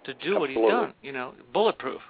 [0.05, 0.39] to do Absolutely.
[0.39, 0.95] what he's done.
[1.03, 2.01] You know, bulletproof.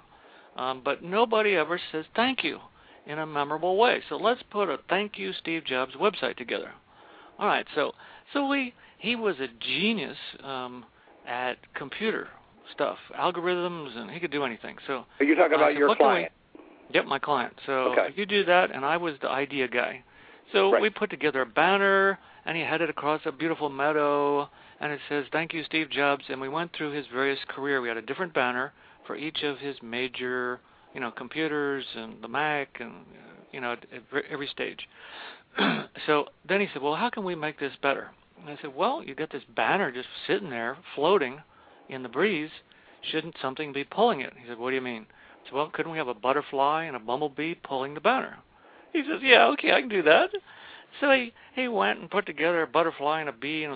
[0.57, 2.59] Um, but nobody ever says thank you
[3.07, 4.03] in a memorable way.
[4.07, 6.73] So let's put a thank you Steve Jobs website together.
[7.39, 7.65] All right.
[7.73, 7.93] So
[8.33, 10.17] so we he was a genius.
[10.43, 10.85] Um,
[11.27, 12.27] at computer
[12.73, 14.77] stuff, algorithms, and he could do anything.
[14.87, 16.31] So are you talking about uh, your client?
[16.93, 17.53] Yep, my client.
[17.65, 18.07] So okay.
[18.15, 20.03] you do that, and I was the idea guy.
[20.51, 20.81] So right.
[20.81, 24.49] we put together a banner, and he had it across a beautiful meadow,
[24.79, 27.81] and it says "Thank you, Steve Jobs." And we went through his various career.
[27.81, 28.73] We had a different banner
[29.07, 30.59] for each of his major,
[30.93, 33.05] you know, computers and the Mac, and
[33.51, 33.85] you know, at
[34.29, 34.87] every stage.
[36.05, 38.11] so then he said, "Well, how can we make this better?"
[38.41, 41.41] And I said, well, you got this banner just sitting there floating
[41.89, 42.49] in the breeze.
[43.11, 44.33] Shouldn't something be pulling it?
[44.39, 45.05] He said, what do you mean?
[45.09, 48.37] I said, well, couldn't we have a butterfly and a bumblebee pulling the banner?
[48.93, 50.29] He says, yeah, okay, I can do that.
[50.99, 53.73] So he he went and put together a butterfly and a bee and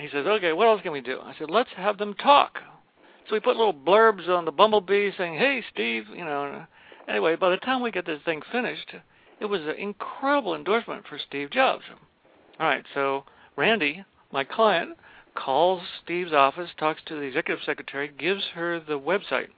[0.00, 1.20] he says, okay, what else can we do?
[1.22, 2.58] I said, let's have them talk.
[3.28, 6.66] So we put little blurbs on the bumblebee saying, hey, Steve, you know.
[7.08, 8.94] Anyway, by the time we get this thing finished,
[9.40, 11.84] it was an incredible endorsement for Steve Jobs.
[12.60, 13.24] All right, so
[13.62, 14.96] Randy, my client,
[15.36, 19.50] calls Steve's office, talks to the executive secretary, gives her the website.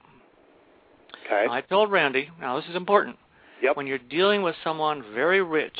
[1.25, 1.47] Okay.
[1.49, 3.17] I told Randy, now this is important.
[3.63, 3.75] Yep.
[3.75, 5.79] When you're dealing with someone very rich,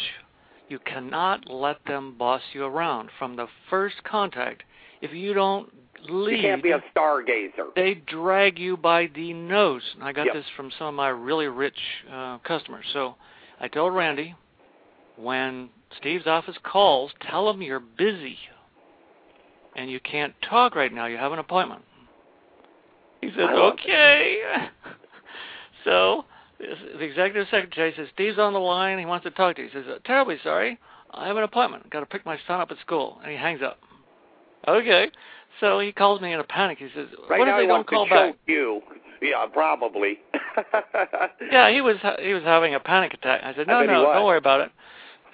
[0.70, 4.64] you cannot let them boss you around from the first contact.
[5.04, 5.72] If you don't
[6.10, 7.76] lead, you can't be a stargazer.
[7.76, 9.84] They drag you by the nose.
[9.94, 10.34] And I got Yep.
[10.34, 11.78] this from some of my really rich
[12.12, 12.86] uh, customers.
[12.92, 13.18] So
[13.60, 14.34] I told Randy,
[15.16, 15.70] when
[16.00, 18.38] Steve's office calls, tell him you're busy
[19.76, 21.06] and you can't talk right now.
[21.06, 21.82] You have an appointment.
[23.22, 23.82] He says, I love it.
[23.82, 24.38] okay.
[25.84, 26.26] so
[26.60, 29.00] the executive secretary says, Steve's on the line.
[29.00, 29.70] He wants to talk to you.
[29.70, 30.80] He says, terribly sorry.
[31.12, 31.90] I have an appointment.
[31.90, 33.20] Got to pick my son up at school.
[33.22, 33.80] And he hangs up.
[34.68, 35.12] Okay.
[35.60, 36.78] So he calls me in a panic.
[36.80, 38.36] He says, Right what if he they don't call to back?
[38.48, 38.82] you.
[39.22, 40.20] Yeah, probably.
[41.52, 43.42] Yeah, he was he was having a panic attack.
[43.44, 44.72] I said, no, no, don't worry about it.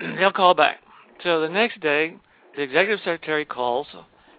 [0.18, 0.80] He'll call back.
[1.24, 2.16] So the next day,
[2.56, 3.88] the executive secretary calls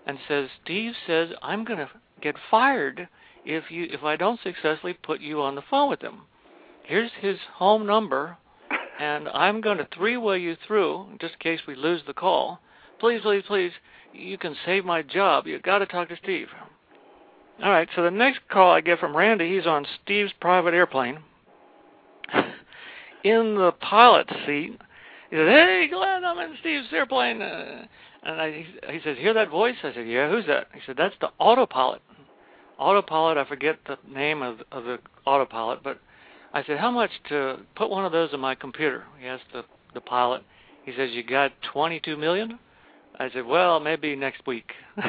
[0.07, 1.89] and says, Steve says I'm going to
[2.21, 3.09] get fired
[3.45, 6.23] if you if I don't successfully put you on the phone with him.
[6.85, 8.37] Here's his home number,
[9.01, 12.61] and I'm going to three-way you through just in case we lose the call.
[12.99, 13.73] Please, please, please,
[14.13, 15.47] you can save my job.
[15.47, 16.49] You've got to talk to Steve.
[17.63, 17.89] All right.
[17.95, 21.21] So the next call I get from Randy, he's on Steve's private airplane.
[23.25, 24.81] In the pilot seat,
[25.33, 27.87] he says, "Hey, Glenn, I'm in Steve's airplane." Uh,
[28.23, 31.15] and I, he, says, "Hear that voice?" I said, "Yeah, who's that?" He said, "That's
[31.23, 32.03] the autopilot."
[32.79, 33.39] Autopilot.
[33.39, 35.99] I forget the name of of the autopilot, but
[36.53, 39.65] I said, "How much to put one of those in my computer?" He asked the
[39.95, 40.43] the pilot.
[40.85, 42.59] He says, "You got 22 million?"
[43.19, 44.71] I said, "Well, maybe next week."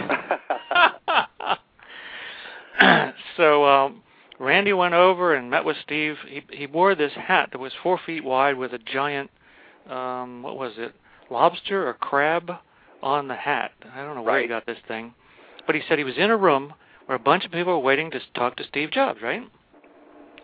[3.38, 4.02] so um,
[4.40, 6.16] Randy went over and met with Steve.
[6.28, 9.30] He he wore this hat that was four feet wide with a giant,
[9.90, 10.94] um, what was it,
[11.30, 12.52] lobster or crab
[13.02, 13.72] on the hat.
[13.94, 15.14] I don't know where he got this thing,
[15.66, 16.74] but he said he was in a room
[17.06, 19.22] where a bunch of people were waiting to talk to Steve Jobs.
[19.22, 19.42] Right?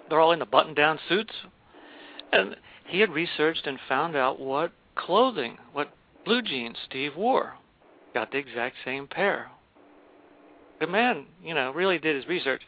[0.09, 1.33] They're all in the button-down suits,
[2.33, 2.55] and
[2.87, 5.93] he had researched and found out what clothing, what
[6.25, 7.53] blue jeans Steve wore.
[8.13, 9.51] Got the exact same pair.
[10.79, 12.61] The man, you know, really did his research.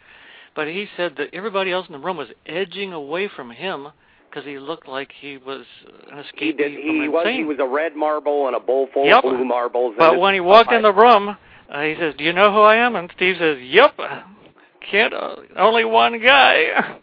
[0.56, 3.88] But he said that everybody else in the room was edging away from him
[4.32, 5.66] because he looked like he was
[6.10, 6.74] an escapee he did.
[6.74, 7.26] from He was.
[7.26, 7.38] insane.
[7.40, 9.24] He was a red marble and a bowl full Yep.
[9.26, 9.92] of blue marbles.
[9.92, 11.36] and but when he walked in the room,
[11.70, 14.00] uh, he says, "Do you know who I am?" And Steve says, "Yep,
[14.90, 16.96] can't uh, only one guy."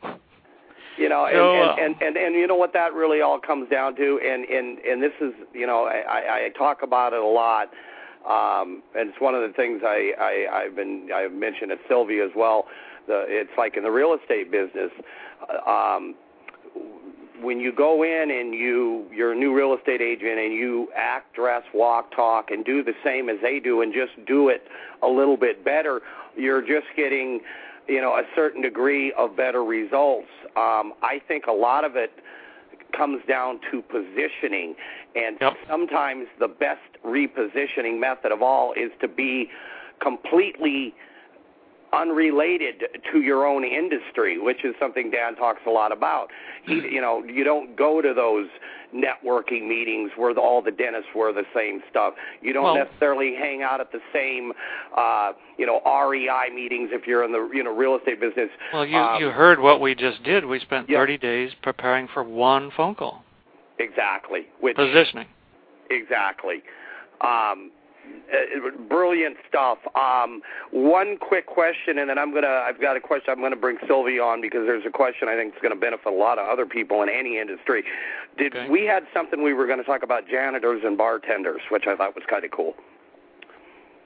[0.98, 3.38] You know, and, So, and, uh, and, and and you know what that really all
[3.38, 7.12] comes down to, and and and this is, you know, I, I, I talk about
[7.12, 7.68] it a lot,
[8.28, 12.24] um, and it's one of the things I, I I've been I've mentioned at Sylvia
[12.24, 12.66] as well.
[13.06, 14.90] The it's like in the real estate business,
[15.48, 16.16] uh, um,
[17.42, 21.34] when you go in and you you're a new real estate agent and you act,
[21.34, 24.62] dress, walk, talk, and do the same as they do, and just do it
[25.02, 26.00] a little bit better,
[26.36, 27.40] you're just getting
[27.86, 30.28] you know a certain degree of better results.
[30.56, 32.12] Um, I think a lot of it
[32.96, 34.74] comes down to positioning,
[35.14, 35.56] and Yep.
[35.68, 39.50] sometimes the best repositioning method of all is to be
[40.00, 40.94] completely
[41.92, 46.28] unrelated to your own industry, which is something Dan talks a lot about.
[46.66, 48.48] He, you know, you don't go to those
[48.94, 52.14] networking meetings where the, all the dentists wear the same stuff.
[52.42, 54.52] You don't Well- necessarily hang out at the same,
[54.96, 58.50] uh, you know, REI meetings if you're in the you know real estate business.
[58.72, 60.44] well, you Um, you heard what we just did.
[60.44, 60.98] We spent Yep.
[60.98, 63.24] 30 days preparing for one phone call.
[63.78, 65.26] exactly, which Positioning.
[65.90, 66.62] Exactly.
[67.20, 67.70] Um,
[68.88, 69.78] brilliant stuff.
[69.94, 70.40] Um,
[70.70, 72.64] one quick question, and then I'm gonna.
[72.66, 73.32] I've got a question.
[73.32, 76.06] I'm gonna bring Sylvia on because there's a question I think is going to benefit
[76.06, 77.84] a lot of other people in any industry.
[78.36, 78.68] Did Okay.
[78.68, 82.14] we had something we were going to talk about janitors and bartenders, which I thought
[82.14, 82.74] was kind of cool.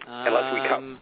[0.06, 1.00] Unless we come- Um,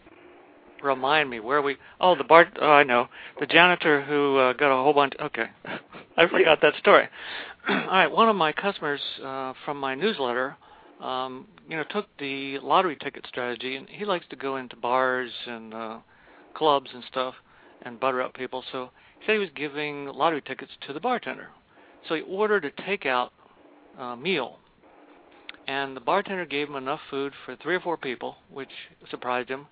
[0.83, 1.77] Remind me where we.
[2.01, 2.47] Oh, the bar.
[2.59, 3.09] Oh, I know
[3.39, 5.13] the janitor who uh, got a whole bunch.
[5.21, 5.45] Okay,
[6.17, 7.07] I forgot that story.
[7.69, 10.57] All right, one of my customers uh, from my newsletter,
[11.01, 15.31] um, you know, took the lottery ticket strategy, and he likes to go into bars
[15.47, 15.99] and uh,
[16.55, 17.35] clubs and stuff
[17.83, 18.63] and butter up people.
[18.73, 21.49] So he said he was giving lottery tickets to the bartender.
[22.09, 23.31] So he ordered a takeout
[23.99, 24.59] uh, meal
[25.71, 28.71] and the bartender gave him enough food for three or four people, which
[29.09, 29.67] surprised him.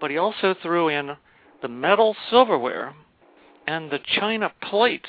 [0.00, 1.16] But he also threw in
[1.62, 2.92] the metal silverware
[3.68, 5.08] and the china plates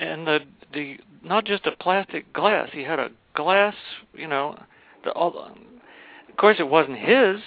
[0.00, 0.40] and the
[0.72, 2.70] the not just a plastic glass.
[2.72, 3.10] He had a
[3.42, 3.74] glass,
[4.14, 4.58] you know,
[5.04, 5.36] the all.
[6.28, 7.40] Of course, it wasn't his.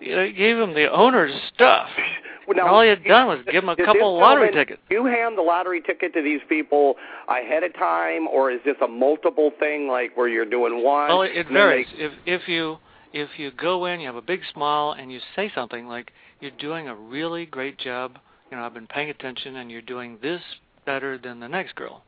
[0.00, 1.88] You know, He gave him the owner's stuff.
[2.46, 4.82] Well, now, and all he had done was give him a couple lottery tickets.
[4.90, 6.96] You hand the lottery ticket to these people
[7.26, 11.08] ahead of time, or is this a multiple thing, like where you're doing one?
[11.08, 11.86] Well, it, it varies.
[11.96, 12.76] they- If if you
[13.14, 16.50] if you go in, you have a big smile, and you say something like, "You're
[16.58, 18.18] doing a really great job.
[18.50, 20.42] You know, I've been paying attention, and you're doing this
[20.84, 22.02] better than the next girl.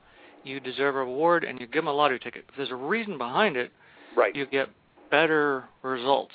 [0.46, 2.44] You deserve a reward," and you give them a lottery ticket.
[2.48, 3.72] If there's a reason behind it,
[4.16, 4.34] right.
[4.34, 4.68] you get
[5.10, 6.32] better results.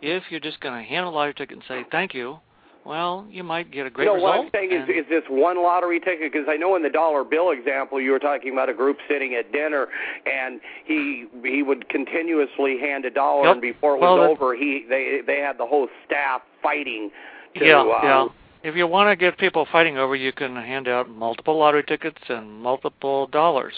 [0.00, 2.38] If you're just going to hand a lottery ticket and say thank you,
[2.84, 4.36] well, you might get a great no, result.
[4.36, 6.32] what I'm saying is, is this one lottery ticket?
[6.32, 9.34] Because I know in the dollar bill example, you were talking about a group sitting
[9.34, 9.86] at dinner,
[10.26, 13.52] and he he would continuously hand a dollar, Yep.
[13.52, 17.10] and before it was that- over, he they they had the whole staff fighting.
[17.56, 18.28] To, yeah, uh, yeah.
[18.62, 22.22] If you want to get people fighting over, you can hand out multiple lottery tickets
[22.28, 23.74] and multiple dollars.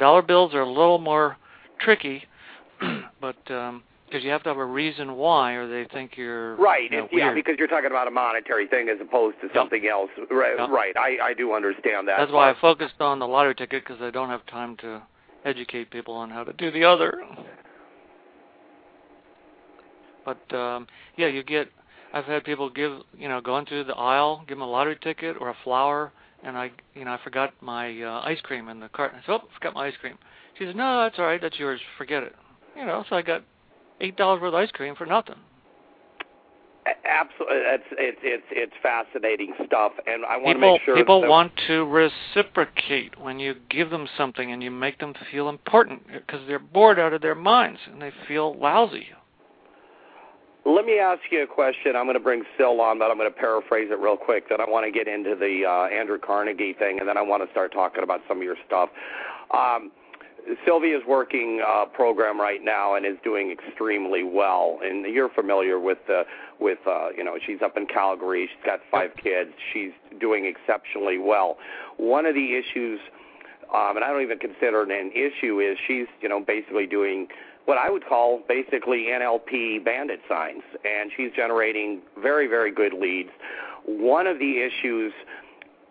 [0.00, 1.36] Dollar bills are a little more
[1.78, 2.24] tricky,
[3.20, 6.98] but because you have to have a reason why, or they think you're Right, you
[6.98, 9.54] know, yeah, because you're talking about a monetary thing as opposed to Yep.
[9.54, 10.10] something else.
[10.30, 10.70] Right, Yep.
[10.70, 10.96] right.
[10.96, 12.16] I I do understand that.
[12.18, 15.02] That's why I focused on the lottery ticket because I don't have time to
[15.44, 17.22] educate people on how to do the other.
[20.24, 21.68] But um yeah, you get.
[22.16, 25.36] I've had people give, you know, going through the aisle, give them a lottery ticket
[25.38, 26.12] or a flower,
[26.42, 29.12] and I, you know, I forgot my uh, ice cream in the cart.
[29.14, 30.16] I said, "Oh, I forgot my ice cream."
[30.58, 31.42] She said, "No, that's all right.
[31.42, 31.78] That's yours.
[31.98, 32.34] Forget it."
[32.74, 33.42] You know, so I got
[34.00, 35.36] eight dollars worth of ice cream for nothing.
[37.04, 41.28] Absolutely, it's it's it's it's fascinating stuff, and I want to make sure people that,
[41.28, 46.40] want to reciprocate when you give them something and you make them feel important because
[46.46, 49.08] they're bored out of their minds and they feel lousy.
[50.66, 51.94] Let me ask you a question.
[51.94, 54.48] I'm going to bring Sil on, but I'm going to paraphrase it real quick.
[54.48, 57.44] Then I want to get into the uh, Andrew Carnegie thing, and then I want
[57.44, 58.88] to start talking about some of your stuff.
[59.54, 59.92] Um,
[60.64, 64.80] Sylvia's working uh, program right now and is doing extremely well.
[64.82, 66.24] And you're familiar with the
[66.58, 68.48] with uh, you know she's up in Calgary.
[68.52, 69.50] She's got five kids.
[69.72, 71.58] She's doing exceptionally well.
[71.96, 72.98] One of the issues,
[73.72, 77.28] um, and I don't even consider it an issue, is she's you know basically doing
[77.66, 83.30] what I would call basically NLP bandit signs, and she's generating very, very good leads.
[83.84, 85.12] One of the issues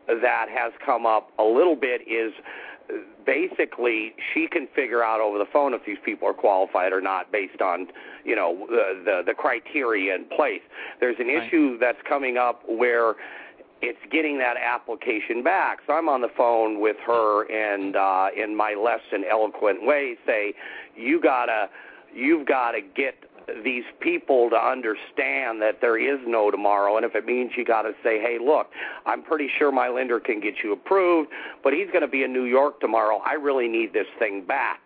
[0.08, 2.34] that has come up a little bit is
[3.26, 7.32] basically she can figure out over the phone if these people are qualified or not
[7.32, 7.88] based on
[8.24, 10.62] you know the the, the criteria in place.
[11.00, 11.48] There's an Right.
[11.48, 13.16] issue that's coming up where
[13.86, 15.80] it's getting that application back.
[15.86, 20.18] So I'm on the phone with her and uh in my less than eloquent way
[20.26, 20.54] say,
[20.96, 21.70] You gotta
[22.14, 23.16] you've gotta get
[23.64, 27.92] these people to understand that there is no tomorrow and if it means you gotta
[28.04, 28.72] say, Hey, look,
[29.06, 31.30] I'm pretty sure my lender can get you approved,
[31.64, 33.22] but he's gonna be in New York tomorrow.
[33.26, 34.80] I really need this thing back.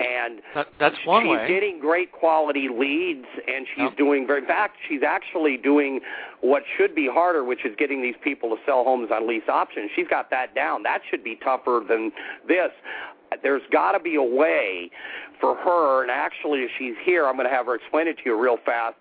[0.00, 1.46] And That, that's one she's way.
[1.46, 3.96] getting great quality leads, and she's Yep.
[3.96, 4.40] doing very.
[4.40, 6.00] In fact, she's actually doing
[6.40, 9.90] what should be harder, which is getting these people to sell homes on lease options.
[9.94, 10.82] She's got that down.
[10.84, 12.12] That should be tougher than
[12.48, 12.72] this.
[13.42, 14.90] There's got to be a way
[15.38, 18.22] for her, and actually, if she's here, I'm going to have her explain it to
[18.24, 18.96] you real fast.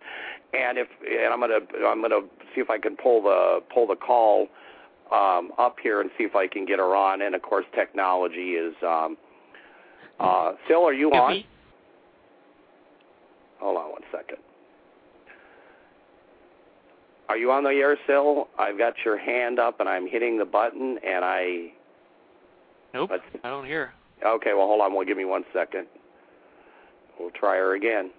[0.53, 3.61] And if and I'm going to I'm going to see if I can pull the
[3.73, 4.47] pull the call
[5.13, 7.21] um, up here and see if I can get her on.
[7.21, 8.75] And of course, technology is.
[8.83, 9.15] Um,
[10.19, 11.43] uh, Phil, are you on?
[13.59, 14.37] Hold on one second.
[17.27, 18.49] Are you on the air, Sil?
[18.57, 21.67] I've got your hand up, and I'm hitting the button, and I.
[22.93, 23.11] Nope,
[23.43, 23.93] I don't hear.
[24.25, 24.93] Okay, well, hold on.
[24.95, 25.85] Well, give me one second.
[27.19, 28.09] We'll try her again.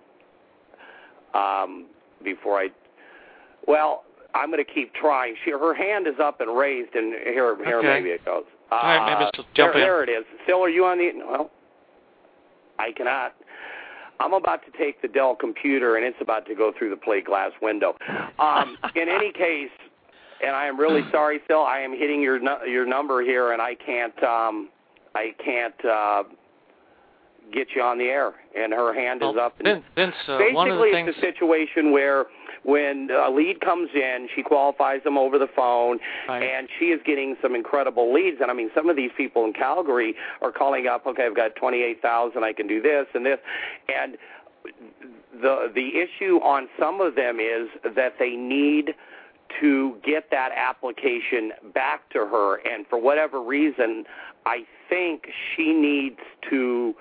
[1.34, 1.86] Um,
[2.22, 2.68] before I.
[3.66, 4.04] Well,
[4.34, 5.34] I'm going to keep trying.
[5.44, 7.88] She, her hand is up and raised, and here, here, Okay.
[7.88, 8.44] maybe it goes.
[8.70, 9.80] Uh, All right, maybe she'll jump there, in.
[9.80, 10.24] there it is.
[10.46, 11.10] Sil, are you on the?
[11.28, 11.50] Well,
[12.80, 13.34] I cannot.
[14.18, 17.24] I'm about to take the Dell computer, and it's about to go through the plate
[17.24, 17.96] glass window.
[18.38, 19.70] Um, in any case,
[20.44, 21.62] and I am really sorry, Phil.
[21.62, 24.68] I am hitting your your number here, and I can't um,
[25.14, 26.22] I can't uh,
[27.52, 28.32] get you on the air.
[28.56, 29.54] And her hand is up.
[29.64, 31.08] And Vince, uh, basically, the things.
[31.10, 32.26] it's a situation where
[32.62, 36.42] when a lead comes in, she qualifies them over the phone, Right.
[36.42, 38.40] and she is getting some incredible leads.
[38.40, 41.06] And I mean, some of these people in Calgary are calling up.
[41.06, 42.44] Okay, I've got twenty-eight thousand.
[42.44, 43.38] I can do this and this,
[43.88, 44.16] and
[45.40, 48.94] the the issue on some of them is that they need
[49.60, 54.04] to get that application back to her and for whatever reason
[54.46, 55.26] I think
[55.56, 56.20] she needs
[56.50, 56.94] to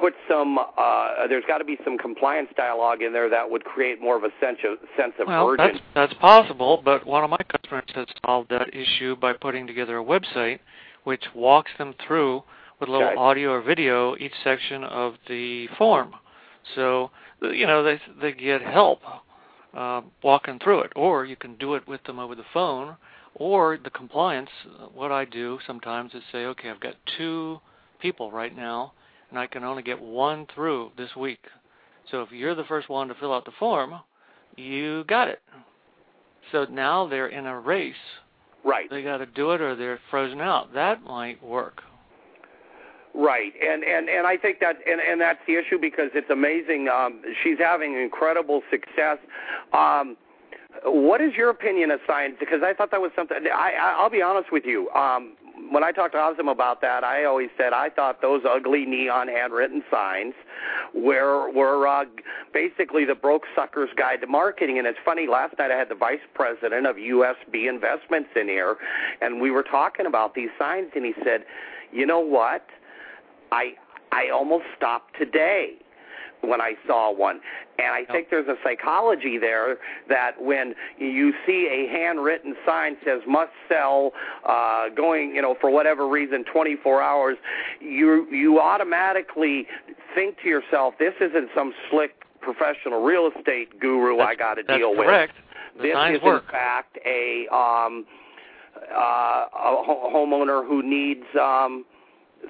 [0.00, 0.58] put some.
[0.58, 4.24] Uh, there's got to be some compliance dialogue in there that would create more of
[4.24, 5.80] a sense of sense of well, urgency.
[5.94, 9.98] that's that's possible, but one of my customers has solved that issue by putting together
[9.98, 10.60] a website
[11.04, 12.42] which walks them through
[12.80, 13.16] with a little Okay.
[13.16, 16.14] audio or video each section of the form.
[16.74, 17.10] So
[17.42, 19.00] you know they they get help
[19.74, 22.96] uh, walking through it, or you can do it with them over the phone,
[23.34, 24.50] or the compliance.
[24.66, 27.60] uh, What I do sometimes is say, okay, I've got two
[28.00, 28.92] people right now,
[29.30, 31.44] and I can only get one through this week.
[32.10, 33.94] So if you're the first one to fill out the form,
[34.56, 35.40] you got it.
[36.52, 37.94] So now they're in a race.
[38.64, 38.88] Right.
[38.90, 40.72] They got to do it, or they're frozen out.
[40.74, 41.82] That might work.
[43.14, 46.88] Right, and and and I think that and and that's the issue because it's amazing.
[46.92, 49.16] Um, she's having incredible success.
[49.72, 50.18] Um,
[50.84, 52.36] what is your opinion of science?
[52.38, 53.38] Because I thought that was something.
[53.50, 54.90] I, I I'll be honest with you.
[54.90, 55.32] Um,
[55.70, 59.28] when I talked to Ozum about that, I always said I thought those ugly neon
[59.28, 60.34] handwritten signs
[60.94, 62.04] were were uh,
[62.52, 64.78] basically the broke sucker's guide to marketing.
[64.78, 65.26] And it's funny.
[65.26, 68.76] Last night I had the vice president of USB Investments in here,
[69.20, 71.44] and we were talking about these signs, and he said,
[71.92, 72.66] "You know what?
[73.52, 73.74] I
[74.12, 75.76] I almost stopped today."
[76.42, 77.40] When I saw one.
[77.78, 79.76] And I think there's a psychology there
[80.08, 84.12] that when you see a handwritten sign says must sell,
[84.48, 87.36] uh, going, you know, for whatever reason, 24 hours,
[87.80, 89.66] you you automatically
[90.14, 94.78] think to yourself, this isn't some slick professional real estate guru I got to That's
[94.78, 95.06] deal with.
[95.06, 95.34] correct.
[95.76, 96.44] The This is work.
[96.44, 98.06] in fact a um,
[98.90, 101.84] uh, a ho- homeowner who needs um,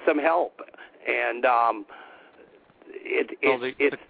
[0.05, 0.61] some help,
[1.07, 1.85] and um,
[3.07, 4.01] it, it, Well, it's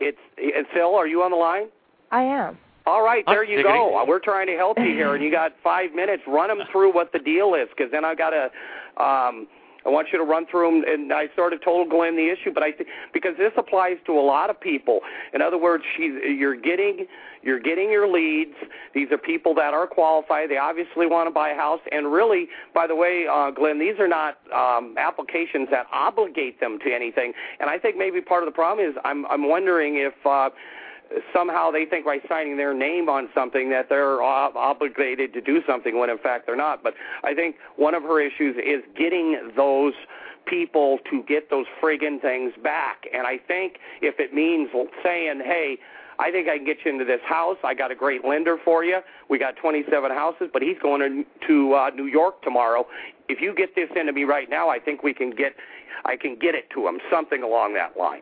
[0.00, 0.94] it's it's Phil.
[0.94, 1.68] Are you on the line?
[2.10, 2.58] I am.
[2.86, 4.04] All right, there you go.
[4.06, 6.22] We're trying to help you here, and you got five minutes.
[6.26, 9.02] Run them through what the deal is, because then I've got to.
[9.02, 9.46] Um,
[9.86, 12.52] I want you to run through them, and I sort of told Glenn the issue,
[12.52, 15.00] but I think because this applies to a lot of people.
[15.32, 17.06] In other words, she's you're getting
[17.42, 18.54] you're getting your leads.
[18.94, 20.50] These are people that are qualified.
[20.50, 23.98] They obviously want to buy a house, and really, by the way, uh, Glenn, these
[23.98, 27.32] are not um, applications that obligate them to anything.
[27.60, 30.14] And I think maybe part of the problem is I'm I'm wondering if.
[30.24, 30.50] Uh,
[31.32, 35.60] somehow they think by signing their name on something that they're ob- obligated to do
[35.66, 36.82] something when in fact they're not.
[36.82, 39.94] But I think one of her issues is getting those
[40.46, 43.04] people to get those friggin' things back.
[43.12, 44.70] And I think if it means
[45.02, 45.78] saying, hey,
[46.18, 47.56] I think I can get you into this house.
[47.64, 49.00] I got a great lender for you.
[49.28, 52.86] We got 27 houses, but he's going to, uh, New York tomorrow.
[53.28, 55.54] If you get this into me right now, I think we can get,
[56.04, 57.00] I can get it to him.
[57.10, 58.20] Something along that line.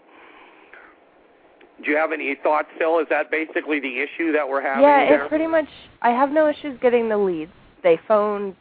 [1.84, 2.98] Do you have any thoughts, Phil?
[3.00, 5.22] Is that basically the issue that we're having yeah, there?
[5.22, 5.66] it's pretty much.
[6.00, 7.52] I have no issues getting the leads.
[7.82, 8.56] They phone.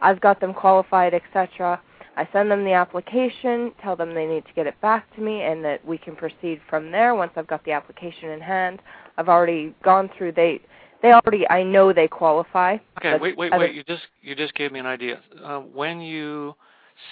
[0.00, 1.80] I've got them qualified, etc.
[2.16, 5.42] I send them the application, tell them they need to get it back to me,
[5.42, 7.14] and that we can proceed from there.
[7.14, 8.80] Once I've got the application in hand,
[9.18, 10.32] I've already gone through.
[10.32, 10.60] They,
[11.02, 11.48] they already.
[11.48, 12.78] I know they qualify.
[12.98, 13.74] Okay, but wait, wait, wait.
[13.74, 15.20] You just you just gave me an idea.
[15.44, 16.54] Uh, when you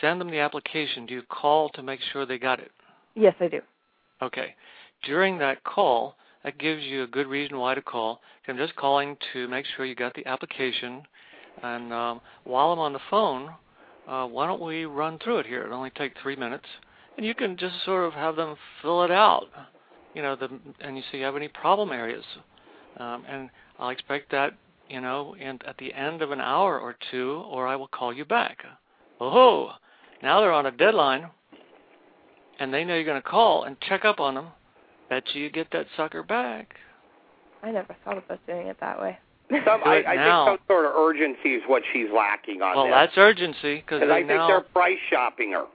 [0.01, 2.71] send them the application, do you call to make sure they got it?
[3.15, 3.61] Yes, I do.
[4.23, 4.55] Okay.
[5.07, 8.21] During that call, that gives you a good reason why to call.
[8.47, 11.03] I'm just calling to make sure you got the application.
[11.63, 13.51] And um, while I'm on the phone,
[14.09, 15.65] uh, why don't we run through it here?
[15.65, 16.67] It'll only take three minutes,
[17.17, 19.47] and you can just sort of have them fill it out.
[20.15, 20.49] You know, the,
[20.81, 22.25] and you see you have any problem areas,
[22.99, 24.53] um, and I'll expect that
[24.89, 28.13] you know, in, at the end of an hour or two, or I will call
[28.13, 28.59] you back.
[29.21, 29.73] Oh,
[30.23, 31.31] now they're on a deadline,
[32.59, 34.49] and they know you're going to call and check up on them.
[35.15, 36.75] Bet you you get that sucker back.
[37.63, 39.17] I never thought about doing it that way.
[39.65, 40.47] Some, I, I now.
[40.47, 42.93] think some sort of urgency is what she's lacking on Well, this.
[42.95, 45.67] that's urgency because Because I think now they're price shopping her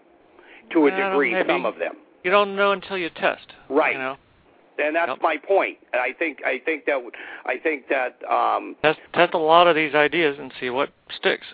[0.73, 1.33] to a degree.
[1.33, 1.47] maybe.
[1.47, 1.93] Some of them,
[2.25, 3.53] you don't know until you test.
[3.69, 3.93] Right.
[3.93, 4.17] You know,
[4.77, 5.19] and that's Yep.
[5.21, 5.77] my point.
[5.93, 6.99] And I think I think that
[7.45, 11.45] I think that um, test test a lot of these ideas and see what sticks.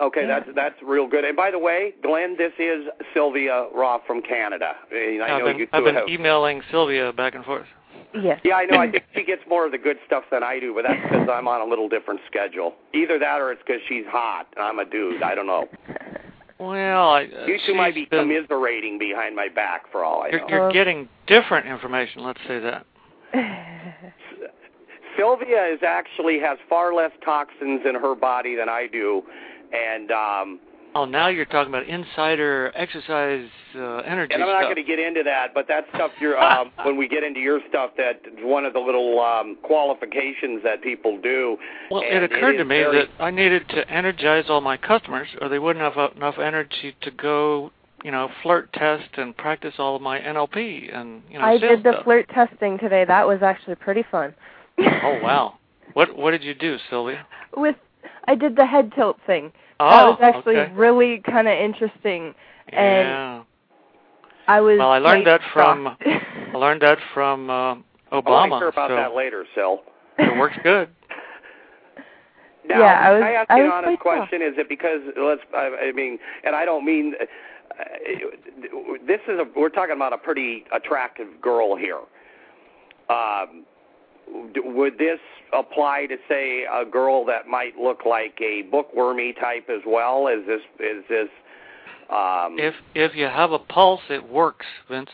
[0.00, 0.40] Okay, Yeah.
[0.40, 1.24] that's that's real good.
[1.24, 4.72] And by the way, Glenn, this is Sylvia Roth from Canada.
[4.92, 6.08] And I have know been, you 2 I've been have.
[6.08, 7.66] emailing Sylvia back and forth.
[8.14, 8.40] Yes.
[8.44, 8.78] Yeah, I know.
[8.78, 11.28] I think she gets more of the good stuff than I do, but that's because
[11.30, 12.74] I'm on a little different schedule.
[12.92, 15.22] Either that, or it's because she's hot and I'm a dude.
[15.22, 15.68] I don't know.
[16.58, 20.28] Well, I, uh, You two might be been- commiserating behind my back for all I
[20.28, 20.46] You're, know.
[20.48, 22.22] you're getting different information.
[22.22, 22.84] Let's say that.
[25.16, 29.22] Sylvia is actually has far less toxins in her body than I do,
[29.72, 30.60] and um,
[30.94, 34.98] Oh, now you're talking about insider exercise uh, energy and I'm not going to get
[34.98, 35.54] into that.
[35.54, 38.80] But that stuff, you're um, when we get into your stuff, that one of the
[38.80, 41.56] little um, qualifications that people do.
[41.90, 44.76] Well, and it occurred is to me very- that I needed to energize all my
[44.76, 47.70] customers, or they wouldn't have enough energy to go
[48.02, 51.44] you know, flirt test and practice all of my NLP and you know.
[51.44, 52.04] I did the stuff.
[52.04, 53.04] flirt testing today.
[53.04, 54.34] That was actually pretty fun.
[54.78, 55.54] oh wow!
[55.92, 57.26] What what did you do, Sylvia?
[57.56, 57.76] With
[58.30, 59.52] I did the head tilt thing.
[59.80, 60.72] Oh, that was actually okay.
[60.74, 62.34] really kind of interesting.
[62.68, 63.42] And yeah.
[64.46, 64.78] I was.
[64.78, 65.88] Well, I learned that from.
[65.88, 67.80] I learned that from uh, I
[68.12, 68.22] Obama.
[68.24, 69.82] want to hear about so that later, Sil.
[70.18, 70.88] it works good.
[72.68, 74.30] Now, Yeah, I was- can I ask I you an honest quite shocked.
[74.30, 74.42] question?
[74.46, 75.40] Is it because let's?
[75.54, 77.14] I, I mean, and I don't mean.
[77.18, 77.84] Uh,
[79.08, 79.44] this is a.
[79.58, 82.00] We're talking about a pretty attractive girl here.
[83.08, 83.66] Um, d-
[84.64, 85.18] would this
[85.52, 90.26] apply to say a girl that might look like a bookwormy type as well?
[90.28, 90.60] Is this?
[90.78, 91.28] Is this?
[92.10, 95.10] Um, If if you have a pulse, it works, Vince.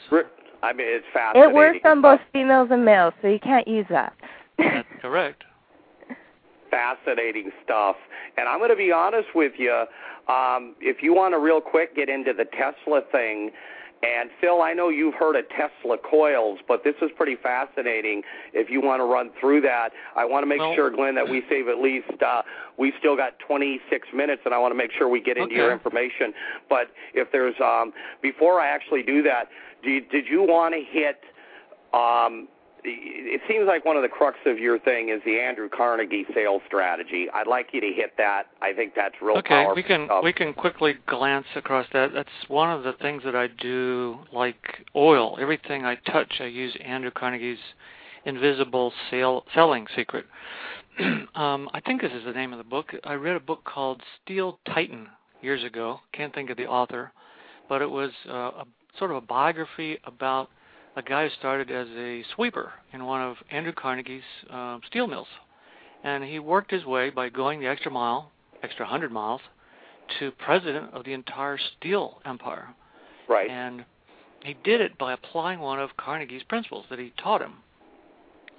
[0.62, 1.50] I mean, it's fascinating.
[1.50, 4.14] it works on both females and males, so you can't use that.
[4.58, 5.44] That's correct.
[6.70, 7.96] fascinating stuff.
[8.36, 9.84] And I'm going to be honest with you.
[10.28, 13.50] Um, if you want to real quick get into the Tesla thing,
[14.02, 18.22] and Phil, I know you've heard of Tesla coils, but this is pretty fascinating.
[18.52, 21.28] If you want to run through that, I want to make Well- sure, Glenn, that
[21.28, 22.22] we save at least.
[22.22, 22.42] Uh,
[22.76, 25.56] we've still got 26 minutes, and I want to make sure we get into Okay.
[25.62, 26.34] your information.
[26.68, 29.48] But if there's, um, before I actually do that,
[29.82, 31.22] do you, did you want to hit?
[31.94, 32.48] Um,
[32.88, 36.62] it seems like one of the crux of your thing is the Andrew Carnegie sales
[36.66, 37.26] strategy.
[37.32, 38.44] I'd like you to hit that.
[38.62, 39.74] I think that's real Okay, powerful.
[39.74, 40.24] we can stuff.
[40.24, 42.12] we can quickly glance across that.
[42.14, 45.36] That's one of the things that I do, like oil.
[45.40, 47.58] Everything I touch, I use Andrew Carnegie's
[48.24, 50.26] invisible sale, selling secret.
[51.34, 52.92] um, I think this is the name of the book.
[53.04, 55.08] I read a book called Steel Titan
[55.42, 56.00] years ago.
[56.12, 57.12] Can't think of the author,
[57.68, 58.64] but it was uh, a
[58.98, 60.48] sort of a biography about
[60.96, 65.28] a guy who started as a sweeper in one of Andrew Carnegie's um, steel mills,
[66.02, 68.32] and he worked his way by going the extra mile,
[68.62, 69.42] extra hundred miles,
[70.18, 72.68] to president of the entire steel empire.
[73.28, 73.50] right.
[73.50, 73.84] And
[74.42, 77.54] he did it by applying one of Carnegie's principles that he taught him.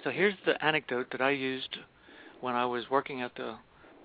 [0.04, 1.78] So here's the anecdote that I used
[2.40, 3.56] when I was working at the,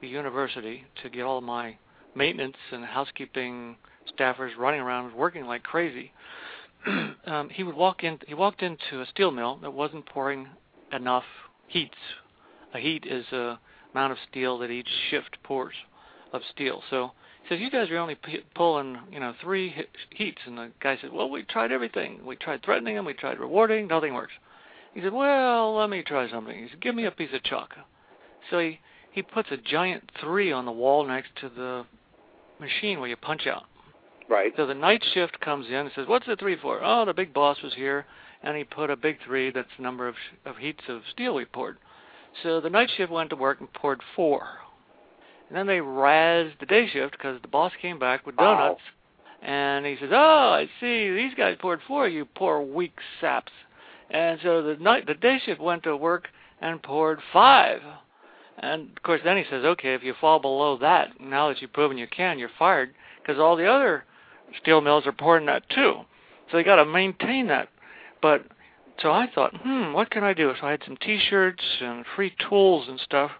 [0.02, 1.76] the university to get all my
[2.16, 3.76] maintenance and housekeeping
[4.18, 6.12] staffers running around working like crazy.
[7.26, 8.20] um, he would walk in.
[8.28, 10.48] He walked into a steel mill that wasn't pouring
[10.92, 11.24] enough
[11.68, 11.98] heats.
[12.74, 13.60] A heat is a
[13.94, 15.76] amount of steel that each shift pours
[16.34, 16.82] of steel.
[16.90, 17.12] So
[17.44, 20.72] he says, "You guys are only p- pulling, you know, three he- heats." And the
[20.80, 22.26] guy said, "Well, we tried everything.
[22.26, 23.06] We tried threatening them.
[23.06, 23.88] We tried rewarding.
[23.88, 24.34] Nothing works."
[24.94, 27.76] He said, "Well, let me try something." He said, "Give me a piece of chalk."
[28.50, 28.80] So he
[29.12, 31.86] he puts a giant three on the wall next to the
[32.60, 33.66] machine where you punch out.
[34.34, 34.52] Right.
[34.58, 37.36] So the night shift comes in and says, "What's the three for?" Oh, the big
[37.36, 38.08] boss was here,
[38.42, 39.52] and he put a big three.
[39.52, 41.78] That's the number of sh- of heats of steel we poured.
[42.42, 44.48] So the night shift went to work and poured four.
[45.48, 48.56] And then they razzed the day shift because the boss came back with Wow.
[48.56, 48.82] donuts,
[49.44, 51.12] and he says, "Oh, I see.
[51.12, 52.08] These guys poured four.
[52.08, 53.54] You poor weak saps."
[54.10, 56.28] And so the night the day shift went to work
[56.60, 57.84] and poured five.
[58.58, 61.74] And of course, then he says, "Okay, if you fall below that, now that you've
[61.74, 64.06] proven you can, you're fired because all the other
[64.62, 65.96] steel mills are pouring that too.
[66.52, 67.70] So they got to maintain that."
[68.22, 68.46] But
[69.02, 70.54] so I thought, hmm, what can I do?
[70.60, 73.32] So I had some T-shirts and free tools and stuff,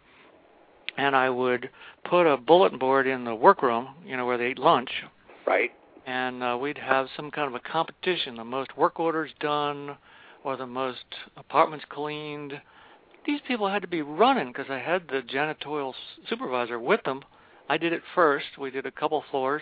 [0.98, 1.70] and I would
[2.04, 4.90] put a bulletin board in the workroom, you know, where they eat lunch,
[5.46, 5.72] Right.
[6.06, 9.98] and uh, we'd have some kind of a competition: the most work orders done,
[10.44, 11.06] or the most
[11.38, 12.62] apartments cleaned.
[13.26, 17.24] These people had to be running because I had the janitorial s- supervisor with them.
[17.70, 18.58] I did it first.
[18.60, 19.62] We did a couple floors.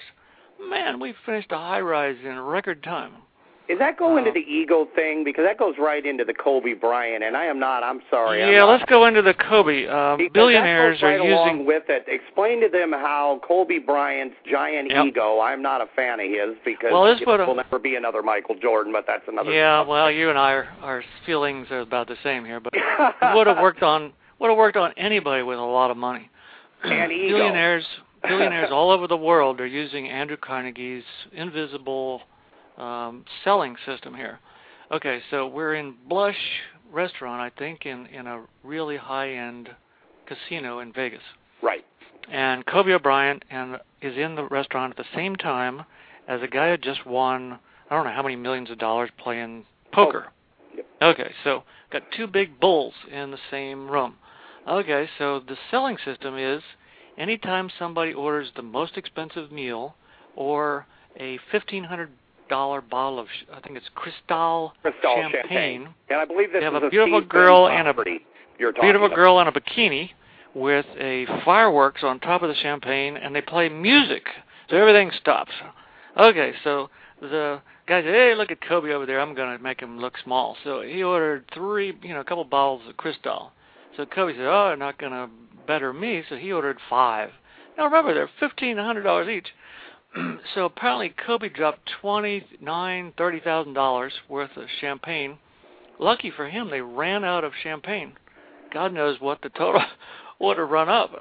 [0.70, 3.14] Man, we finished a high rise in record time.
[3.70, 5.24] Is that go into Uh, the ego thing?
[5.24, 7.84] Because that goes right into the Kobe Bryant, and I am not.
[7.84, 8.44] I'm sorry.
[8.44, 9.84] I'm yeah, let's go into the Kobe.
[9.84, 11.66] Because billionaires that goes right are along using.
[11.66, 12.04] with it.
[12.08, 15.06] Explain to them how Kobe Bryant's giant Yep.
[15.06, 15.40] ego.
[15.40, 18.92] I'm not a fan of his because Well, this will never be another Michael Jordan,
[18.92, 19.52] but that's another.
[19.54, 22.74] Yeah, well, you and I are, our feelings are about the same here, but
[23.36, 26.30] would have worked on would have worked on anybody with a lot of money.
[26.84, 27.38] And ego.
[27.38, 27.86] billionaires,
[28.24, 31.04] billionaires all over the world are using Andrew Carnegie's
[31.34, 32.22] invisible
[32.78, 34.40] um, selling system here.
[34.92, 36.36] Okay, so we're in Blush
[36.92, 39.70] Restaurant, I think, in in a really high-end
[40.26, 41.22] casino in Vegas.
[41.62, 41.86] right.
[42.30, 45.84] and Kobe Bryant and is in the restaurant at the same time
[46.28, 49.66] as a guy who just won I don't know how many millions of dollars playing
[49.92, 50.28] poker.
[50.28, 50.32] Oh.
[50.76, 50.86] Yep.
[51.02, 54.16] Okay, so got two big bulls in the same room.
[54.68, 56.62] Okay, so the selling system is
[57.22, 59.96] anytime somebody orders the most expensive meal
[60.36, 60.86] or
[61.20, 62.10] a fifteen hundred
[62.50, 65.88] dollar bottle of sh- I think it's Cristal, Cristal champagne, champagne.
[66.10, 67.94] And I believe this They have is a beautiful girl and a
[68.60, 69.16] you're talking beautiful about.
[69.16, 70.10] girl in a bikini
[70.54, 74.24] with a fireworks on top of the champagne and they play music
[74.70, 75.52] so everything stops
[76.18, 76.90] okay so
[77.22, 79.20] the guy said, "Hey, look at Kobe over there.
[79.20, 82.82] I'm gonna make him look small." So he ordered three, you know, a couple bottles
[82.90, 83.52] of Cristal.
[83.96, 85.30] So Kobe said, "Oh, I'm not gonna
[85.68, 87.30] better me." So he ordered five.
[87.78, 89.48] Now remember, they're fifteen hundred dollars each.
[90.56, 95.38] so apparently Kobe dropped twenty nine, thirty thousand dollars worth of champagne.
[96.00, 98.14] Lucky for him, they ran out of champagne.
[98.74, 99.82] God knows what the total
[100.40, 101.12] would have run up.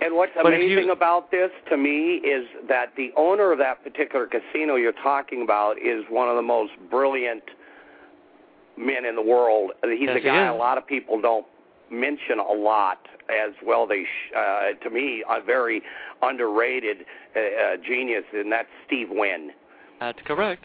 [0.00, 3.82] And what's But amazing you- about this to me is that the owner of that
[3.84, 7.42] particular casino you're talking about is one of the most brilliant
[8.76, 9.70] men in the world.
[9.84, 10.54] He's Yes, a guy is.
[10.54, 11.46] a lot of people don't
[11.90, 12.98] mention a lot
[13.30, 13.86] as well.
[13.86, 15.82] They, sh- uh, to me, a very
[16.22, 16.98] underrated
[17.36, 19.50] uh, uh, genius, and that's Steve Wynn,
[20.00, 20.64] That's correct.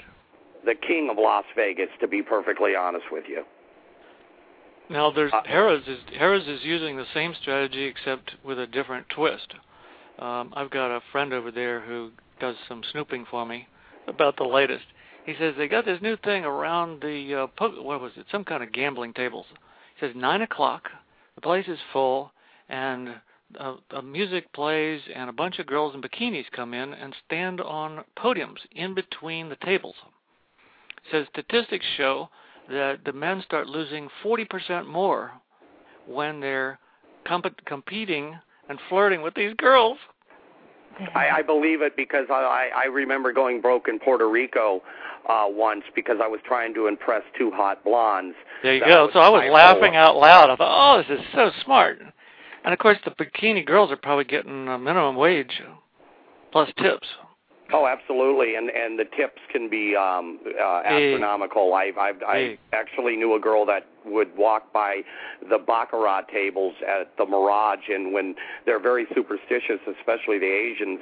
[0.65, 1.89] the king of Las Vegas.
[2.01, 3.43] To be perfectly honest with you.
[4.89, 9.07] Now there's Uh, Harrah's is Harrah's is using the same strategy except with a different
[9.09, 9.53] twist.
[10.17, 13.67] Um, I've got a friend over there who does some snooping for me
[14.07, 14.85] about the latest.
[15.25, 18.25] He says they got this new thing around the uh, po- what was it?
[18.31, 19.45] Some kind of gambling tables.
[19.95, 20.89] He says nine o'clock,
[21.39, 22.33] the place is full,
[22.67, 23.15] and
[23.57, 27.61] uh, uh, music plays, and a bunch of girls in bikinis come in and stand
[27.61, 29.95] on podiums in between the tables.
[31.09, 32.27] Says statistics show
[32.69, 35.31] that the men start losing 40% more
[36.05, 36.77] when they're
[37.25, 38.37] comp- competing
[38.67, 39.97] and flirting with these girls.
[41.15, 44.81] I, I believe it because I, I remember going broke in Puerto Rico
[45.29, 48.35] uh, once because I was trying to impress two hot blondes.
[48.63, 49.09] There you That go.
[49.13, 50.49] So I was laughing out loud.
[50.49, 51.99] I thought, oh, this is so smart.
[52.63, 55.61] And of course, the bikini girls are probably getting a minimum wage
[56.51, 57.07] plus tips.
[57.71, 61.73] Oh, absolutely, and and the tips can be um, uh, astronomical.
[61.73, 62.59] I I, I Big.
[62.73, 65.01] actually knew a girl that would walk by
[65.49, 68.33] the baccarat tables at the Mirage, and when
[68.65, 70.99] they're very superstitious, especially the Asians,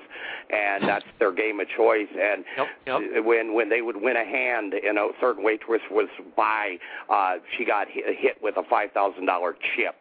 [0.49, 2.10] and that's their game of choice.
[2.11, 3.26] And Yep, yep.
[3.26, 6.77] when when they would win a hand, and a certain waitress was by,
[7.10, 9.95] uh, she got hit, hit with a five thousand dollar chip.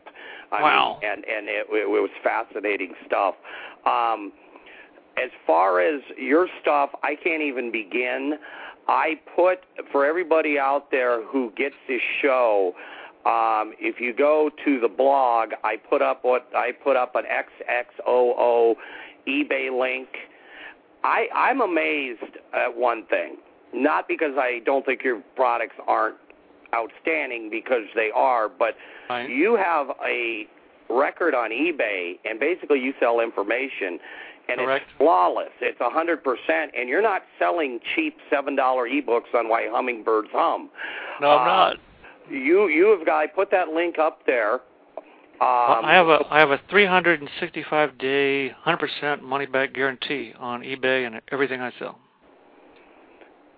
[0.52, 0.98] I Wow.
[1.02, 3.34] Mean, and and it, it was fascinating stuff.
[3.84, 4.32] Um,
[5.22, 8.34] as far as your stuff, I can't even begin.
[8.88, 9.60] I put
[9.90, 12.74] for everybody out there who gets this show.
[13.24, 17.24] Um, if you go to the blog, I put up what I put up an
[17.24, 18.76] XXOO
[19.26, 20.08] eBay link.
[21.02, 23.36] I, I'm amazed at one thing.
[23.74, 26.16] Not because I don't think your products aren't
[26.74, 28.74] outstanding, because they are, but
[29.28, 30.46] you have a
[30.88, 33.98] record on eBay, and basically you sell information,
[34.48, 34.84] and Correct.
[34.88, 35.50] it's flawless.
[35.60, 40.28] It's a hundred percent, and you're not selling cheap seven dollar ebooks on why hummingbirds
[40.32, 40.70] hum.
[41.20, 41.76] No, I'm Uh, not.
[42.30, 43.18] You you have got.
[43.18, 44.60] I put that link up there.
[45.38, 51.06] Um, I have a I have a 365 day, 100% money back guarantee on eBay
[51.06, 51.98] and everything I sell.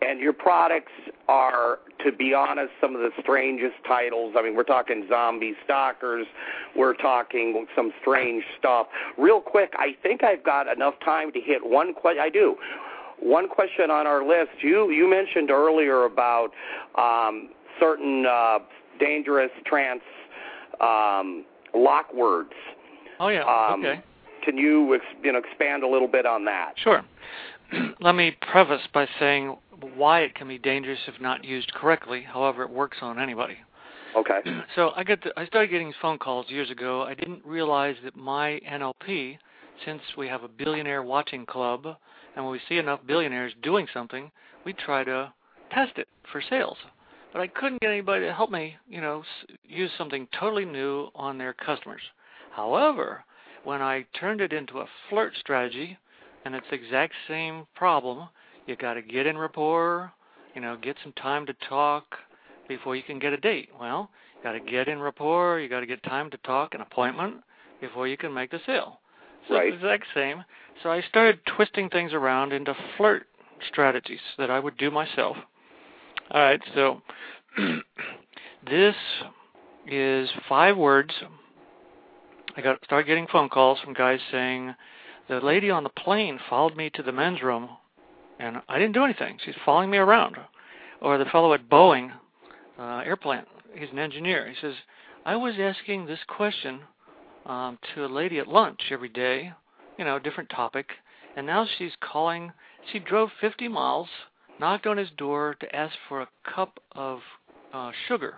[0.01, 0.93] And your products
[1.29, 4.35] are, to be honest, some of the strangest titles.
[4.39, 6.27] I mean, we're talking zombie stalkers,
[6.77, 8.87] we're talking some strange stuff.
[9.17, 12.23] Real quick, I think I've got enough time to hit one question.
[12.23, 12.57] I do.
[13.21, 14.63] One question on our list.
[14.63, 16.51] You you mentioned earlier about
[16.97, 17.51] um,
[17.81, 18.61] certain uh,
[19.01, 20.03] dangerous trans
[20.81, 21.45] um,
[21.75, 22.53] lock words.
[23.19, 23.43] Oh yeah.
[23.43, 24.01] Um, okay.
[24.45, 26.75] Can you ex- you know expand a little bit on that?
[26.77, 27.03] Sure.
[28.01, 29.57] Let me preface by saying
[29.95, 32.23] why it can be dangerous if not used correctly.
[32.23, 33.57] However, it works on anybody.
[34.17, 34.41] Okay.
[34.75, 37.03] So I get the, I started getting phone calls years ago.
[37.03, 39.39] I didn't realize that my NLP,
[39.85, 41.87] since we have a billionaire watching club,
[42.37, 44.31] and when we see enough billionaires doing something,
[44.65, 45.33] we try to
[45.73, 46.77] test it for sales.
[47.33, 49.23] But I couldn't get anybody to help me, you know,
[49.65, 52.03] use something totally new on their customers.
[52.55, 53.25] However,
[53.65, 55.99] when I turned it into a flirt strategy,
[56.45, 58.29] and it's the exact same problem,
[58.67, 60.13] you got to get in rapport,
[60.55, 62.17] you know, get some time to talk
[62.69, 63.71] before you can get a date.
[63.79, 66.81] Well, you got to get in rapport, you got to get time to talk, an
[66.81, 67.37] appointment
[67.81, 69.01] before you can make the sale.
[69.49, 69.73] So Right.
[69.73, 70.45] it's the exact same.
[70.83, 73.27] So I started twisting things around into flirt
[73.67, 75.37] strategies that I would do myself.
[76.31, 77.01] All right, so
[78.71, 78.95] this
[79.87, 81.15] is five words.
[82.57, 84.75] I got started getting phone calls from guys saying
[85.29, 87.69] the lady on the plane followed me to the men's room,
[88.39, 89.39] and I didn't do anything.
[89.45, 90.37] She's following me around.
[91.01, 92.13] Or the fellow at Boeing
[92.79, 93.45] uh, airplane,
[93.75, 94.49] he's an engineer.
[94.49, 94.75] He says,
[95.25, 96.81] I was asking this question
[97.47, 99.53] um, to a lady at lunch every day,
[99.99, 100.87] you know, different topic,
[101.37, 102.53] and now she's calling.
[102.93, 104.09] She drove 50 miles,
[104.59, 107.21] knocked on his door to ask for a cup of
[107.73, 108.35] uh, sugar,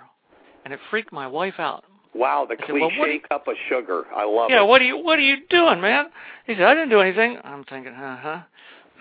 [0.64, 1.84] and it freaked my wife out.
[2.14, 4.04] Wow, the well, cliche do you- cup of sugar.
[4.14, 4.58] I love Yeah, it.
[4.60, 6.06] Yeah, what are you what are you doing, man?
[6.46, 7.38] He said, I didn't do anything.
[7.44, 8.16] I'm thinking, uh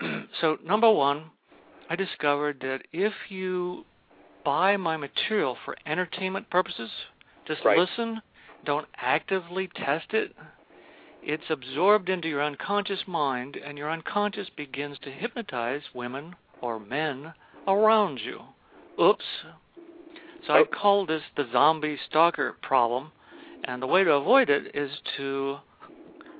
[0.00, 0.20] huh.
[0.40, 1.24] so number one,
[1.88, 3.84] I discovered that if you
[4.44, 6.90] buy my material for entertainment purposes,
[7.46, 7.78] just Right.
[7.78, 8.22] listen,
[8.64, 10.34] don't actively test it,
[11.22, 17.34] it's absorbed into your unconscious mind, and your unconscious begins to hypnotize women or men
[17.66, 18.40] around you.
[19.02, 19.24] Oops.
[20.46, 20.64] So I Oh.
[20.64, 23.12] call this the zombie stalker problem,
[23.64, 25.58] and the way to avoid it is to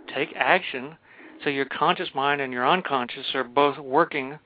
[0.07, 0.97] take action
[1.43, 4.39] so your conscious mind and your unconscious are both working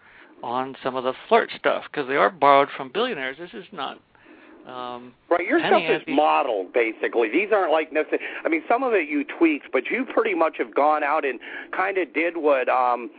[0.42, 3.38] on some of the flirt stuff because they are borrowed from billionaires.
[3.38, 3.98] This is not
[4.66, 7.28] um, Right, your stuff is modeled basically.
[7.28, 8.24] These aren't like necessarily.
[8.44, 11.38] I mean, some of it you tweaked, but you pretty much have gone out and
[11.72, 13.10] kind of did what um,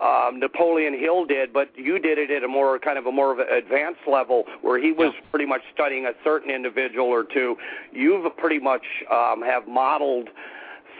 [0.00, 3.32] um, Napoleon Hill did, but you did it at a more kind of a more
[3.32, 5.20] of an advanced level where he was Yeah.
[5.30, 7.56] pretty much studying a certain individual or two.
[7.92, 10.28] You've pretty much um, have modeled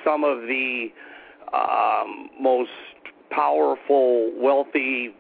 [0.05, 0.93] some of the
[1.53, 2.71] um, most
[3.31, 5.15] powerful, wealthy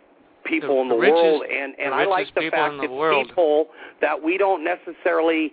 [0.44, 3.26] people The in the richest- world, and and I like the fact the that world.
[3.28, 3.68] people
[4.00, 5.52] that we don't necessarily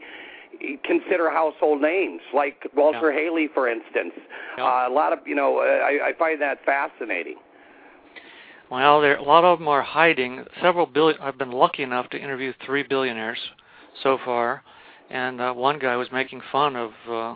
[0.83, 4.13] consider household names, like Walter Hailey, for instance.
[4.57, 4.63] Yeah.
[4.65, 7.35] Uh, a lot of you know, I, I find that fascinating.
[8.73, 10.45] Well, there a lot of them are hiding.
[10.59, 11.21] Several billion.
[11.21, 13.37] I've been lucky enough to interview three billionaires
[14.01, 14.63] so far,
[15.11, 17.35] and uh, one guy was making fun of uh,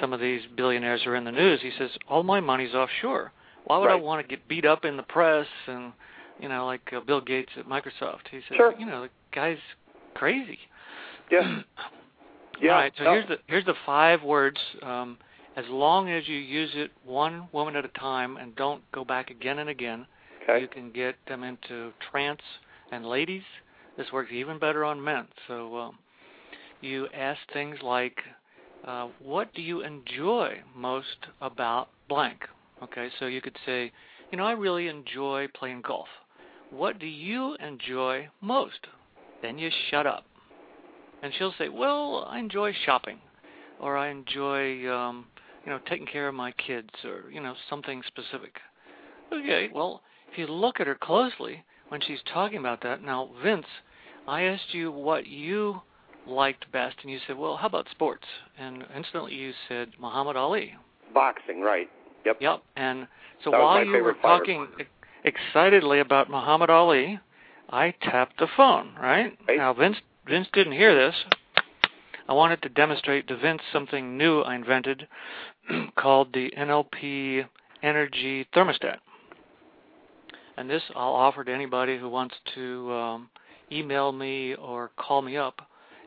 [0.00, 1.60] some of these billionaires who are in the news.
[1.60, 3.32] He says, "All my money's offshore.
[3.66, 5.92] Why would I want to get beat up in the press and
[6.40, 8.74] you know, like uh, Bill Gates at Microsoft?" He says, Sure.
[8.78, 9.58] "You know, the guy's
[10.14, 10.58] crazy."
[11.30, 11.60] Yeah,
[12.62, 12.70] yeah.
[12.70, 12.92] All right.
[12.96, 13.12] So no.
[13.12, 14.58] here's the here's the five words.
[14.82, 15.18] Um,
[15.54, 19.28] as long as you use it one woman at a time and don't go back
[19.28, 20.06] again and again,
[20.48, 20.60] okay.
[20.60, 22.40] you can get them into trance.
[22.90, 23.42] And ladies,
[23.96, 25.26] this works even better on men.
[25.46, 25.98] So um,
[26.80, 28.18] you ask things like,
[28.86, 32.44] uh, "What do you enjoy most about blank?"
[32.82, 33.92] Okay, so you could say,
[34.30, 36.08] "You know, I really enjoy playing golf."
[36.70, 38.86] What do you enjoy most?
[39.42, 40.24] Then you shut up,
[41.22, 43.20] and she'll say, "Well, I enjoy shopping,
[43.80, 45.26] or I enjoy, um,
[45.64, 48.60] you know, taking care of my kids, or you know, something specific."
[49.32, 53.66] Okay, well, if you look at her closely when she's talking about that, now, Vince,
[54.26, 55.80] I asked you what you
[56.26, 58.24] liked best, and you said, well, how about sports?
[58.58, 60.74] And instantly you said Muhammad Ali.
[61.14, 61.88] Boxing, right?
[62.26, 62.36] Yep.
[62.40, 62.62] Yep.
[62.76, 63.06] And
[63.42, 64.38] so That while you were fighter.
[64.38, 64.66] talking
[65.24, 67.18] excitedly about Muhammad Ali,
[67.70, 69.36] I tapped the phone, right?
[69.48, 69.58] Right.
[69.58, 69.96] Now, Vince,
[70.26, 71.14] Vince didn't hear this.
[72.28, 75.08] I wanted to demonstrate to Vince something new I invented
[75.96, 77.46] called the NLP
[77.82, 78.98] Energy Thermostat.
[80.58, 83.30] And this I'll offer to anybody who wants to um,
[83.70, 85.60] email me or call me up.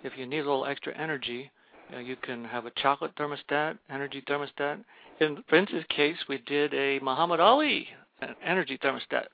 [0.03, 1.49] If you need a little extra energy,
[1.95, 4.83] uh, you can have a chocolate thermostat, energy thermostat.
[5.21, 7.87] In Vince's case, we did a Muhammad Ali
[8.21, 9.27] uh, energy thermostat.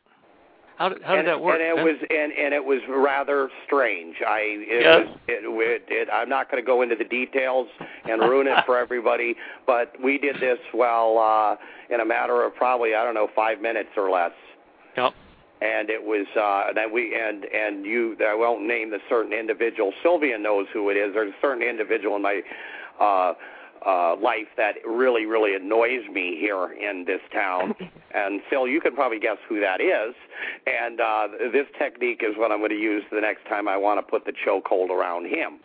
[0.76, 1.56] How did, how did and, that work?
[1.60, 2.00] And it Vince?
[2.00, 4.18] was and and it was rather strange.
[4.22, 5.08] I it Yes.
[5.08, 7.68] was it, it, it I'm not going to go into the details
[8.06, 9.36] and ruin it for everybody,
[9.66, 11.56] but we did this well uh
[11.92, 14.32] in a matter of probably I don't know 5 minutes or less.
[14.98, 15.14] Yep.
[15.62, 19.92] And it was uh that we and and you I won't name the certain individual.
[20.04, 21.14] Sylvia knows who it is.
[21.14, 22.42] There's a certain individual in my
[23.00, 23.34] uh
[23.86, 27.76] uh life that really really annoys me here in this town
[28.14, 30.16] and Phil you can probably guess who that is
[30.66, 34.00] and uh this technique is what I'm going to use the next time I want
[34.00, 35.60] to put the chokehold around him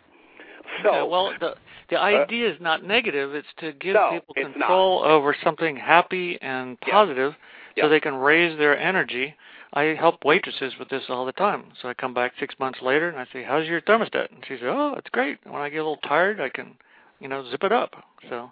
[0.83, 1.55] so Okay, well, the
[1.89, 3.35] the idea is not negative.
[3.35, 7.45] It's to give No, people control over something happy and positive, Yeah.
[7.79, 9.35] So they can raise their energy.
[9.73, 11.65] I help waitresses with this all the time.
[11.81, 14.55] So I come back six months later and I say, "How's your thermostat?" And she
[14.55, 15.39] says, "Oh, it's great.
[15.45, 16.75] When I get a little tired, I can,
[17.19, 17.95] you know, zip it up."
[18.29, 18.51] So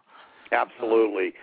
[0.51, 1.33] Absolutely.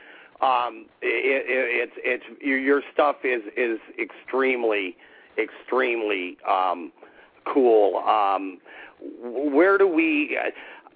[0.40, 4.96] Um, it, it, it's it's your, your stuff is is extremely
[5.38, 6.92] extremely um,
[7.52, 7.96] cool.
[7.98, 8.58] Um,
[9.20, 10.38] where do we?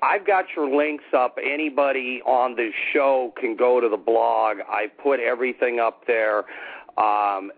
[0.03, 1.39] I've got your links up.
[1.43, 4.59] Anybody on the show can go to the blog.
[4.69, 6.45] I put everything up there.
[6.99, 7.51] Um,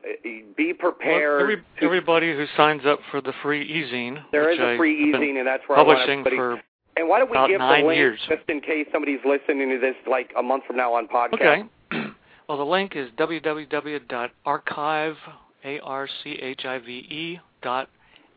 [0.57, 1.43] be well, prepared.
[1.43, 5.39] every, to- everybody who signs up for the free e-zine, there is a free e-zine,
[5.39, 6.37] and that's where I want publishing everybody.
[6.37, 6.63] for
[6.97, 8.21] and why don't we give the link years.
[8.29, 11.35] just in case somebody's listening to this like a month from now on podcast?
[11.35, 11.65] Okay.
[12.49, 15.17] well, the link is www.archive,
[15.65, 17.89] A-R-C-H-I-V-E, dot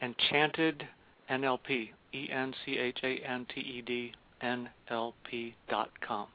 [0.02, 0.88] enchanted
[1.30, 6.28] NLP, E-N-C-H-A-N-T-E-D N-L-P dot com.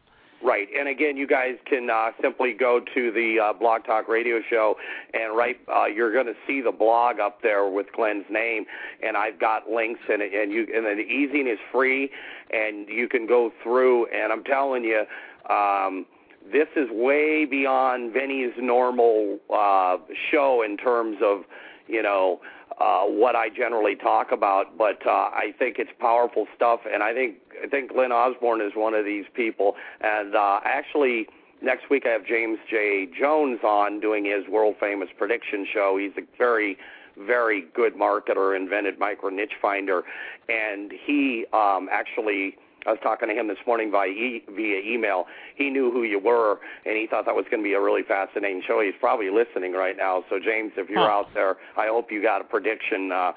[0.45, 4.41] Right, and again, you guys can uh, simply go to the uh, Blog Talk Radio
[4.51, 4.75] Show,
[5.15, 8.65] and right, uh, you're going to see the blog up there with Glenn's name,
[9.05, 12.11] and I've got links, and it and you and the e-zine is free,
[12.51, 15.05] and you can go through, and I'm telling you,
[15.49, 16.07] um,
[16.51, 19.99] this is way beyond Vinny's normal uh,
[20.33, 21.43] show in terms of,
[21.87, 22.41] you know.
[22.83, 27.15] Uh, what I generally talk about, but uh, I think it's powerful stuff, and I
[27.15, 29.77] think I think Glenn Osborn is one of these people.
[30.01, 31.29] And uh, actually,
[31.61, 33.07] next week I have James J.
[33.17, 35.97] Jones on doing his world famous prediction show.
[35.97, 36.77] He's a very
[37.17, 40.03] very good marketer, invented micro niche finder,
[40.49, 42.57] and he um, actually
[42.87, 45.27] I was talking to him this morning via, e- via email.
[45.57, 48.03] He knew who you were, and he thought that was going to be a really
[48.03, 48.81] fascinating show.
[48.81, 50.25] He's probably listening right now.
[50.29, 51.07] So, James, if you're huh.
[51.07, 53.13] out there, I hope you got a prediction.
[53.13, 53.33] Uh,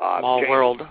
[0.00, 0.82] uh, Small James, world.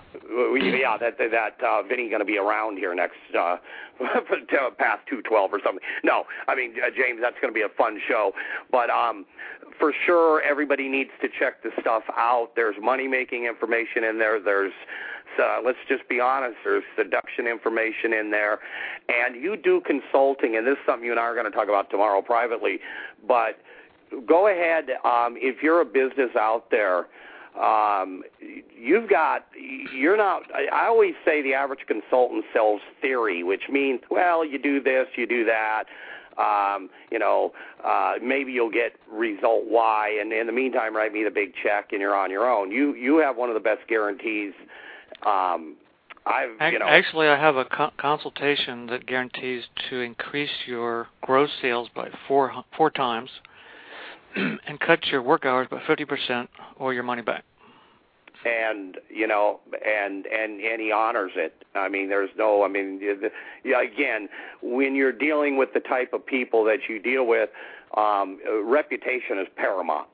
[0.56, 3.58] Yeah, that that uh, Vinny going to be around here next uh,
[4.78, 5.84] past two twelve or something.
[6.04, 8.34] No, I mean uh, James, that's going to be a fun show.
[8.72, 9.26] But um,
[9.80, 12.52] for sure, everybody needs to check the stuff out.
[12.56, 14.40] There's money making information in there.
[14.40, 14.74] There's
[15.40, 18.60] uh, let's just be honest, there's seduction information in there.
[19.10, 21.68] And you do consulting, and this is something you and I are going to talk
[21.68, 22.80] about tomorrow privately.
[23.28, 23.60] But
[24.28, 27.08] go ahead, um, if you're a business out there,
[27.62, 28.24] um,
[28.76, 29.46] you've got,
[29.96, 34.82] you're not, I always say the average consultant sells theory, which means, well, you do
[34.82, 35.84] this, you do that.
[36.36, 37.54] Um, you know,
[37.86, 41.90] uh, maybe you'll get result Y, and in the meantime, write me the big check,
[41.92, 42.72] and you're on your own.
[42.72, 44.54] You you have one of the best guarantees
[45.26, 45.76] um,
[46.26, 51.50] I've, you know, actually, I have a co- consultation that guarantees to increase your gross
[51.62, 53.30] sales by four four times,
[54.68, 57.44] and cut your work hours by fifty percent, or your money back.
[58.46, 61.64] And you know, and and and he honors it.
[61.76, 62.64] I mean, there's no.
[62.64, 63.00] I mean,
[63.64, 64.28] yeah, again,
[64.62, 67.50] when you're dealing with the type of people that you deal with,
[67.96, 70.08] um, reputation is paramount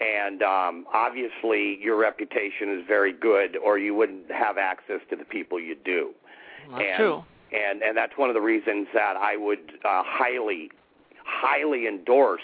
[0.00, 5.24] and um, obviously your reputation is very good, or you wouldn't have access to the
[5.24, 6.10] people you do.
[6.70, 7.24] That's and, true.
[7.52, 10.70] And and that's one of the reasons that I would uh, highly,
[11.24, 12.42] highly endorse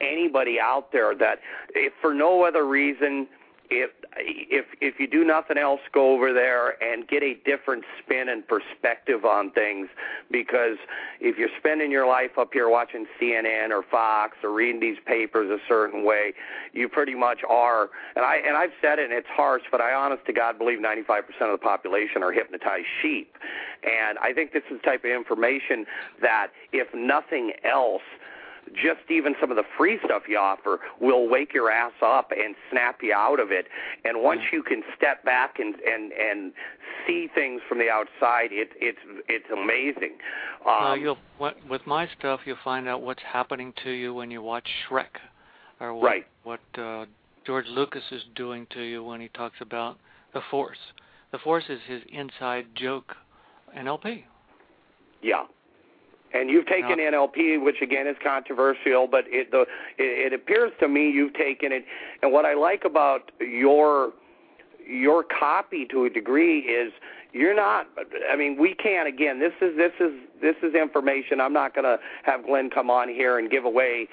[0.00, 1.40] anybody out there that,
[1.74, 3.26] if for no other reason,
[3.70, 8.28] if if if you do nothing else, go over there and get a different spin
[8.28, 9.88] and perspective on things.
[10.30, 10.78] Because
[11.20, 15.50] if you're spending your life up here watching CNN or Fox or reading these papers
[15.50, 16.32] a certain way,
[16.72, 17.90] you pretty much are.
[18.16, 20.78] And I and I've said it, and it's harsh, but I honest to God believe
[20.78, 23.36] 95% of the population are hypnotized sheep.
[23.84, 25.86] And I think this is the type of information
[26.20, 28.02] that, if nothing else,
[28.74, 32.54] just even some of the free stuff you offer will wake your ass up and
[32.70, 33.66] snap you out of it.
[34.04, 36.52] And once you can step back and and and
[37.06, 40.18] see things from the outside, it it's it's amazing.
[40.66, 41.18] Um, uh, you'll
[41.68, 45.18] with my stuff, you'll find out what's happening to you when you watch Shrek,
[45.80, 46.26] or what right.
[46.44, 47.06] what uh,
[47.46, 49.98] George Lucas is doing to you when he talks about
[50.34, 50.78] the Force.
[51.32, 53.14] The Force is his inside joke
[53.76, 54.24] NLP.
[55.22, 55.44] Yeah,
[56.34, 57.28] and you've taken no.
[57.28, 59.62] NLP, which again is controversial, but it, the,
[59.98, 61.84] it, it appears to me you've taken it.
[62.22, 64.12] And what I like about your
[64.86, 66.92] your copy to a degree is
[67.32, 67.86] you're not.
[68.30, 69.08] I mean, we can't.
[69.08, 71.40] Again, this is this is this is information.
[71.40, 74.08] I'm not going to have Glenn come on here and give away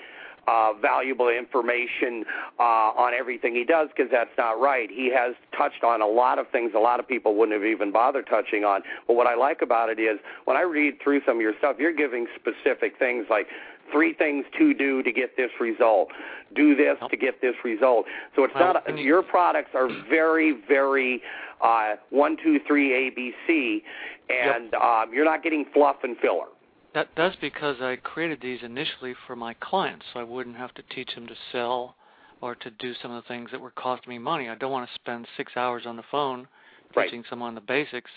[0.48, 2.24] uh, valuable information
[2.60, 4.90] uh, on everything he does because that's not right.
[4.90, 7.92] He has touched on a lot of things a lot of people wouldn't have even
[7.92, 8.82] bothered touching on.
[9.08, 11.78] But what I like about it is when I read through some of your stuff,
[11.80, 13.48] you're giving specific things like
[13.92, 16.10] three things to do to get this result.
[16.56, 18.06] Do this to get this result.
[18.36, 21.22] So it's well, not you, your products are very, very
[21.62, 23.82] uh, one, two, three, ABC,
[24.30, 24.82] and yep.
[24.82, 26.48] um, you're not getting fluff and filler.
[26.96, 30.84] That that's because I created these initially for my clients, so I wouldn't have to
[30.96, 31.96] teach them to sell
[32.40, 34.48] or to do some of the things that were costing me money.
[34.48, 36.48] I don't want to spend six hours on the phone
[36.96, 37.30] teaching right.
[37.30, 38.10] someone the basics,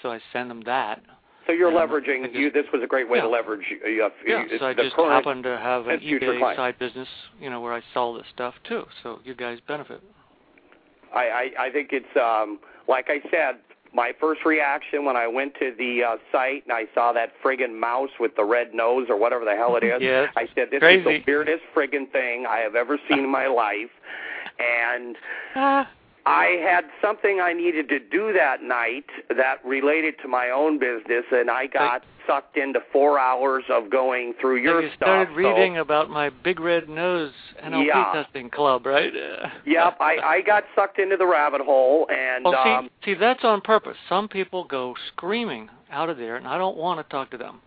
[0.00, 1.02] so I send them that.
[1.46, 2.22] So you're leveraging.
[2.26, 3.24] just, you, this was a great way yeah.
[3.24, 3.64] to leverage.
[3.84, 3.88] Uh,
[4.24, 4.44] yeah.
[4.60, 7.08] So I just happen to have an eBay side business,
[7.40, 8.84] you know, where I sell this stuff too.
[9.02, 10.00] So you guys benefit.
[11.12, 13.58] I I, I think it's um, like I said
[13.92, 17.78] my first reaction when I went to the uh, site and I saw that friggin'
[17.78, 20.32] mouse with the red nose or whatever the hell it is, yes.
[20.36, 20.98] I said, "This Crazy.
[21.00, 23.90] is the weirdest friggin' thing I have ever seen in my life."
[24.58, 25.16] And
[25.56, 25.84] uh,
[26.30, 31.24] I had something I needed to do that night that related to my own business,
[31.32, 35.00] and I got sucked into four hours of going through your you stuff.
[35.00, 37.32] You started reading so, about my big red nose
[37.64, 38.12] NLP yeah.
[38.12, 39.12] testing club, right?
[39.66, 43.42] yep, I, I got sucked into the rabbit hole, and well, see, um, see, that's
[43.42, 43.96] on purpose.
[44.08, 47.60] Some people go screaming out of there, and I don't want to talk to them.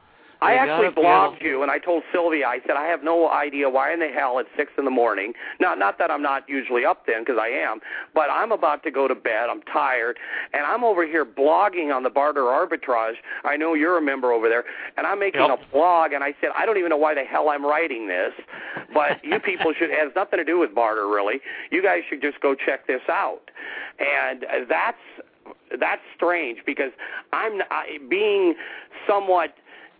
[0.43, 3.93] I actually blogged you, and I told Sylvia, I said, I have no idea why
[3.93, 5.33] in the hell at six in the morning.
[5.59, 7.79] Not, not that I'm not usually up then, because I am,
[8.13, 9.49] but I'm about to go to bed.
[9.49, 10.17] I'm tired,
[10.53, 13.15] and I'm over here blogging on the barter arbitrage.
[13.43, 14.65] I know you're a member over there,
[14.97, 15.59] and I'm making Yep.
[15.59, 18.33] a blog, and I said, I don't even know why the hell I'm writing this.
[18.93, 21.41] but you people should it has nothing to do with barter really.
[21.71, 23.49] You guys should just go check this out,
[23.99, 24.97] and that's
[25.79, 26.91] that's strange because
[27.31, 28.55] I'm I, being
[29.07, 29.53] somewhat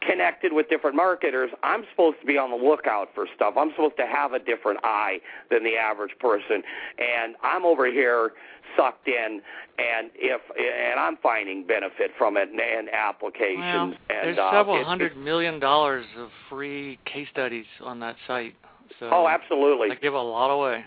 [0.08, 3.56] connected with different marketers, I'm supposed to be on the lookout for stuff.
[3.58, 5.20] I'm supposed to have a different eye
[5.50, 6.64] than the average person,
[6.98, 8.32] and I'm over here
[8.78, 9.42] sucked in,
[9.78, 13.58] and if and I'm finding benefit from it and, and applications.
[13.60, 18.16] Well, and there's uh, several it, hundred million dollars of free case studies on that
[18.28, 18.56] site.
[19.00, 19.90] So Oh, absolutely.
[19.90, 20.84] They give a lot away.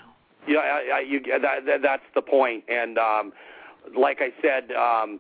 [0.49, 2.65] Yeah, I, I, you, that, that, that's the point.
[2.69, 3.33] And um,
[3.99, 5.19] like I said, um,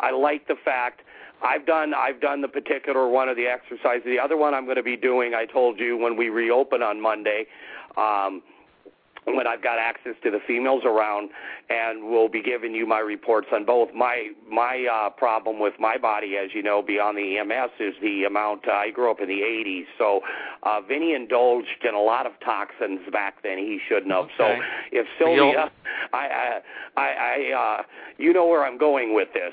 [0.00, 1.02] I like the fact
[1.42, 4.04] I've done I've done the particular one of the exercises.
[4.04, 7.00] The other one I'm going to be doing, I told you when we reopen on
[7.00, 7.46] Monday.
[7.96, 8.42] Um,
[9.26, 11.30] when I've got access to the females around,
[11.68, 13.92] and we'll be giving you my reports on both.
[13.94, 18.24] My my uh, problem with my body, as you know, beyond the EMS, is the
[18.24, 18.68] amount.
[18.68, 20.20] Uh, I grew up in the '80s, so
[20.62, 23.58] uh, Vinny indulged in a lot of toxins back then.
[23.58, 24.26] He shouldn't have.
[24.38, 24.44] So
[24.92, 25.70] if Sylvia,
[26.12, 26.60] I
[26.96, 27.82] I I, uh,
[28.18, 29.52] you know where I'm going with this.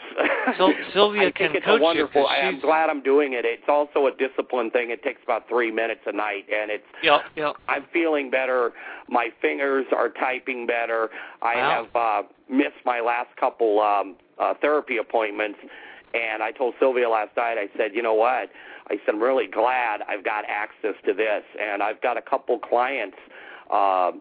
[0.58, 3.44] Sil- Sylvia I think it's coach a you I- I'm glad I'm doing it.
[3.45, 4.91] It's also a discipline thing.
[4.91, 7.56] It takes about three minutes a night, and it's Yep, yep.
[7.68, 8.72] I'm feeling better.
[9.10, 9.30] My
[9.64, 11.10] fingers are typing better.
[11.41, 11.85] I Wow.
[11.85, 15.60] have uh, missed my last couple um, uh, therapy appointments,
[16.14, 17.57] and I told Sylvia last night.
[17.57, 18.49] I said, you know what?
[18.90, 22.60] I said I'm really glad I've got access to this, and I've got a couple
[22.60, 23.18] clients.
[23.72, 24.11] Uh,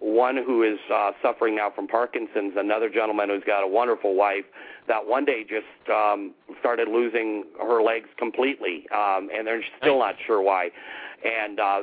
[0.00, 4.44] one who is uh, suffering now from Parkinson's, another gentleman who's got a wonderful wife
[4.88, 10.14] that one day just um, started losing her legs completely, um, and they're still not
[10.26, 10.70] sure why.
[11.24, 11.80] And uh,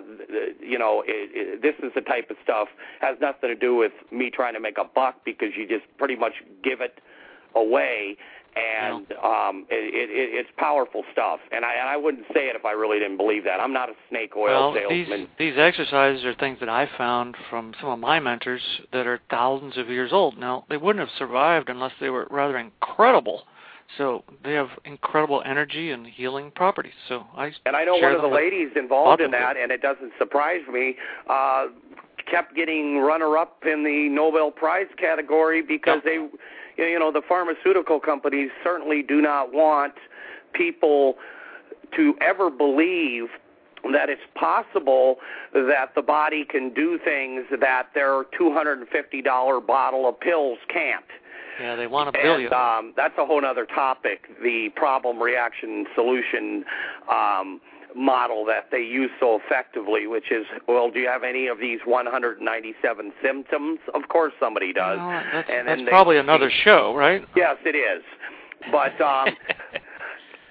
[0.59, 2.68] you know, it, it, this is the type of stuff
[3.01, 6.15] has nothing to do with me trying to make a buck because you just pretty
[6.15, 6.34] much
[6.64, 6.99] give it
[7.55, 8.18] away,
[8.55, 11.39] and um, it, it, it, it's powerful stuff.
[11.51, 13.59] And I, and I wouldn't say it if I really didn't believe that.
[13.59, 15.27] I'm not a snake oil well, these salesman.
[15.38, 18.61] these exercises are things that I found from some of my mentors
[18.91, 20.38] that are thousands of years old.
[20.38, 23.43] Now, they wouldn't have survived unless they were rather incredible.
[23.97, 26.93] So they have incredible energy and healing properties.
[27.07, 30.11] So I And I know one of the ladies involved in that, and it doesn't
[30.18, 30.97] surprise me,
[31.30, 31.68] uh,
[32.30, 36.31] kept getting runner-up in the Nobel Prize category because Yep.
[36.76, 39.93] they, you know, the pharmaceutical companies certainly do not want
[40.53, 41.18] people
[41.95, 43.30] to ever believe
[43.93, 45.19] that it's possible
[45.53, 51.05] that the body can do things that their $250 bottle of pills can't.
[51.60, 52.50] Yeah, they want to bill you.
[52.52, 56.64] um, that's a whole other topic, the problem, reaction, solution
[57.12, 57.60] um,
[57.96, 61.80] model that they use so effectively, which is, well, do you have any of these
[61.86, 63.80] 197 symptoms?
[63.96, 65.00] Of course somebody does.
[65.00, 67.24] What, that's and that's they- probably another show, right?
[67.36, 68.04] Yes, it is.
[68.72, 69.28] But um,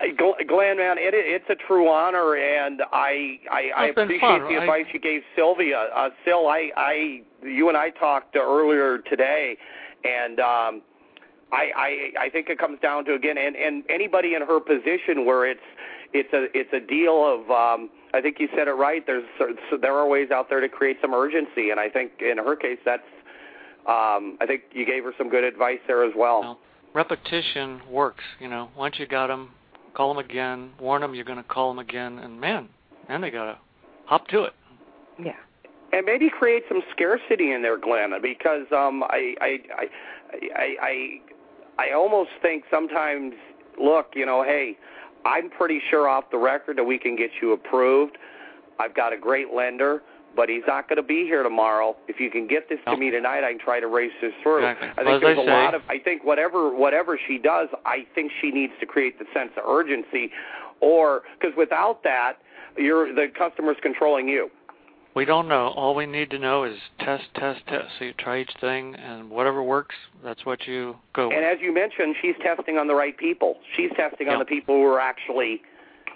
[0.16, 4.40] Glenn, man, it, it's a true honor, and I I, I appreciate fun.
[4.42, 5.88] the I- advice you gave Sylvia.
[5.94, 9.56] Uh, Sil, I, I, you and I talked earlier today,
[10.04, 10.82] and um,
[11.52, 15.24] I, I, I think it comes down to again, and, and anybody in her position
[15.24, 15.60] where it's,
[16.12, 17.50] it's a, it's a deal of.
[17.50, 19.04] Um, I think you said it right.
[19.06, 22.38] There's, so there are ways out there to create some urgency, and I think in
[22.38, 23.02] her case, that's.
[23.86, 26.40] Um, I think you gave her some good advice there as well.
[26.40, 26.58] Well,
[26.92, 28.24] repetition works.
[28.40, 29.50] You know, once you got them,
[29.94, 32.68] call them again, warn them you're going to call them again, and man,
[33.06, 33.58] then they got to
[34.06, 34.54] hop to it.
[35.22, 35.32] Yeah.
[35.92, 41.20] and maybe create some scarcity in there, Glenn, because um, I, I, I, I,
[41.78, 43.34] I, I almost think sometimes,
[43.82, 44.76] look, you know, hey,
[45.24, 48.18] I'm pretty sure off the record that we can get you approved.
[48.78, 50.02] I've got a great lender,
[50.36, 51.96] but he's not going to be here tomorrow.
[52.08, 54.66] If you can get this to me tonight, I can try to race this through.
[54.66, 54.88] Exactly.
[54.90, 55.82] I think I there's a say- lot of.
[55.88, 59.64] I think whatever whatever she does, I think she needs to create the sense of
[59.68, 60.30] urgency,
[60.80, 62.34] or because without that,
[62.76, 64.50] you're the customer's controlling you.
[65.16, 65.68] We don't know.
[65.68, 67.86] All we need to know is test, test, test.
[67.98, 71.36] So you try each thing, and whatever works, that's what you go with.
[71.38, 73.56] And as you mentioned, she's testing on the right people.
[73.74, 75.62] She's testing on the people who are actually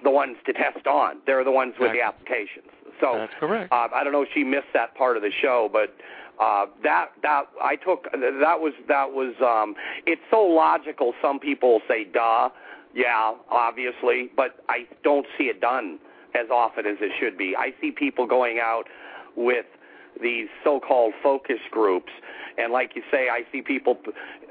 [0.04, 1.16] the ones to test on.
[1.26, 2.68] They're the ones with the applications.
[3.00, 3.72] So That's correct.
[3.72, 5.94] uh, I don't know if she missed that part of the show, but
[6.38, 11.14] uh, that that I took that was that was um, it's so logical.
[11.22, 12.50] Some people say, "Duh."
[12.94, 16.00] Yeah, obviously, but I don't see it done
[16.34, 17.54] as often as it should be.
[17.56, 18.84] I see people going out
[19.36, 19.66] with
[20.20, 22.12] these so-called focus groups
[22.58, 23.96] and like you say i see people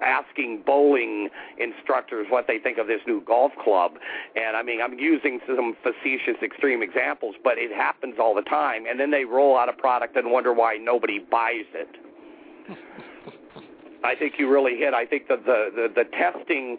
[0.01, 3.91] asking bowling instructors what they think of this new golf club
[4.35, 8.85] and i mean i'm using some facetious extreme examples but it happens all the time
[8.89, 11.95] and then they roll out a product and wonder why nobody buys it
[14.03, 16.77] i think you really hit i think that the the, the testing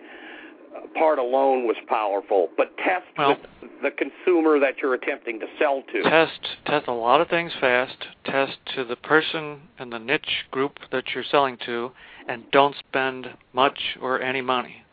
[0.94, 3.36] part alone was powerful, but test well,
[3.82, 6.02] the consumer that you're attempting to sell to.
[6.02, 7.96] Test test a lot of things fast.
[8.24, 11.90] Test to the person and the niche group that you're selling to,
[12.28, 14.84] and don't spend much or any money.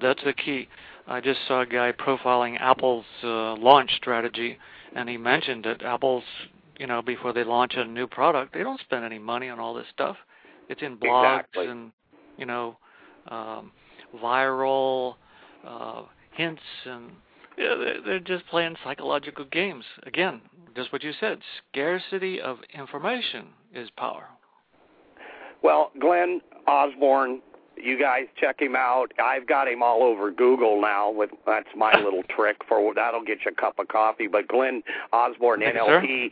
[0.00, 0.68] That's the key.
[1.06, 4.58] I just saw a guy profiling Apple's uh, launch strategy,
[4.94, 6.24] and he mentioned that Apple's,
[6.78, 9.74] you know, before they launch a new product, they don't spend any money on all
[9.74, 10.16] this stuff.
[10.68, 11.66] It's in blogs exactly.
[11.66, 11.92] and,
[12.38, 12.76] you know,
[13.28, 13.72] um,
[14.22, 15.14] viral
[15.66, 17.10] uh, hints, and
[17.58, 17.74] yeah,
[18.04, 19.84] they're just playing psychological games.
[20.04, 20.40] Again,
[20.74, 21.38] just what you said:
[21.70, 24.28] scarcity of information is power.
[25.62, 27.42] Well, Glenn Osborn,
[27.76, 29.12] you guys check him out.
[29.22, 31.10] I've got him all over Google now.
[31.10, 34.26] With that's my little trick for that'll get you a cup of coffee.
[34.26, 34.82] But Glenn
[35.12, 36.24] Osborn, Thank NLP.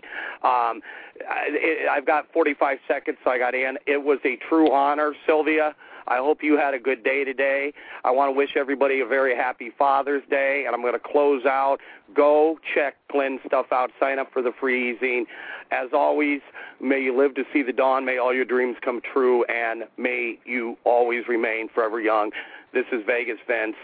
[0.45, 0.81] Um,
[1.29, 3.77] I, I've got 45 seconds, so I got in.
[3.87, 5.75] It was a true honor, Sylvia.
[6.09, 7.73] I hope you had a good day today.
[8.05, 11.45] I want to wish everybody a very happy Father's Day, and I'm going to close
[11.45, 11.79] out.
[12.15, 13.91] Go check Glenn's stuff out.
[14.01, 15.25] Sign up for the free e-zine.
[15.71, 16.41] As always,
[16.81, 18.05] may you live to see the dawn.
[18.05, 22.31] May all your dreams come true, and may you always remain forever young.
[22.73, 23.77] This is Vegas Vince.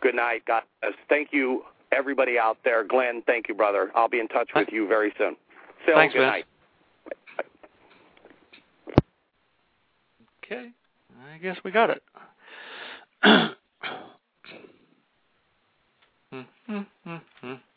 [0.00, 0.42] Good night.
[0.46, 0.94] God bless.
[1.08, 2.84] Thank you, everybody out there.
[2.84, 3.90] Glenn, thank you, brother.
[3.94, 5.36] I'll be in touch with you very soon.
[5.86, 6.30] Phil, Thanks, good Vince.
[6.30, 6.44] night.
[10.44, 10.70] Okay.
[11.32, 12.02] I guess we got it.
[16.32, 17.71] Hmm, hmm, hmm.